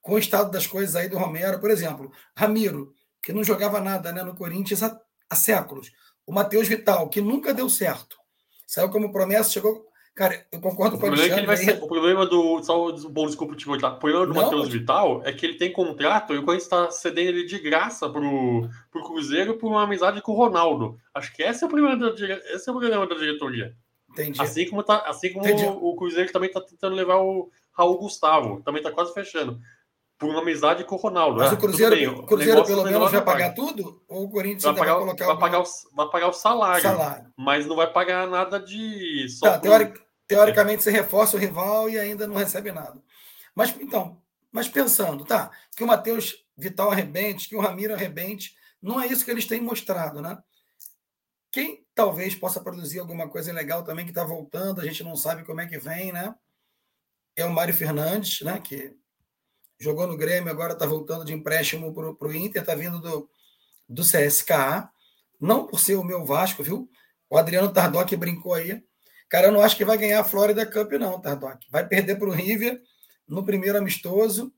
[0.00, 1.58] com o estado das coisas aí do Romero.
[1.58, 4.96] Por exemplo, Ramiro, que não jogava nada né, no Corinthians há,
[5.28, 5.90] há séculos.
[6.24, 8.16] O Matheus Vital, que nunca deu certo.
[8.64, 9.84] Saiu como promessa, chegou
[10.14, 11.50] Cara, eu concordo com o Alexandre.
[11.50, 12.62] É ser, o problema do.
[12.62, 13.94] Só um bom desculpa te voltar.
[13.94, 17.30] O problema do Matheus Vital é que ele tem contrato e o Corinthians está cedendo
[17.30, 20.96] ele de graça pro, pro Cruzeiro por uma amizade com o Ronaldo.
[21.12, 22.14] Acho que esse é o problema da,
[22.54, 23.74] esse é o problema da diretoria.
[24.10, 24.40] Entendi.
[24.40, 28.62] Assim como, tá, assim como o, o Cruzeiro também está tentando levar o Raul Gustavo,
[28.62, 29.58] também está quase fechando
[30.18, 31.38] por uma amizade com o Ronaldo.
[31.38, 34.00] Mas ah, o Cruzeiro, o Cruzeiro pelo menos vai pagar tudo?
[34.08, 35.64] Ou o Corinthians vai pagar, vai vai, pagar o,
[35.94, 39.28] vai pagar o salário, salário, mas não vai pagar nada de.
[39.28, 43.02] Só tá, teoric, teoricamente você reforça o rival e ainda não recebe nada.
[43.54, 45.50] Mas então, mas pensando, tá?
[45.76, 49.60] Que o Matheus Vital arrebente, que o Ramiro arrebente, não é isso que eles têm
[49.60, 50.38] mostrado, né?
[51.50, 55.44] Quem talvez possa produzir alguma coisa legal também que está voltando, a gente não sabe
[55.44, 56.34] como é que vem, né?
[57.36, 58.60] É o Mário Fernandes, né?
[58.60, 58.96] Que
[59.78, 63.28] jogou no Grêmio, agora está voltando de empréstimo para o Inter, está vindo do,
[63.88, 64.90] do CSKA.
[65.40, 66.88] Não por ser o meu Vasco, viu?
[67.28, 68.82] O Adriano Tardoc brincou aí.
[69.34, 71.58] Cara, eu não acho que vai ganhar a Florida Cup, não, Tardoc.
[71.68, 72.80] Vai perder para o River
[73.26, 74.54] no primeiro amistoso.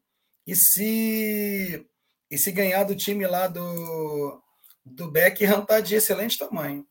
[0.46, 1.86] E se,
[2.30, 4.38] e se ganhar do time lá do,
[4.84, 6.86] do Beckham, está de excelente tamanho.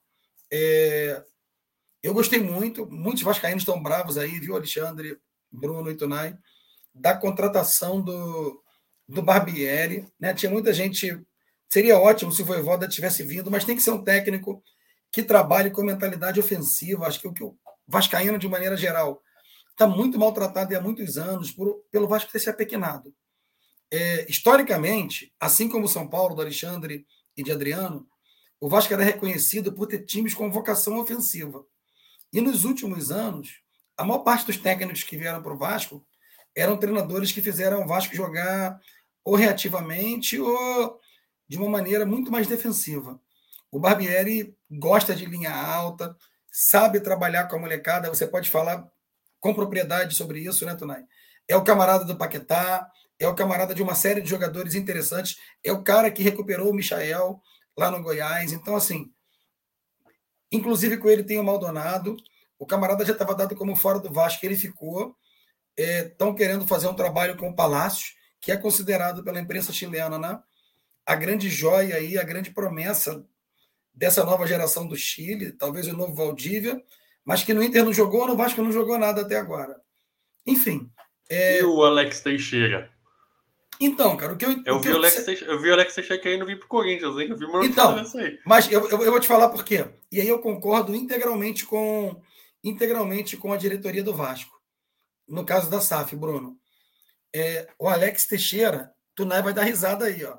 [0.51, 1.23] É,
[2.01, 2.87] eu gostei muito.
[2.87, 5.19] Muitos vascaínos estão bravos aí, viu, Alexandre,
[5.51, 6.35] Bruno e Tunai
[6.91, 8.63] da contratação do,
[9.07, 10.07] do Barbieri.
[10.19, 10.33] Né?
[10.33, 11.21] Tinha muita gente.
[11.69, 14.63] Seria ótimo se o Voivoda tivesse vindo, mas tem que ser um técnico
[15.11, 17.05] que trabalhe com mentalidade ofensiva.
[17.05, 17.55] Acho que o que o
[17.87, 19.21] Vascaíno, de maneira geral,
[19.71, 23.13] está muito maltratado há muitos anos por, pelo Vasco ter se apequenado.
[23.91, 27.05] É, historicamente, assim como o São Paulo, do Alexandre
[27.37, 28.07] e de Adriano,
[28.59, 31.65] o Vasco era reconhecido por ter times com vocação ofensiva.
[32.33, 33.61] E nos últimos anos,
[33.97, 36.05] a maior parte dos técnicos que vieram para o Vasco
[36.55, 38.79] eram treinadores que fizeram o Vasco jogar
[39.23, 40.99] ou reativamente ou
[41.47, 43.19] de uma maneira muito mais defensiva.
[43.71, 46.15] O Barbieri gosta de linha alta,
[46.57, 48.87] sabe trabalhar com a molecada, você pode falar
[49.41, 51.03] com propriedade sobre isso, né, Tonai?
[51.49, 55.73] É o camarada do Paquetá, é o camarada de uma série de jogadores interessantes, é
[55.73, 57.41] o cara que recuperou o Michael
[57.77, 58.53] lá no Goiás.
[58.53, 59.11] Então, assim,
[60.49, 62.15] inclusive com ele tem o Maldonado,
[62.57, 65.13] o camarada já estava dado como fora do Vasco, ele ficou
[65.77, 70.17] estão é, querendo fazer um trabalho com o Palácio, que é considerado pela imprensa chilena
[70.17, 70.39] né,
[71.05, 73.25] a grande joia aí, a grande promessa
[73.95, 76.81] dessa nova geração do Chile, talvez o novo Valdívia,
[77.23, 79.79] mas que no Inter não jogou, no Vasco não jogou nada até agora.
[80.45, 80.89] Enfim.
[81.29, 81.59] É...
[81.59, 82.91] E o Alex Teixeira?
[83.79, 84.55] Então, cara, o que eu.
[84.65, 85.23] Eu, vi, o Alex.
[85.23, 87.27] Teixeira, eu vi o Alex Teixeira querendo vir para o Corinthians, hein?
[87.29, 88.39] Eu vi uma então, aí.
[88.45, 89.85] Mas eu, eu, eu, vou te falar por quê.
[90.11, 92.21] E aí eu concordo integralmente com,
[92.63, 94.55] integralmente com a diretoria do Vasco
[95.27, 96.57] no caso da SAF, Bruno,
[97.33, 100.37] é, o Alex Teixeira, Tunai vai dar risada aí, ó.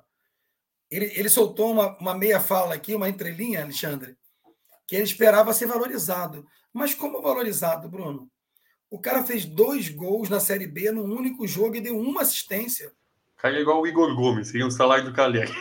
[0.91, 4.17] Ele, ele soltou uma, uma meia fala aqui, uma entrelinha, Alexandre,
[4.87, 6.47] que ele esperava ser valorizado.
[6.73, 8.31] Mas como valorizado, Bruno?
[8.89, 12.93] O cara fez dois gols na Série B num único jogo e deu uma assistência.
[13.37, 15.53] Caiu igual o Igor Gomes, seria um salário do Caleri.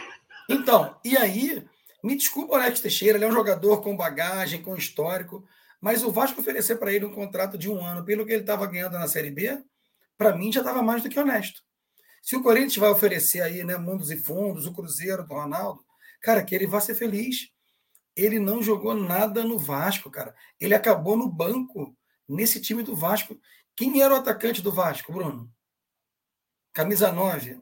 [0.47, 1.65] Então, e aí,
[2.03, 5.43] me desculpa o Alex Teixeira, ele é um jogador com bagagem, com histórico,
[5.81, 8.65] mas o Vasco oferecer para ele um contrato de um ano pelo que ele estava
[8.67, 9.63] ganhando na Série B,
[10.17, 11.61] para mim já estava mais do que honesto.
[12.25, 15.85] Se o Corinthians vai oferecer aí, né, mundos e fundos, o Cruzeiro do Ronaldo,
[16.19, 17.51] cara, que ele vá ser feliz.
[18.15, 20.33] Ele não jogou nada no Vasco, cara.
[20.59, 21.95] Ele acabou no banco.
[22.27, 23.39] nesse time do Vasco.
[23.75, 25.53] Quem era o atacante do Vasco, Bruno?
[26.73, 27.61] Camisa 9.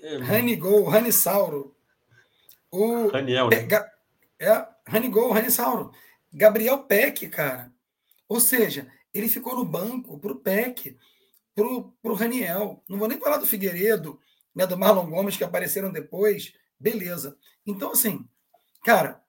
[0.00, 1.76] É, Rani Gol, Rani Sauro.
[2.70, 3.66] O Raniel, né?
[4.38, 5.92] É, é Rani Gol, Rani Sauro.
[6.32, 7.72] Gabriel Peck, cara.
[8.28, 10.96] Ou seja, ele ficou no banco pro Peck,
[11.54, 12.82] pro, pro Raniel.
[12.88, 14.18] Não vou nem falar do Figueiredo,
[14.54, 16.52] né, do Marlon Gomes, que apareceram depois.
[16.78, 17.36] Beleza.
[17.66, 18.28] Então, assim,
[18.84, 19.22] cara,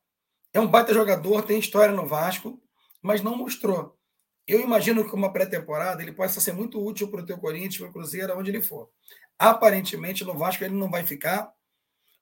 [0.53, 2.61] é um baita jogador, tem história no Vasco,
[3.01, 3.97] mas não mostrou.
[4.45, 7.89] Eu imagino que uma pré-temporada ele possa ser muito útil para o teu Corinthians, para
[7.89, 8.89] o Cruzeiro, onde ele for.
[9.39, 11.51] Aparentemente, no Vasco ele não vai ficar,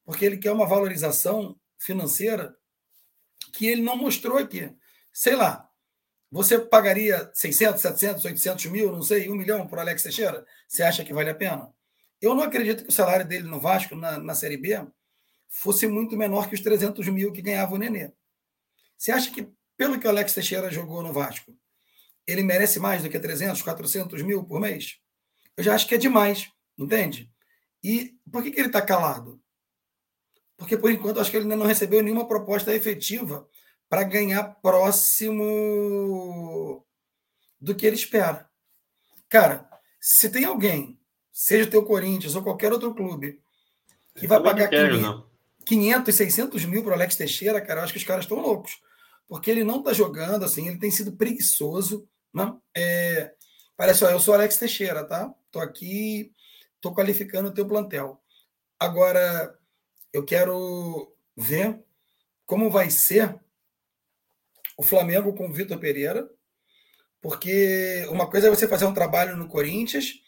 [0.06, 2.56] porque ele quer uma valorização financeira
[3.54, 4.72] que ele não mostrou aqui.
[5.12, 5.68] Sei lá,
[6.32, 10.46] você pagaria 600, 700, 800 mil, não sei, um milhão para o Alex Teixeira?
[10.66, 11.70] Você acha que vale a pena?
[12.22, 14.88] Eu não acredito que o salário dele no Vasco, na, na Série B,
[15.50, 18.14] fosse muito menor que os 300 mil que ganhava o Nenê.
[18.98, 21.54] Você acha que, pelo que o Alex Teixeira jogou no Vasco,
[22.26, 25.00] ele merece mais do que 300, 400 mil por mês?
[25.58, 27.30] Eu já acho que é demais, entende?
[27.84, 29.42] E por que, que ele está calado?
[30.56, 33.50] Porque, por enquanto, acho que ele ainda não recebeu nenhuma proposta efetiva
[33.92, 35.44] para ganhar próximo
[37.60, 38.50] do que ele espera.
[39.28, 39.70] Cara,
[40.00, 40.98] se tem alguém,
[41.30, 43.42] seja o teu Corinthians ou qualquer outro clube,
[44.16, 45.26] que vai pagar quero, 500,
[45.66, 48.82] 500, 600 mil para o Alex Teixeira, cara, eu acho que os caras estão loucos.
[49.28, 52.08] Porque ele não está jogando, assim, ele tem sido preguiçoso.
[52.34, 52.56] Né?
[52.74, 53.34] É,
[53.76, 55.30] parece, ó, eu sou Alex Teixeira, tá?
[55.52, 56.32] Tô aqui,
[56.80, 58.22] tô qualificando o teu plantel.
[58.80, 59.54] Agora,
[60.14, 61.84] eu quero ver
[62.46, 63.38] como vai ser
[64.82, 66.28] o Flamengo com o Vitor Pereira,
[67.22, 70.24] porque uma coisa é você fazer um trabalho no Corinthians,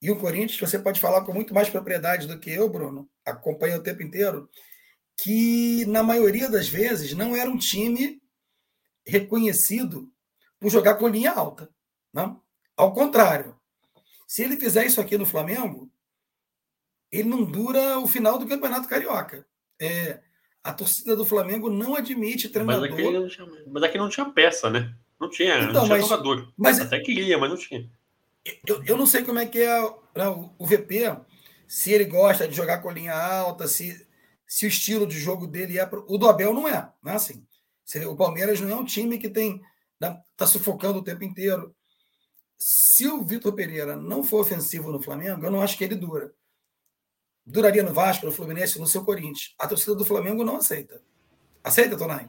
[0.00, 3.76] e o Corinthians você pode falar com muito mais propriedade do que eu, Bruno, acompanha
[3.76, 4.48] o tempo inteiro,
[5.16, 8.22] que na maioria das vezes não era um time
[9.04, 10.08] reconhecido
[10.60, 11.68] por jogar com linha alta.
[12.12, 12.28] Não?
[12.28, 12.40] Né?
[12.76, 13.58] Ao contrário,
[14.24, 15.90] se ele fizer isso aqui no Flamengo,
[17.10, 19.44] ele não dura o final do Campeonato Carioca.
[19.80, 20.22] É,
[20.66, 22.90] a torcida do Flamengo não admite treinador.
[22.90, 24.92] Mas aqui não tinha, mas aqui não tinha peça, né?
[25.18, 26.52] Não tinha, então, não tinha mas, jogador.
[26.56, 27.88] Mas, Até queria, mas não tinha.
[28.66, 29.80] Eu, eu não sei como é que é
[30.14, 30.28] né,
[30.58, 31.16] o VP,
[31.68, 34.06] se ele gosta de jogar com linha alta, se,
[34.44, 35.86] se o estilo de jogo dele é.
[35.86, 37.46] Pro, o do Abel não é, não é assim.
[38.08, 39.62] O Palmeiras não é um time que tem
[40.00, 41.72] está né, sufocando o tempo inteiro.
[42.58, 46.34] Se o Vitor Pereira não for ofensivo no Flamengo, eu não acho que ele dura
[47.46, 49.54] duraria no Vasco, no Fluminense, no seu Corinthians.
[49.58, 51.00] A torcida do Flamengo não aceita.
[51.62, 52.28] Aceita, Tonai?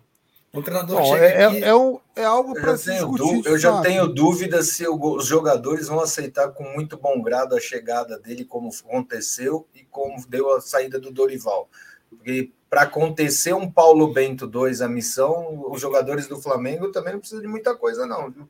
[0.54, 1.64] Um treinador Bom, é, aqui...
[1.64, 3.46] é, é, é, algo para se discutir.
[3.46, 8.18] Eu já tenho dúvida se os jogadores vão aceitar com muito bom grado a chegada
[8.18, 11.70] dele, como aconteceu e como deu a saída do Dorival.
[12.10, 17.20] Porque para acontecer um Paulo Bento 2 a missão, os jogadores do Flamengo também não
[17.20, 18.32] precisam de muita coisa, não.
[18.32, 18.50] Viu?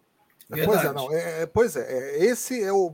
[0.66, 1.12] Pois é, não.
[1.12, 2.94] É, pois é, esse é o,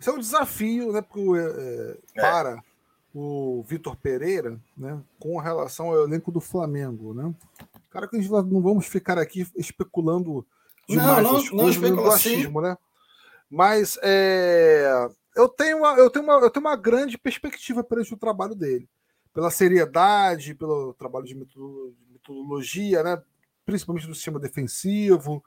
[0.00, 2.62] esse é o desafio né, pro, é, para
[3.20, 7.34] o Vitor Pereira, né, com relação ao elenco do Flamengo, né?
[7.90, 10.46] Cara, que a gente não vamos ficar aqui especulando
[10.88, 12.76] demais não, não, as coisas não do achismo, né?
[13.50, 18.16] Mas é, eu, tenho uma, eu, tenho uma, eu tenho uma grande perspectiva para esse
[18.16, 18.88] trabalho dele.
[19.34, 23.22] Pela seriedade, pelo trabalho de metodologia, né?
[23.64, 25.42] principalmente do sistema defensivo.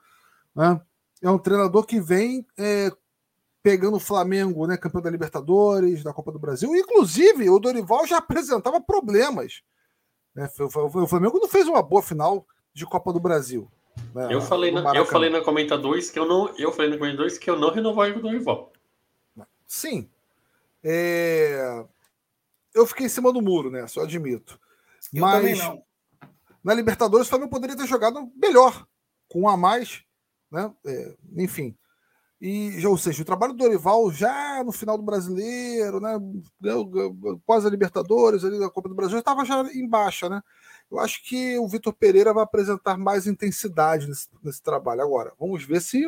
[0.54, 0.80] Né?
[1.22, 2.90] É um treinador que vem é,
[3.62, 6.74] pegando o Flamengo, né, campeão da Libertadores, da Copa do Brasil.
[6.74, 9.62] Inclusive, o Dorival já apresentava problemas.
[10.34, 10.48] Né?
[10.58, 13.70] O Flamengo não fez uma boa final de Copa do Brasil.
[14.14, 14.28] Né?
[14.30, 17.48] Eu falei na, eu falei na comentadores que eu não, eu falei na comentadores que
[17.48, 18.72] eu não renovaria com o Dorival.
[19.66, 20.08] Sim.
[20.82, 21.84] É...
[22.74, 23.86] Eu fiquei em cima do muro, né?
[23.86, 24.58] Só admito.
[25.12, 25.58] Eu Mas
[26.64, 28.86] na Libertadores o Flamengo poderia ter jogado melhor,
[29.28, 30.02] com um a mais,
[30.50, 30.72] né?
[30.86, 31.76] É, enfim.
[32.44, 36.18] E, ou seja, o trabalho do Dorival já no final do brasileiro, né?
[37.46, 40.42] Pós a Libertadores, ali da Copa do Brasil, estava já em baixa, né?
[40.90, 45.02] Eu acho que o Vitor Pereira vai apresentar mais intensidade nesse, nesse, trabalho.
[45.02, 46.04] Agora, vamos ver se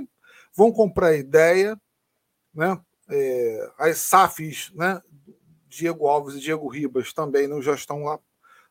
[0.52, 1.81] vão comprar a ideia,
[2.52, 2.81] né?
[3.09, 5.01] É, as SAFs, né?
[5.69, 8.19] Diego Alves e Diego Ribas também não já estão lá,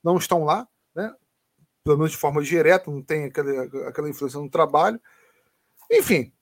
[0.03, 1.15] não estão lá, né?
[1.81, 4.99] Pelo menos de forma direta, não tem aquela, aquela influência no trabalho.
[5.89, 6.33] Enfim,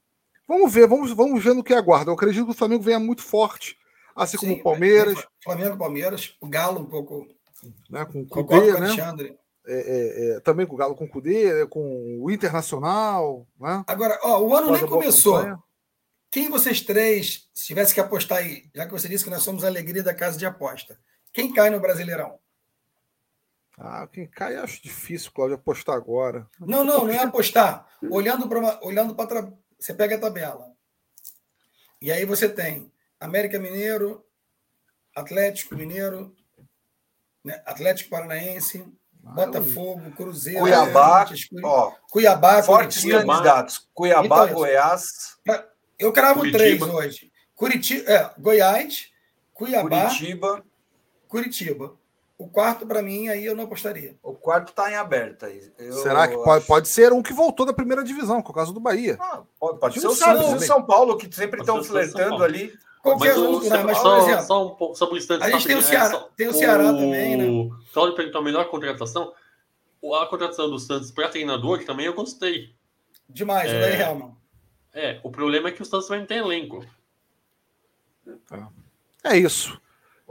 [0.51, 2.11] Vamos ver, vamos, vamos ver no que aguarda.
[2.11, 3.77] Eu acredito que o Flamengo venha muito forte,
[4.13, 5.25] assim Sim, como o Palmeiras.
[5.41, 7.25] Flamengo, Palmeiras, o Galo um pouco.
[7.89, 8.87] Né, com o Cudê, né?
[8.87, 9.39] Alexandre.
[9.65, 13.47] É, é, é, também com o Galo com o Cudê, né, com o Internacional.
[13.57, 13.81] Né?
[13.87, 15.57] Agora, ó, o ano nem começou.
[16.29, 19.63] Quem vocês três, se tivesse que apostar aí, já que você disse que nós somos
[19.63, 20.99] a alegria da casa de aposta,
[21.31, 22.37] quem cai no Brasileirão?
[23.77, 26.45] Ah, quem cai acho difícil, Cláudio, apostar agora.
[26.59, 27.87] Não, não, não é apostar.
[28.09, 29.15] Olhando para olhando
[29.81, 30.71] você pega a tabela.
[31.99, 34.23] E aí você tem América Mineiro,
[35.15, 36.35] Atlético Mineiro,
[37.43, 37.61] né?
[37.65, 41.25] Atlético Paranaense, Botafogo, Cruzeiro, Cuiabá,
[41.63, 43.33] ó, Cuiabá, fortes Curitiba.
[43.33, 43.89] candidatos.
[43.93, 45.37] Cuiabá, então, Goiás.
[45.97, 46.57] Eu cravo Curitiba.
[46.57, 47.31] três hoje.
[47.55, 49.09] Curitiba, é, Goiás,
[49.53, 50.63] Cuiabá, Curitiba,
[51.27, 52.00] Curitiba.
[52.41, 54.15] O quarto, para mim, aí eu não apostaria.
[54.23, 55.71] O quarto está em aberto aí.
[55.77, 58.73] Eu Será que pode, pode ser um que voltou da primeira divisão, com o caso
[58.73, 59.15] do Bahia?
[59.19, 62.73] Ah, pode, pode ser o Santos e São Paulo, que sempre estão flertando ali.
[63.03, 63.83] Qualquer um, né?
[63.83, 65.43] mas, só, exemplo, só, um pouco, só um instante.
[65.43, 66.97] A gente tem o, Ceará, é, tem o Ceará o...
[66.97, 67.75] também, né?
[67.93, 69.33] Claudio perguntou a melhor contratação.
[70.19, 72.73] A contratação do Santos para treinador também eu gostei.
[73.29, 74.35] Demais, é, o Daí Helman.
[74.93, 76.85] É, o problema é que o Santos vai não ter elenco.
[79.23, 79.80] É isso.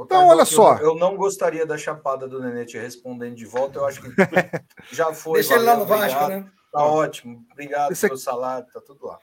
[0.05, 0.77] Então, olha só.
[0.77, 3.78] Eu, eu, não gostaria da chapada do Nenê te respondendo de volta.
[3.78, 4.09] Eu acho que
[4.94, 5.35] já foi.
[5.35, 6.51] Deixa ele lá no Vasco, né?
[6.72, 7.44] Tá ótimo.
[7.52, 8.06] Obrigado Esse...
[8.06, 9.18] pelo salário, tá tudo lá.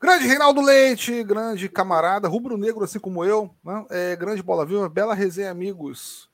[0.00, 3.84] Grande Reinaldo Leite, grande camarada, rubro-negro assim como eu, né?
[3.90, 6.30] é, grande bola viva, bela resenha, amigos.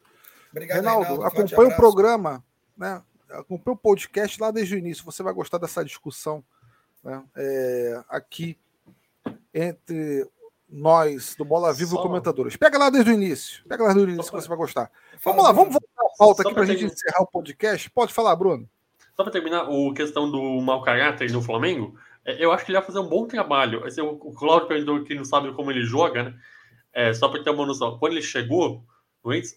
[0.53, 1.03] Obrigado, Reinaldo.
[1.03, 2.45] Reinaldo acompanhe o programa,
[2.77, 3.03] né?
[3.29, 5.05] acompanhe o podcast lá desde o início.
[5.05, 6.45] Você vai gostar dessa discussão
[7.03, 7.23] né?
[7.37, 8.57] é, aqui
[9.53, 10.29] entre
[10.69, 12.03] nós do Bola Viva Só...
[12.03, 12.57] comentadores.
[12.57, 13.65] Pega lá desde o início.
[13.69, 14.91] Pega lá desde o início que você vai gostar.
[15.23, 17.91] Vamos lá, vamos voltar a pauta aqui para a gente encerrar o podcast.
[17.91, 18.69] Pode falar, Bruno.
[19.15, 22.79] Só para terminar, o questão do mau caráter no Flamengo, é, eu acho que ele
[22.79, 23.85] vai fazer um bom trabalho.
[23.85, 26.35] Assim, o Claudio perguntou que não sabe como ele joga, né?
[26.93, 28.85] É, só para ter uma noção, quando ele chegou,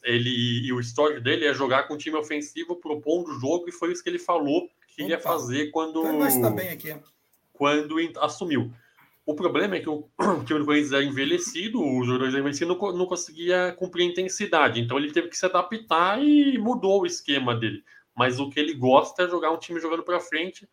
[0.03, 3.91] ele e o histórico dele é jogar com time ofensivo, propondo o jogo, e foi
[3.91, 5.11] isso que ele falou que Opa.
[5.11, 6.03] ia fazer quando.
[6.41, 6.95] Tá bem aqui.
[7.53, 8.71] Quando assumiu.
[9.29, 10.03] O problema é que o
[10.43, 14.81] time do Corinthians era envelhecido, os jogadores envelhecidos não, não conseguia cumprir a intensidade.
[14.81, 17.83] Então ele teve que se adaptar e mudou o esquema dele.
[18.17, 20.67] Mas o que ele gosta é jogar um time jogando para frente,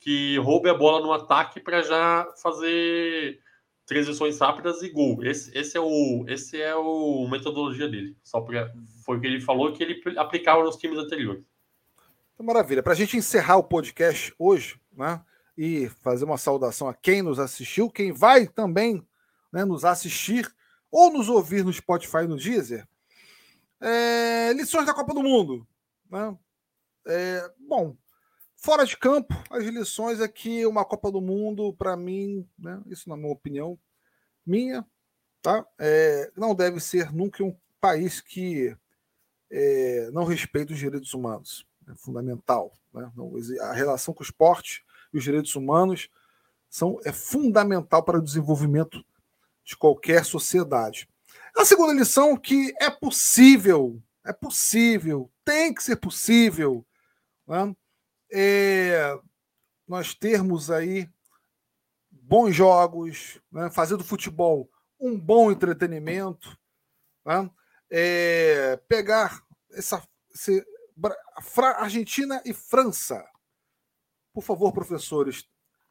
[0.00, 3.38] que roube a bola no ataque para já fazer
[3.86, 5.22] transições rápidas e gol.
[5.22, 8.16] Esse, esse é o esse é o metodologia dele.
[8.24, 8.72] Só pra,
[9.04, 11.44] foi o que ele falou que ele aplicava nos times anteriores.
[12.34, 12.82] Então, maravilha.
[12.82, 15.20] Para a gente encerrar o podcast hoje, né?
[15.62, 19.06] E fazer uma saudação a quem nos assistiu, quem vai também
[19.52, 20.50] né, nos assistir
[20.90, 22.88] ou nos ouvir no Spotify no Deezer.
[23.78, 25.68] É, lições da Copa do Mundo.
[26.10, 26.34] Né?
[27.06, 27.94] É, bom,
[28.56, 33.06] fora de campo, as lições é que uma Copa do Mundo, para mim, né, isso
[33.10, 33.78] na minha opinião,
[34.46, 34.82] minha,
[35.42, 35.66] tá?
[35.78, 38.74] É, não deve ser nunca um país que
[39.50, 41.66] é, não respeita os direitos humanos.
[41.86, 42.72] É fundamental.
[42.94, 43.12] Né?
[43.60, 46.08] a relação com o esporte e os direitos humanos
[46.68, 49.04] são é fundamental para o desenvolvimento
[49.64, 51.08] de qualquer sociedade.
[51.56, 56.86] A segunda lição que é possível, é possível, tem que ser possível,
[57.46, 57.74] né?
[58.32, 59.18] é
[59.86, 61.10] nós termos aí
[62.10, 63.68] bons jogos, né?
[63.70, 64.70] fazer do futebol
[65.00, 66.56] um bom entretenimento,
[67.24, 67.50] né?
[67.90, 69.42] é pegar
[69.72, 70.00] essa,
[71.76, 73.26] Argentina e França,
[74.32, 75.48] por favor, professores,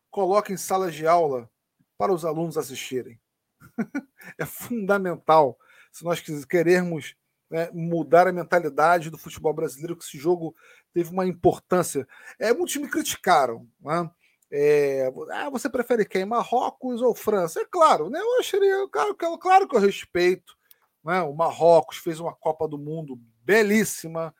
[0.09, 1.49] coloquem salas de aula
[1.97, 3.19] para os alunos assistirem.
[4.37, 5.57] é fundamental
[5.91, 7.15] se nós queremos
[7.49, 10.55] né, mudar a mentalidade do futebol brasileiro, que esse jogo
[10.93, 12.07] teve uma importância.
[12.37, 13.67] É, muitos me criticaram.
[13.81, 14.09] Né?
[14.51, 16.25] É, ah, você prefere quem?
[16.25, 17.61] Marrocos ou França?
[17.61, 18.19] É claro, né?
[18.19, 20.55] Eu acharia, claro, claro que eu respeito.
[21.03, 21.21] Né?
[21.21, 24.33] O Marrocos fez uma Copa do Mundo belíssima,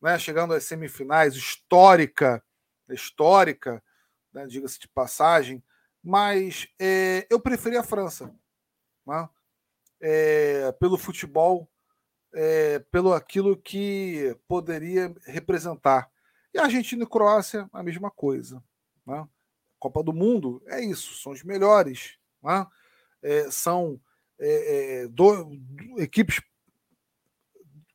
[0.00, 0.18] né?
[0.18, 2.42] chegando às semifinais, histórica
[2.92, 3.82] histórica,
[4.32, 5.62] né, diga-se de passagem,
[6.02, 8.34] mas é, eu preferi a França,
[9.06, 9.28] né,
[10.00, 11.70] é, pelo futebol,
[12.34, 16.10] é, pelo aquilo que poderia representar.
[16.52, 18.62] E a Argentina e Croácia, a mesma coisa.
[19.06, 19.26] Né?
[19.78, 22.18] Copa do Mundo é isso, são os melhores.
[22.42, 22.66] Né?
[23.22, 24.00] É, são
[24.38, 25.52] é, é, do,
[25.98, 26.40] equipes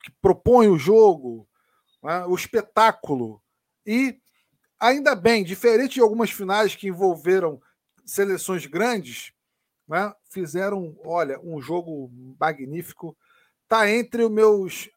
[0.04, 1.48] que propõem o jogo,
[2.02, 2.26] né?
[2.26, 3.42] o espetáculo.
[3.86, 4.20] E
[4.80, 7.62] ainda bem, diferente de algumas finais que envolveram
[8.06, 9.34] seleções grandes,
[9.88, 13.18] né, fizeram, olha, um jogo magnífico.
[13.68, 14.90] Tá entre os meus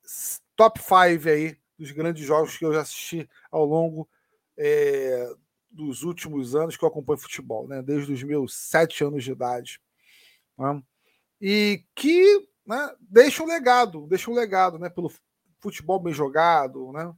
[0.57, 4.09] top 5 aí dos grandes jogos que eu já assisti ao longo
[4.57, 5.31] é,
[5.71, 9.81] dos últimos anos que eu acompanho futebol, né, desde os meus sete anos de idade.
[10.57, 10.83] Né,
[11.41, 15.13] e que né, deixa um legado, deixa um legado né, pelo
[15.59, 17.13] futebol bem jogado, né,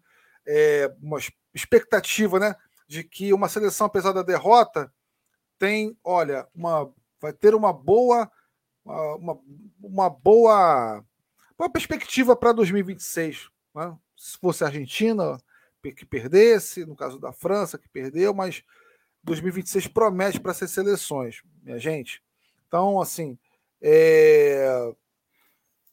[0.47, 1.19] é, uma
[1.53, 2.55] expectativa, né?
[2.87, 4.93] De que uma seleção, apesar da derrota,
[5.59, 8.31] tem, olha, uma, vai ter uma boa,
[8.85, 9.39] uma,
[9.83, 11.05] uma boa,
[11.59, 13.49] uma perspectiva para 2026.
[13.75, 13.97] Né?
[14.17, 15.39] Se fosse a Argentina,
[15.83, 18.63] que perdesse, no caso da França, que perdeu, mas
[19.23, 22.23] 2026 promete para essas seleções, minha gente.
[22.67, 23.39] Então, assim,
[23.81, 24.95] é...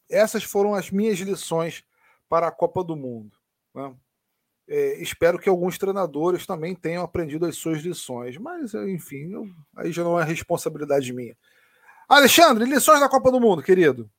[0.08, 1.84] essas foram as minhas lições
[2.28, 3.36] para a Copa do Mundo.
[3.74, 3.94] Né?
[4.68, 9.92] É, espero que alguns treinadores também tenham aprendido as suas lições, mas enfim, eu, aí
[9.92, 11.36] já não é responsabilidade minha.
[12.08, 14.10] Alexandre, lições da Copa do Mundo, querido.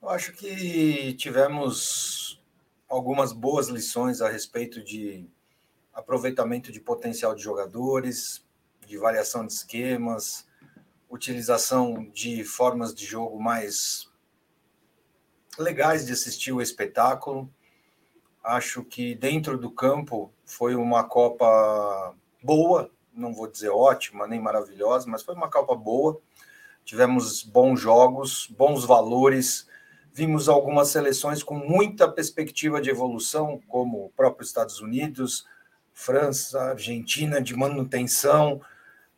[0.00, 2.42] Eu acho que tivemos
[2.88, 5.28] algumas boas lições a respeito de
[5.92, 8.44] aproveitamento de potencial de jogadores,
[8.86, 10.48] de variação de esquemas,
[11.10, 14.08] utilização de formas de jogo mais
[15.58, 17.52] legais de assistir o espetáculo.
[18.42, 25.08] Acho que dentro do campo foi uma Copa boa, não vou dizer ótima nem maravilhosa,
[25.08, 26.20] mas foi uma Copa boa.
[26.84, 29.68] Tivemos bons jogos, bons valores.
[30.12, 35.44] Vimos algumas seleções com muita perspectiva de evolução, como o próprio Estados Unidos,
[35.92, 38.60] França, Argentina de manutenção.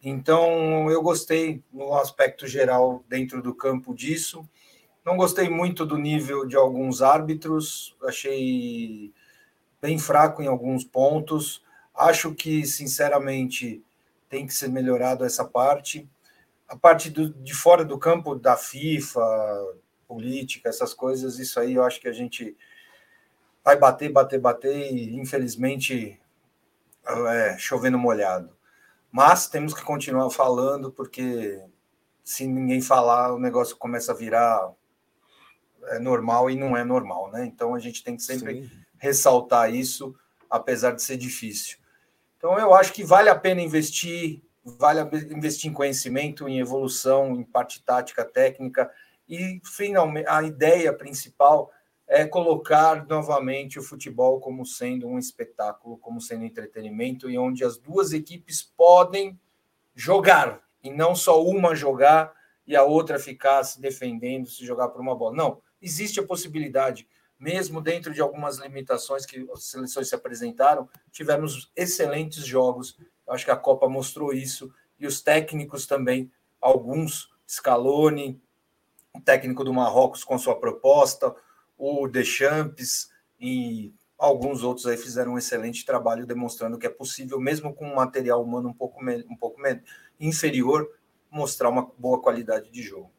[0.02, 4.48] Então, eu gostei no aspecto geral dentro do campo disso.
[5.04, 9.12] Não gostei muito do nível de alguns árbitros, achei
[9.80, 11.64] bem fraco em alguns pontos.
[11.94, 13.82] Acho que, sinceramente,
[14.28, 16.08] tem que ser melhorado essa parte.
[16.68, 19.20] A parte do, de fora do campo da FIFA,
[20.06, 22.56] política, essas coisas, isso aí eu acho que a gente
[23.64, 26.20] vai bater, bater, bater e, infelizmente,
[27.06, 28.50] é, chovendo molhado.
[29.10, 31.62] Mas temos que continuar falando, porque
[32.24, 34.72] se ninguém falar, o negócio começa a virar
[35.88, 37.44] é normal e não é normal, né?
[37.44, 38.70] Então a gente tem que sempre Sim.
[38.98, 40.14] ressaltar isso,
[40.48, 41.78] apesar de ser difícil.
[42.36, 45.00] Então eu acho que vale a pena investir, vale
[45.30, 48.90] investir em conhecimento, em evolução, em parte tática, técnica
[49.28, 51.70] e finalmente a ideia principal
[52.06, 57.78] é colocar novamente o futebol como sendo um espetáculo, como sendo entretenimento e onde as
[57.78, 59.38] duas equipes podem
[59.94, 62.32] jogar e não só uma jogar
[62.66, 65.36] e a outra ficar se defendendo, se jogar por uma bola.
[65.36, 67.08] Não, existe a possibilidade,
[67.38, 72.98] mesmo dentro de algumas limitações que as seleções se apresentaram, tivemos excelentes jogos.
[73.26, 76.30] Eu acho que a Copa mostrou isso e os técnicos também,
[76.60, 78.40] alguns, Scaloni,
[79.14, 81.34] o técnico do Marrocos com sua proposta,
[81.78, 87.72] o Deschamps e alguns outros aí fizeram um excelente trabalho demonstrando que é possível, mesmo
[87.72, 89.60] com um material humano um pouco, um pouco
[90.20, 90.86] inferior,
[91.30, 93.10] mostrar uma boa qualidade de jogo.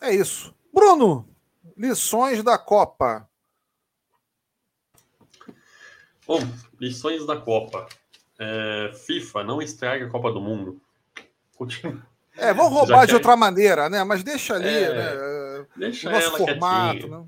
[0.00, 0.54] É isso.
[0.72, 1.28] Bruno,
[1.76, 3.28] Lições da Copa.
[6.26, 6.40] Bom,
[6.80, 7.88] lições da Copa.
[8.38, 10.80] É, FIFA, não estrague a Copa do Mundo.
[11.56, 12.02] Continua.
[12.36, 14.02] É, vão roubar de outra maneira, né?
[14.04, 15.66] Mas deixa ali, é, né?
[15.76, 17.24] Deixa o nosso formato, né?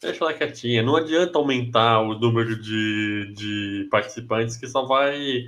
[0.00, 0.82] Deixa ela quietinha.
[0.82, 5.46] Não adianta aumentar o número de, de participantes que só vai.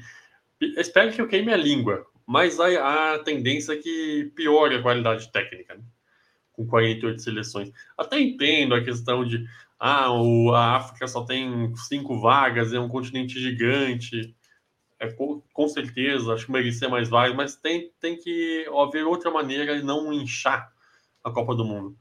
[0.61, 5.31] Espero que eu queime a língua, mas a, a tendência é que piore a qualidade
[5.31, 5.75] técnica.
[5.75, 5.83] Né?
[6.59, 7.73] Com 48 seleções.
[7.97, 9.47] Até entendo a questão de
[9.79, 14.35] ah, o, a África só tem cinco vagas, é um continente gigante.
[14.99, 19.31] É, com, com certeza, acho que merecia mais vagas, mas tem, tem que haver outra
[19.31, 20.73] maneira de não inchar
[21.23, 21.97] a Copa do Mundo.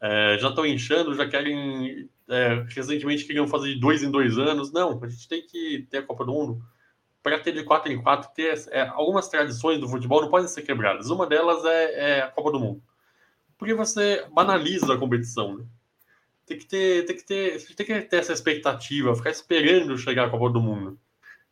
[0.00, 2.08] É, já estão inchando, já querem.
[2.30, 4.72] É, recentemente queriam fazer de dois em dois anos.
[4.72, 6.62] Não, a gente tem que ter a Copa do Mundo
[7.22, 8.30] para ter de quatro em quatro.
[8.34, 11.10] Ter, é, algumas tradições do futebol não podem ser quebradas.
[11.10, 12.82] Uma delas é, é a Copa do Mundo
[13.58, 15.58] porque você banaliza a competição.
[15.58, 15.64] Né?
[16.46, 20.30] Tem que ter, tem que ter, tem que ter essa expectativa, ficar esperando chegar a
[20.30, 20.98] Copa do Mundo.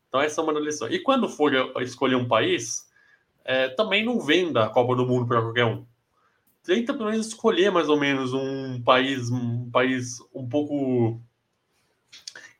[0.08, 0.88] Então essa é uma lição.
[0.88, 1.52] E quando for
[1.82, 2.88] escolher um país,
[3.44, 5.84] é, também não venda a Copa do Mundo para qualquer um.
[6.62, 11.20] Tenta pelo menos escolher mais ou menos um país, um país um pouco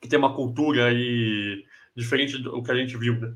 [0.01, 1.65] que tem uma cultura aí
[1.95, 3.33] diferente do que a gente viu, né?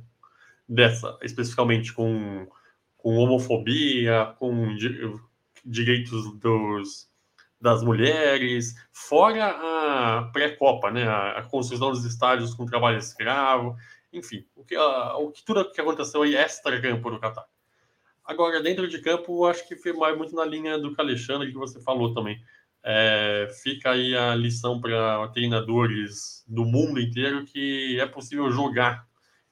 [0.67, 2.47] Dessa, especificamente com,
[2.97, 4.73] com homofobia, com
[5.65, 7.09] direitos dos,
[7.59, 13.75] das mulheres, fora a pré-copa, né, a, a, construção dos estádios com trabalho escravo,
[14.11, 17.45] enfim, o que, a, o que tudo que aconteceu aí extra-campo no Catar.
[18.25, 21.57] Agora, dentro de campo, acho que foi mais muito na linha do que Alexandre, que
[21.57, 22.41] você falou também.
[22.83, 29.07] É, fica aí a lição para treinadores do mundo inteiro que é possível jogar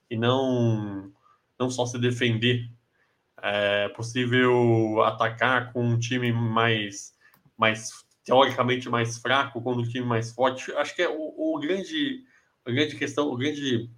[0.10, 1.12] e não,
[1.60, 2.68] não só se defender
[3.44, 7.14] é possível atacar com um time mais,
[7.58, 7.92] mais
[8.24, 10.72] teoricamente mais fraco, com um time mais forte.
[10.74, 12.24] Acho que é o, o grande,
[12.66, 13.90] a grande questão, o grande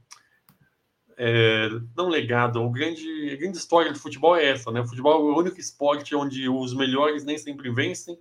[1.17, 4.81] é, não legado, o grande, a grande história do futebol é essa, né?
[4.81, 8.17] O futebol é o único esporte onde os melhores nem sempre vencem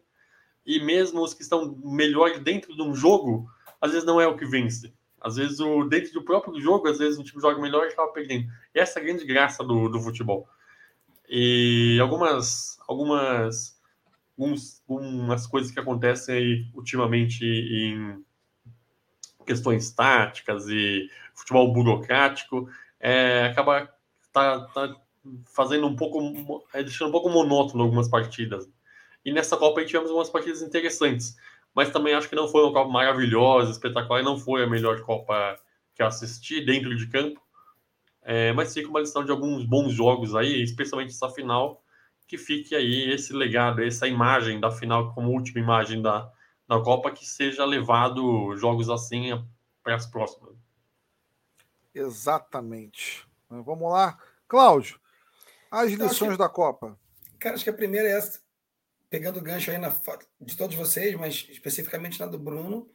[0.66, 3.48] e mesmo os que estão melhores dentro de um jogo
[3.80, 4.92] às vezes não é o que vence.
[5.20, 8.12] Às vezes, o, dentro do próprio jogo, às vezes um time joga melhor e acaba
[8.12, 8.46] perdendo.
[8.74, 10.48] E essa é a grande graça do, do futebol.
[11.30, 13.80] E algumas, algumas,
[14.36, 18.24] algumas, algumas coisas que acontecem aí ultimamente em
[19.46, 23.88] questões táticas e futebol burocrático, é, acaba
[24.32, 24.96] tá, tá
[25.46, 28.68] fazendo um pouco, é, deixando um pouco monótono algumas partidas.
[29.24, 31.36] E nessa Copa tivemos algumas partidas interessantes
[31.74, 35.00] mas também acho que não foi uma Copa maravilhosa, espetacular, e não foi a melhor
[35.02, 35.58] Copa
[35.94, 37.40] que eu assisti dentro de campo.
[38.22, 41.82] É, mas fica uma lição de alguns bons jogos aí, especialmente essa final,
[42.26, 46.30] que fique aí esse legado, essa imagem da final como última imagem da,
[46.68, 49.30] da Copa, que seja levado jogos assim
[49.82, 50.54] para as próximas.
[51.94, 53.26] Exatamente.
[53.48, 54.18] Vamos lá.
[54.46, 55.00] Cláudio,
[55.70, 56.98] as lições que, da Copa.
[57.38, 58.40] Cara, acho que a primeira é essa
[59.10, 59.92] pegando o gancho aí na,
[60.40, 62.88] de todos vocês, mas especificamente na do Bruno,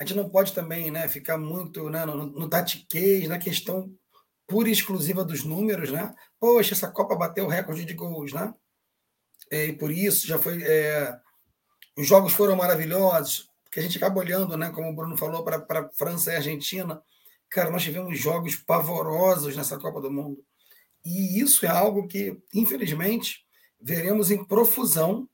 [0.00, 3.94] a gente não pode também né, ficar muito né, no, no tatiquês, na questão
[4.52, 6.14] pura e exclusiva dos números, né?
[6.38, 8.52] Poxa, essa Copa bateu o recorde de gols, né?
[9.50, 10.62] E por isso já foi.
[10.62, 11.18] É,
[11.96, 14.70] os jogos foram maravilhosos, porque a gente acaba olhando, né?
[14.70, 17.02] Como o Bruno falou, para França e Argentina.
[17.48, 20.44] Cara, nós tivemos jogos pavorosos nessa Copa do Mundo.
[21.02, 23.46] E isso é algo que, infelizmente,
[23.80, 25.26] veremos em profusão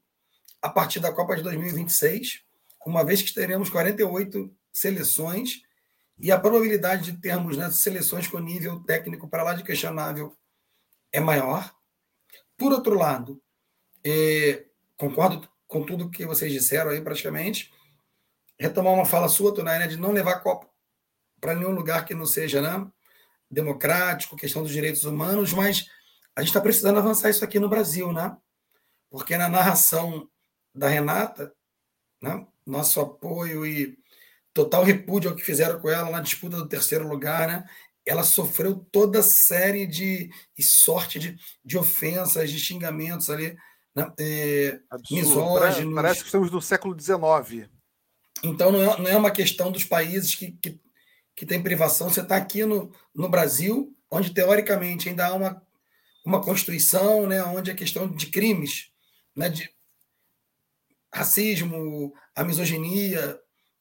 [0.62, 2.42] a partir da Copa de 2026,
[2.86, 5.62] uma vez que teremos 48 seleções
[6.18, 10.36] e a probabilidade de termos né, seleções com nível técnico para lá de questionável
[11.12, 11.72] é maior.
[12.56, 13.40] Por outro lado,
[14.04, 14.66] é,
[14.96, 17.72] concordo com tudo que vocês disseram aí praticamente.
[18.58, 20.68] Retomar uma fala sua, Tunai, né, de não levar a Copa
[21.40, 22.90] para nenhum lugar que não seja né,
[23.48, 25.86] democrático, questão dos direitos humanos, mas
[26.34, 28.36] a gente está precisando avançar isso aqui no Brasil, né?
[29.10, 30.28] Porque na narração
[30.74, 31.52] da Renata,
[32.20, 32.46] né?
[32.66, 33.98] nosso apoio e
[34.52, 37.64] total repúdio ao que fizeram com ela na disputa do terceiro lugar, né?
[38.06, 43.56] Ela sofreu toda série de e sorte de, de ofensas, de xingamentos ali,
[43.94, 44.10] né?
[44.18, 44.80] é,
[45.10, 45.94] misóginos.
[45.94, 47.68] Parece que estamos no século XIX.
[48.42, 50.80] Então não é, não é uma questão dos países que, que,
[51.36, 52.08] que tem privação.
[52.08, 55.62] Você está aqui no, no Brasil, onde teoricamente ainda há uma,
[56.24, 57.42] uma constituição, né?
[57.44, 58.90] onde a questão de crimes,
[59.36, 59.50] né?
[59.50, 59.70] de,
[61.12, 63.38] racismo, a misoginia,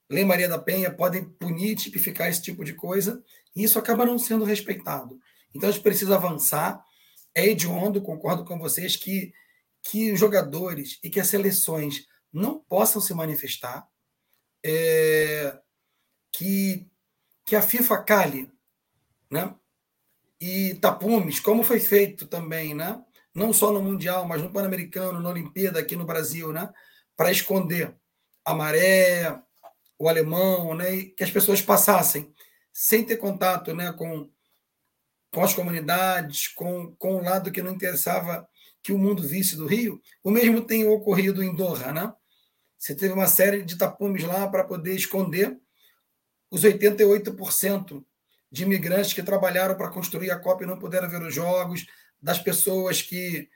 [0.10, 3.24] Lei Maria da Penha podem punir, tipificar esse tipo de coisa,
[3.56, 5.20] e isso acaba não sendo respeitado.
[5.54, 6.84] Então a gente precisa avançar.
[7.36, 9.32] É hediondo, concordo com vocês, que,
[9.84, 13.88] que os jogadores e que as seleções não possam se manifestar,
[14.64, 15.58] é,
[16.32, 16.88] que,
[17.46, 18.52] que a FIFA cale,
[19.30, 19.56] né?
[20.40, 23.02] e tapumes, como foi feito também, né?
[23.34, 26.70] não só no Mundial, mas no Pan-Americano, na Olimpíada aqui no Brasil, né?
[27.16, 27.96] para esconder
[28.46, 29.42] a maré,
[30.00, 32.34] o alemão, né, que as pessoas passassem
[32.72, 34.30] sem ter contato né, com,
[35.32, 38.48] com as comunidades, com, com o lado que não interessava
[38.84, 40.02] que o mundo visse do Rio.
[40.24, 41.92] O mesmo tem ocorrido em Doha.
[41.92, 42.14] Né?
[42.78, 45.60] Você teve uma série de tapumes lá para poder esconder
[46.50, 48.06] os 88%
[48.52, 51.86] de imigrantes que trabalharam para construir a Copa e não puderam ver os jogos,
[52.22, 53.50] das pessoas que,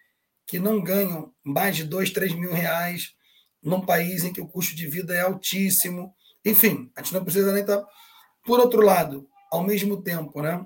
[0.46, 3.16] que não ganham mais de 2, 3 mil reais
[3.62, 6.14] num país em que o custo de vida é altíssimo.
[6.46, 7.78] Enfim, a gente não precisa nem estar.
[7.78, 7.88] Tá,
[8.46, 10.66] por outro lado, ao mesmo tempo, né?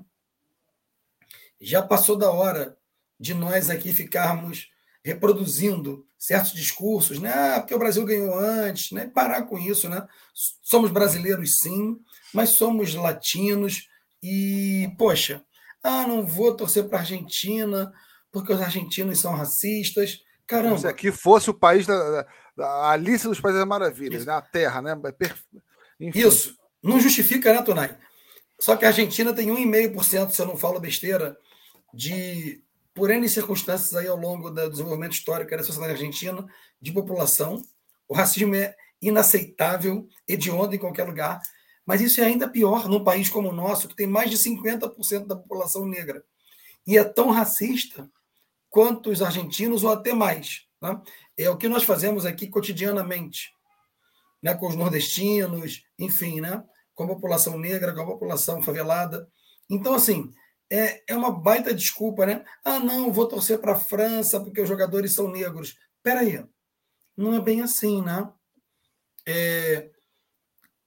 [1.60, 2.78] Já passou da hora
[3.20, 4.70] de nós aqui ficarmos
[5.04, 7.32] reproduzindo certos discursos, né?
[7.32, 9.08] Ah, porque o Brasil ganhou antes, né?
[9.08, 10.08] Parar com isso, né?
[10.34, 12.00] Somos brasileiros, sim,
[12.34, 13.88] mas somos latinos
[14.24, 15.44] e, poxa,
[15.84, 17.94] ah, não vou torcer para a Argentina
[18.32, 20.20] porque os argentinos são racistas.
[20.48, 20.78] Caramba.
[20.78, 22.28] Se aqui fosse o país da,
[22.60, 24.34] a Alice dos Países Maravilhas, né?
[24.34, 24.96] a Terra, né?
[26.00, 26.20] Enfim.
[26.20, 26.58] Isso.
[26.84, 27.98] Não justifica, né, Tonai?
[28.60, 31.38] Só que a Argentina tem 1,5%, se eu não falo besteira,
[31.94, 32.64] de,
[32.94, 36.46] por N circunstâncias aí ao longo do desenvolvimento histórico da sociedade argentina,
[36.82, 37.62] de população.
[38.08, 41.42] O racismo é inaceitável, hediondo em qualquer lugar.
[41.86, 45.28] Mas isso é ainda pior num país como o nosso, que tem mais de 50%
[45.28, 46.24] da população negra.
[46.88, 48.10] E é tão racista
[48.70, 50.66] quanto os argentinos, ou até mais.
[50.82, 51.00] Né?
[51.38, 53.54] É o que nós fazemos aqui cotidianamente,
[54.42, 54.54] né?
[54.54, 56.64] com os nordestinos, enfim, né?
[56.94, 59.28] com a população negra, com a população favelada.
[59.70, 60.32] Então, assim,
[60.70, 62.44] é, é uma baita desculpa, né?
[62.64, 65.76] Ah, não, vou torcer para a França porque os jogadores são negros.
[65.98, 66.44] Espera aí,
[67.16, 68.32] não é bem assim, né?
[69.28, 69.90] É,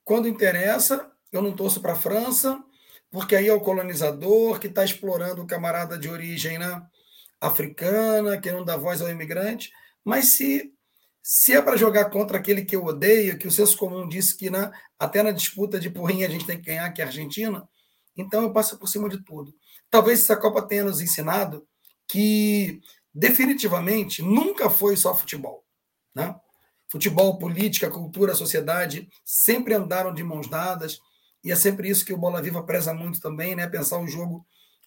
[0.04, 2.62] quando interessa, eu não torço para a França,
[3.10, 6.82] porque aí é o colonizador que está explorando o camarada de origem né,
[7.40, 9.70] africana, que não dá voz ao imigrante.
[10.04, 10.72] Mas se,
[11.30, 14.48] Se é para jogar contra aquele que eu odeio, que o senso comum disse que
[14.48, 17.68] na, até na disputa de porrinha a gente tem que ganhar, que é a Argentina,
[18.16, 19.55] então eu passo por cima de tudo.
[19.90, 21.68] Talvez essa Copa tenha nos ensinado
[22.06, 22.80] que
[23.12, 25.66] definitivamente nunca foi só futebol.
[26.14, 26.34] Né?
[26.88, 30.98] Futebol, política, cultura, sociedade sempre andaram de mãos dadas,
[31.44, 33.68] e é sempre isso que o Bola Viva preza muito também, né?
[33.68, 34.46] pensar o jogo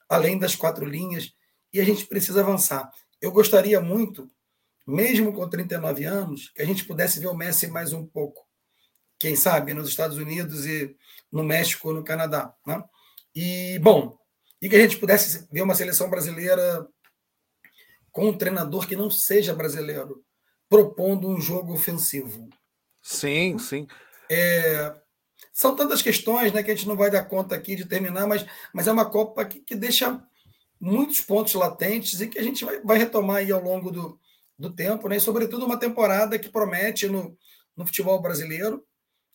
[0.09, 1.35] além das quatro linhas,
[1.71, 2.91] e a gente precisa avançar.
[3.21, 4.27] Eu gostaria muito,
[4.85, 8.45] mesmo com 39 anos, que a gente pudesse ver o Messi mais um pouco.
[9.19, 10.95] Quem sabe nos Estados Unidos e
[11.31, 12.53] no México, no Canadá.
[12.65, 12.83] Né?
[13.35, 14.17] E, bom,
[14.61, 16.87] e que a gente pudesse ver uma seleção brasileira
[18.11, 20.23] com um treinador que não seja brasileiro,
[20.69, 22.49] propondo um jogo ofensivo.
[23.01, 23.87] Sim, sim.
[24.29, 24.93] É,
[25.53, 28.45] são tantas questões né, que a gente não vai dar conta aqui de terminar, mas,
[28.73, 30.21] mas é uma Copa que, que deixa
[30.79, 34.19] muitos pontos latentes e que a gente vai, vai retomar aí ao longo do,
[34.61, 35.17] do tempo, né?
[35.17, 37.37] E sobretudo uma temporada que promete no,
[37.75, 38.85] no futebol brasileiro,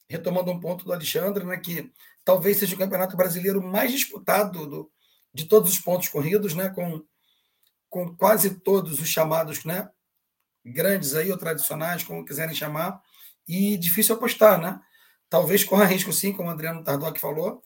[0.09, 1.57] retomando um ponto do Alexandre, né?
[1.59, 1.93] Que
[2.25, 4.91] talvez seja o campeonato brasileiro mais disputado do,
[5.35, 6.69] de todos os pontos corridos, né?
[6.69, 7.05] Com,
[7.91, 9.91] com quase todos os chamados, né?
[10.65, 13.03] Grandes aí ou tradicionais, como quiserem chamar,
[13.49, 14.81] e difícil apostar, né?
[15.29, 17.63] Talvez corra risco sim, como o Adriano Tardoc falou,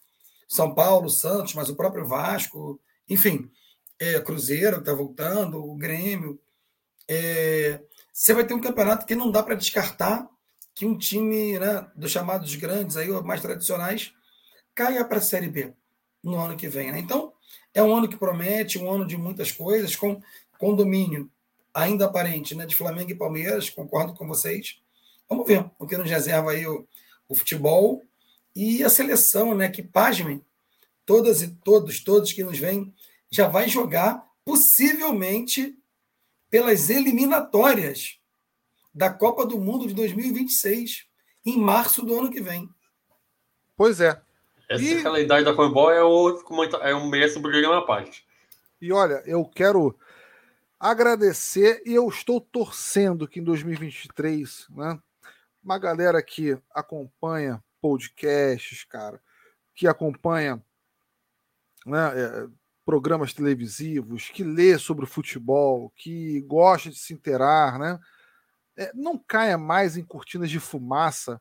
[0.48, 3.50] São Paulo, Santos, mas o próprio Vasco, enfim,
[3.98, 6.40] é, Cruzeiro está voltando, o Grêmio.
[7.12, 7.80] É,
[8.12, 10.30] você vai ter um campeonato que não dá para descartar
[10.76, 14.14] que um time né, dos chamados grandes, aí, mais tradicionais,
[14.74, 15.74] caia para a Série B
[16.22, 16.92] no ano que vem.
[16.92, 17.00] Né?
[17.00, 17.32] Então,
[17.74, 20.22] é um ano que promete, um ano de muitas coisas, com,
[20.56, 21.28] com domínio
[21.74, 24.80] ainda aparente né, de Flamengo e Palmeiras, concordo com vocês.
[25.28, 26.86] Vamos ver o que nos reserva aí o,
[27.28, 28.02] o futebol
[28.54, 29.68] e a seleção, né?
[29.68, 30.44] Que pasmem,
[31.04, 32.92] todas e todos, todos que nos vêm
[33.30, 35.76] já vai jogar possivelmente
[36.51, 38.18] pelas eliminatórias
[38.93, 41.06] da Copa do Mundo de 2026
[41.47, 42.68] em março do ano que vem.
[43.77, 44.20] Pois é.
[44.68, 45.02] Essa e...
[45.02, 46.43] calendário da Comebol é, o,
[46.82, 48.27] é um merece um programa à parte.
[48.81, 49.97] E olha, eu quero
[50.78, 54.98] agradecer e eu estou torcendo que em 2023, né,
[55.62, 59.20] uma galera que acompanha podcasts, cara,
[59.74, 60.62] que acompanha
[61.86, 62.47] né, é,
[62.85, 67.98] programas televisivos, que lê sobre o futebol, que gosta de se interar, né?
[68.77, 71.40] É, não caia mais em cortinas de fumaça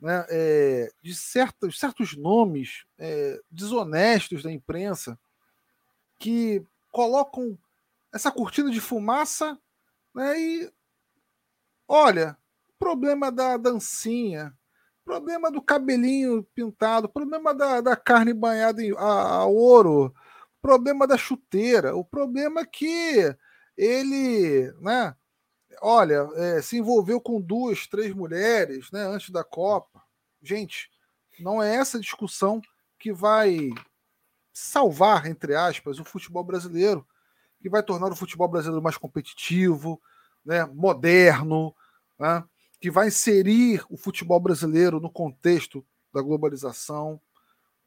[0.00, 5.18] né, é, de certos, certos nomes é, desonestos da imprensa
[6.18, 7.58] que colocam
[8.12, 9.58] essa cortina de fumaça
[10.14, 10.72] né, e
[11.88, 12.36] olha,
[12.78, 14.56] problema da dancinha,
[15.04, 20.14] problema do cabelinho pintado, problema da, da carne banhada em, a, a ouro,
[20.64, 23.36] problema da chuteira, o problema é que
[23.76, 25.14] ele, né?
[25.82, 29.02] Olha, é, se envolveu com duas, três mulheres, né?
[29.02, 30.02] Antes da Copa.
[30.42, 30.90] Gente,
[31.38, 32.62] não é essa discussão
[32.98, 33.68] que vai
[34.54, 37.06] salvar, entre aspas, o futebol brasileiro,
[37.60, 40.00] que vai tornar o futebol brasileiro mais competitivo,
[40.42, 40.64] né?
[40.64, 41.76] Moderno,
[42.18, 42.42] né?
[42.80, 47.20] que vai inserir o futebol brasileiro no contexto da globalização,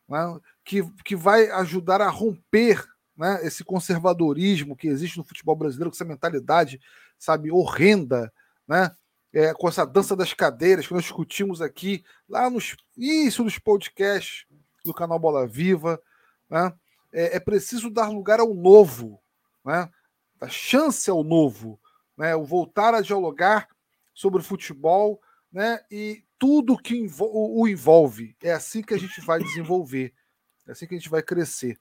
[0.08, 2.86] né, que, que vai ajudar a romper
[3.18, 6.80] né, esse conservadorismo que existe no futebol brasileiro, com essa mentalidade,
[7.18, 8.32] sabe, horrenda,
[8.68, 8.96] né,
[9.34, 14.46] é, com essa dança das cadeiras que nós discutimos aqui lá nos isso dos podcasts
[14.86, 16.02] do canal Bola Viva,
[16.50, 16.72] né,
[17.12, 19.20] é, é preciso dar lugar ao novo,
[19.66, 19.90] né,
[20.40, 21.80] dar chance ao novo,
[22.16, 23.68] né, o voltar a dialogar
[24.14, 25.20] sobre o futebol,
[25.52, 28.36] né, e tudo que o envolve.
[28.42, 30.14] É assim que a gente vai desenvolver,
[30.68, 31.80] é assim que a gente vai crescer.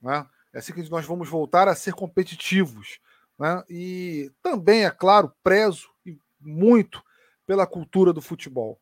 [0.00, 0.26] Né?
[0.52, 3.00] É assim que nós vamos voltar a ser competitivos.
[3.38, 3.64] Né?
[3.68, 5.88] E também, é claro, prezo
[6.40, 7.02] muito
[7.46, 8.80] pela cultura do futebol.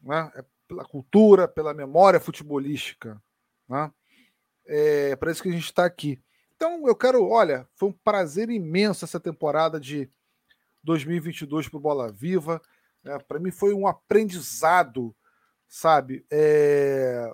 [0.00, 0.30] Né?
[0.34, 3.22] É pela cultura, pela memória futebolística.
[3.68, 3.92] Né?
[4.66, 6.20] É para isso que a gente está aqui.
[6.56, 10.08] Então, eu quero, olha, foi um prazer imenso essa temporada de
[10.82, 12.62] 2022 para o Bola Viva.
[13.02, 13.18] Né?
[13.26, 15.14] Para mim foi um aprendizado,
[15.68, 16.24] sabe?
[16.30, 17.32] É,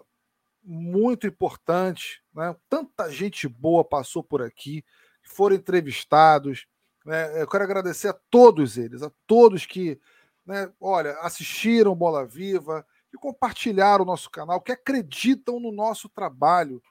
[0.62, 2.22] muito importante.
[2.34, 2.54] Né?
[2.68, 4.84] Tanta gente boa passou por aqui,
[5.22, 6.66] foram entrevistados.
[7.04, 7.40] Né?
[7.42, 10.00] Eu quero agradecer a todos eles, a todos que,
[10.44, 16.82] né, olha, assistiram Bola Viva, que compartilharam o nosso canal, que acreditam no nosso trabalho,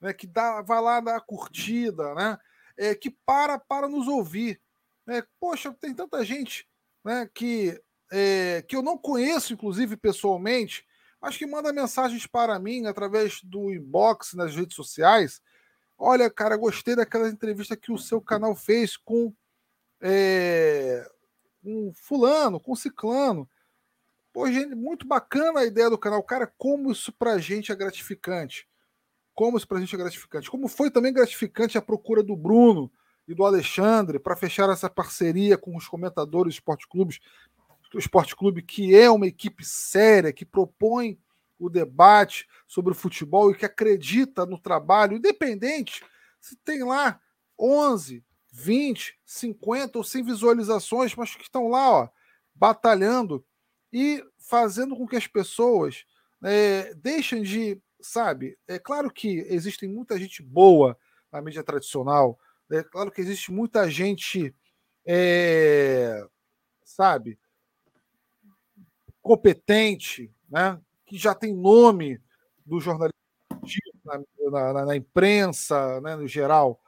[0.00, 2.38] né, que dá, vai lá dar curtida, né,
[2.78, 4.60] é, que para para nos ouvir.
[5.06, 5.22] Né?
[5.38, 6.66] Poxa, tem tanta gente
[7.04, 7.80] né, que
[8.10, 10.86] é, que eu não conheço, inclusive pessoalmente,
[11.20, 15.40] mas que manda mensagens para mim através do inbox nas redes sociais.
[15.98, 19.32] Olha, cara, gostei daquela entrevista que o seu canal fez com
[20.00, 21.08] é,
[21.94, 23.48] fulano, com ciclano.
[24.32, 26.22] Pô, gente, muito bacana a ideia do canal.
[26.22, 28.68] Cara, como isso pra gente é gratificante.
[29.34, 30.50] Como isso pra gente é gratificante.
[30.50, 32.90] Como foi também gratificante a procura do Bruno
[33.26, 37.18] e do Alexandre para fechar essa parceria com os comentadores do Esporte Clubes.
[37.94, 41.18] O Esporte Clube, que é uma equipe séria, que propõe
[41.58, 46.04] o debate sobre o futebol e que acredita no trabalho, independente
[46.40, 47.20] se tem lá
[47.58, 52.08] 11, 20, 50 ou 100 visualizações, mas que estão lá, ó,
[52.54, 53.44] batalhando
[53.92, 56.04] e fazendo com que as pessoas
[56.42, 58.58] é, deixem de, sabe?
[58.68, 60.96] É claro que existe muita gente boa
[61.32, 62.38] na mídia tradicional,
[62.70, 64.54] é claro que existe muita gente,
[65.06, 66.26] é,
[66.84, 67.38] sabe,
[69.26, 70.80] competente, né?
[71.04, 72.20] Que já tem nome
[72.64, 73.12] do jornalismo
[74.04, 76.80] na, na, na imprensa, né, no geral.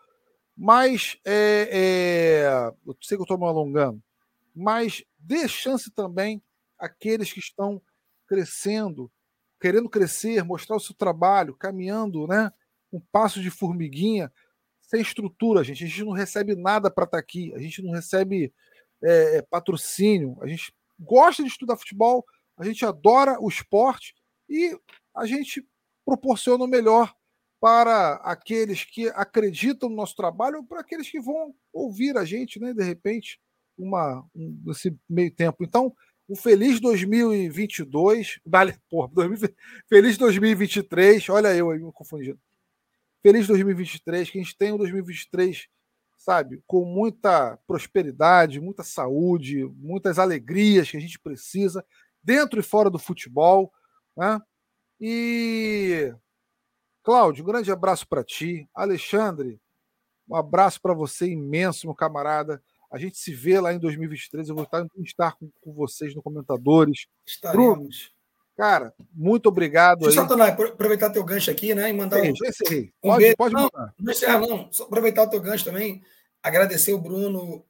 [0.57, 4.01] Mas é, é, eu sei que eu estou me alongando,
[4.55, 6.41] mas dê chance também
[6.79, 7.83] àqueles que estão
[8.27, 9.11] crescendo,
[9.61, 12.53] querendo crescer, mostrar o seu trabalho, caminhando, né?
[12.93, 14.33] Um passo de formiguinha,
[14.81, 15.83] sem estrutura, gente.
[15.83, 18.53] A gente não recebe nada para estar tá aqui, a gente não recebe
[19.03, 22.25] é, é, patrocínio, a gente gosta de estudar futebol,
[22.57, 24.15] a gente adora o esporte
[24.49, 24.77] e
[25.15, 25.65] a gente
[26.05, 27.15] proporciona o melhor
[27.61, 32.61] para aqueles que acreditam no nosso trabalho ou para aqueles que vão ouvir a gente,
[32.61, 33.41] né, de repente,
[33.77, 35.65] uma, um, nesse meio tempo.
[35.65, 35.93] Então,
[36.29, 39.49] um feliz 2022, vale, porra, 2000,
[39.89, 42.39] feliz 2023, olha eu aí me confundindo.
[43.23, 45.69] Feliz 2023, que a gente tenha um 2023,
[46.19, 51.85] sabe, com muita prosperidade, muita saúde, muitas alegrias que a gente precisa,
[52.23, 53.73] dentro e fora do futebol,
[54.17, 54.41] né?
[55.01, 56.13] E
[57.05, 58.69] Cláudio, um grande abraço para ti.
[58.75, 59.61] Alexandre,
[60.29, 62.63] um abraço para você imenso, meu camarada.
[62.91, 64.49] A gente se vê lá em 2023.
[64.49, 67.07] Eu vou estar, estar com, com vocês no Comentadores.
[67.25, 67.77] Estaremos.
[67.77, 67.89] Bruno,
[68.59, 70.01] cara, muito obrigado.
[70.01, 71.89] Deixa eu só, Tonai, aproveitar teu gancho aqui, né?
[71.89, 72.35] E mandar um, um
[73.01, 73.37] pode, beijo.
[73.37, 73.95] Pode não, mandar.
[73.97, 74.73] Não encerrar, não.
[74.73, 76.03] Só aproveitar o teu gancho também.
[76.43, 77.65] Agradecer o Bruno,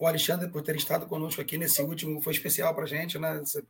[0.00, 2.20] o Alexandre por terem estado conosco aqui nesse último.
[2.20, 3.40] Foi especial para gente, né?
[3.40, 3.62] Essa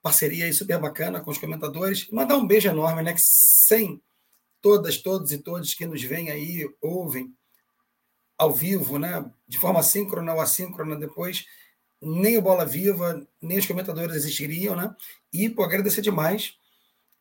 [0.00, 2.08] parceria aí super bacana com os comentadores.
[2.10, 3.12] Mandar um beijo enorme, né?
[3.12, 4.00] Que sem
[4.62, 7.30] todas, todos e todos que nos veem aí, ouvem
[8.38, 9.30] ao vivo, né?
[9.46, 11.44] de forma síncrona ou assíncrona depois,
[12.00, 14.94] nem o Bola Viva, nem os comentadores existiriam, né?
[15.32, 16.54] E pô, agradecer demais.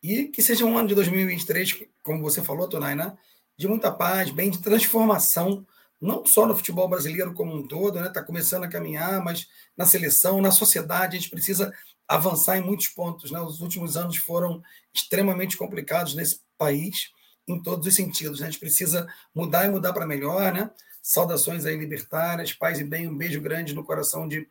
[0.02, 3.18] E que seja um ano de 2023, como você falou, Tonai, né?
[3.58, 5.66] De muita paz, bem, de transformação,
[6.00, 8.08] não só no futebol brasileiro como um todo, né?
[8.08, 11.74] Está começando a caminhar, mas na seleção, na sociedade, a gente precisa
[12.08, 13.32] avançar em muitos pontos.
[13.32, 13.40] Né?
[13.42, 14.62] Os últimos anos foram
[14.94, 17.12] extremamente complicados nesse país
[17.48, 18.40] em todos os sentidos.
[18.40, 18.48] Né?
[18.48, 20.70] A gente precisa mudar e mudar para melhor, né?
[21.02, 24.48] Saudações aí libertárias, paz e bem, um beijo grande no coração de,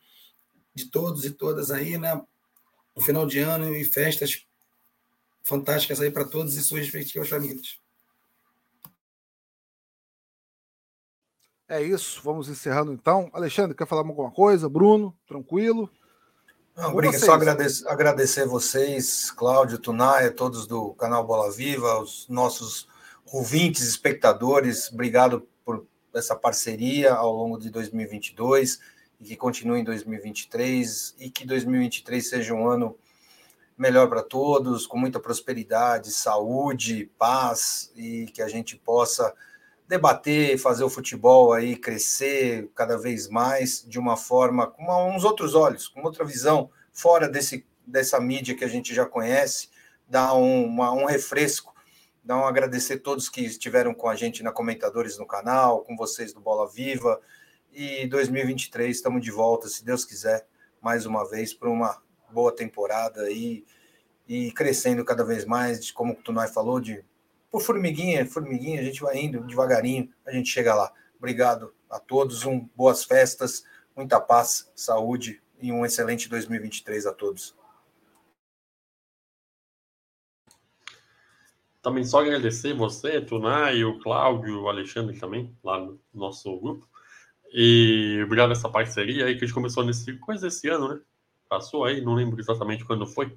[0.77, 2.23] de todos e todas aí, né?
[2.95, 4.47] Um final de ano e festas
[5.43, 7.81] fantásticas aí para todos e suas respectivas famílias.
[11.67, 13.31] É isso, vamos encerrando então.
[13.33, 14.69] Alexandre, quer falar alguma coisa?
[14.69, 15.91] Bruno, tranquilo?
[16.77, 22.87] Não, obrigado, só agradecer, agradecer vocês, Cláudio, Tunai, todos do canal Bola Viva, os nossos
[23.33, 28.79] ouvintes, espectadores, obrigado por essa parceria ao longo de 2022
[29.21, 32.97] e que continue em 2023 e que 2023 seja um ano
[33.77, 39.35] melhor para todos, com muita prosperidade, saúde, paz e que a gente possa
[39.87, 45.55] debater, fazer o futebol aí crescer cada vez mais de uma forma com uns outros
[45.55, 49.69] olhos, com outra visão, fora desse, dessa mídia que a gente já conhece,
[50.09, 51.75] dar um, uma, um refresco,
[52.25, 55.97] dar um agradecer a todos que estiveram com a gente na comentadores no canal, com
[55.97, 57.21] vocês do Bola Viva.
[57.79, 60.49] E 2023 estamos de volta, se Deus quiser,
[60.81, 63.67] mais uma vez para uma boa temporada e,
[64.27, 67.05] e crescendo cada vez mais, como o Tunai falou, de
[67.51, 70.91] por formiguinha, formiguinha, a gente vai indo devagarinho, a gente chega lá.
[71.19, 73.63] Obrigado a todos, um, boas festas,
[73.95, 77.55] muita paz, saúde e um excelente 2023 a todos.
[81.83, 86.89] Também só agradecer você, Tunai, o Cláudio, o Alexandre também, lá no nosso grupo.
[87.59, 91.01] E obrigado essa parceria aí que a gente começou nesse coisa desse ano, né?
[91.49, 93.35] Passou aí, não lembro exatamente quando foi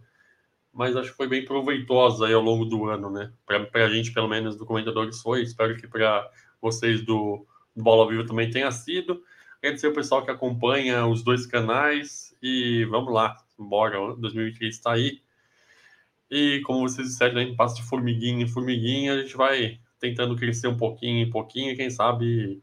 [0.73, 3.31] mas acho que foi bem proveitosa aí ao longo do ano, né?
[3.45, 5.41] Para a gente, pelo menos, do Comentadores foi.
[5.41, 6.29] Espero que para
[6.61, 9.23] vocês do, do Bola Viva também tenha sido.
[9.57, 15.21] Agradecer o pessoal que acompanha os dois canais e vamos lá, embora 2023 está aí.
[16.29, 20.67] E como vocês disseram, né, passo de formiguinha em formiguinha, a gente vai tentando crescer
[20.67, 22.61] um pouquinho em pouquinho, quem sabe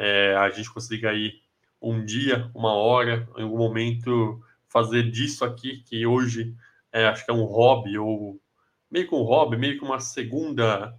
[0.00, 1.42] é, a gente consiga aí
[1.80, 6.56] um dia, uma hora, em algum momento, fazer disso aqui, que hoje
[6.90, 8.40] é, acho que é um hobby, ou
[8.90, 10.98] meio que um hobby, meio que uma segunda,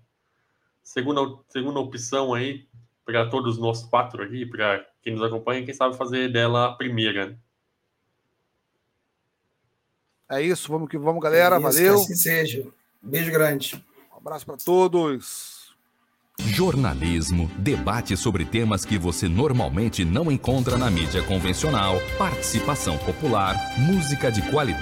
[0.84, 2.68] segunda, segunda opção aí
[3.04, 7.36] para todos nós quatro aqui, para quem nos acompanha, quem sabe fazer dela a primeira.
[10.30, 11.56] É isso, vamos que vamos, galera.
[11.56, 11.96] É isso, Valeu.
[11.96, 12.68] Que assim seja.
[13.02, 13.84] Beijo grande.
[14.14, 15.61] Um abraço para todos.
[16.48, 24.32] Jornalismo, debate sobre temas que você normalmente não encontra na mídia convencional, participação popular, música
[24.32, 24.82] de qualidade.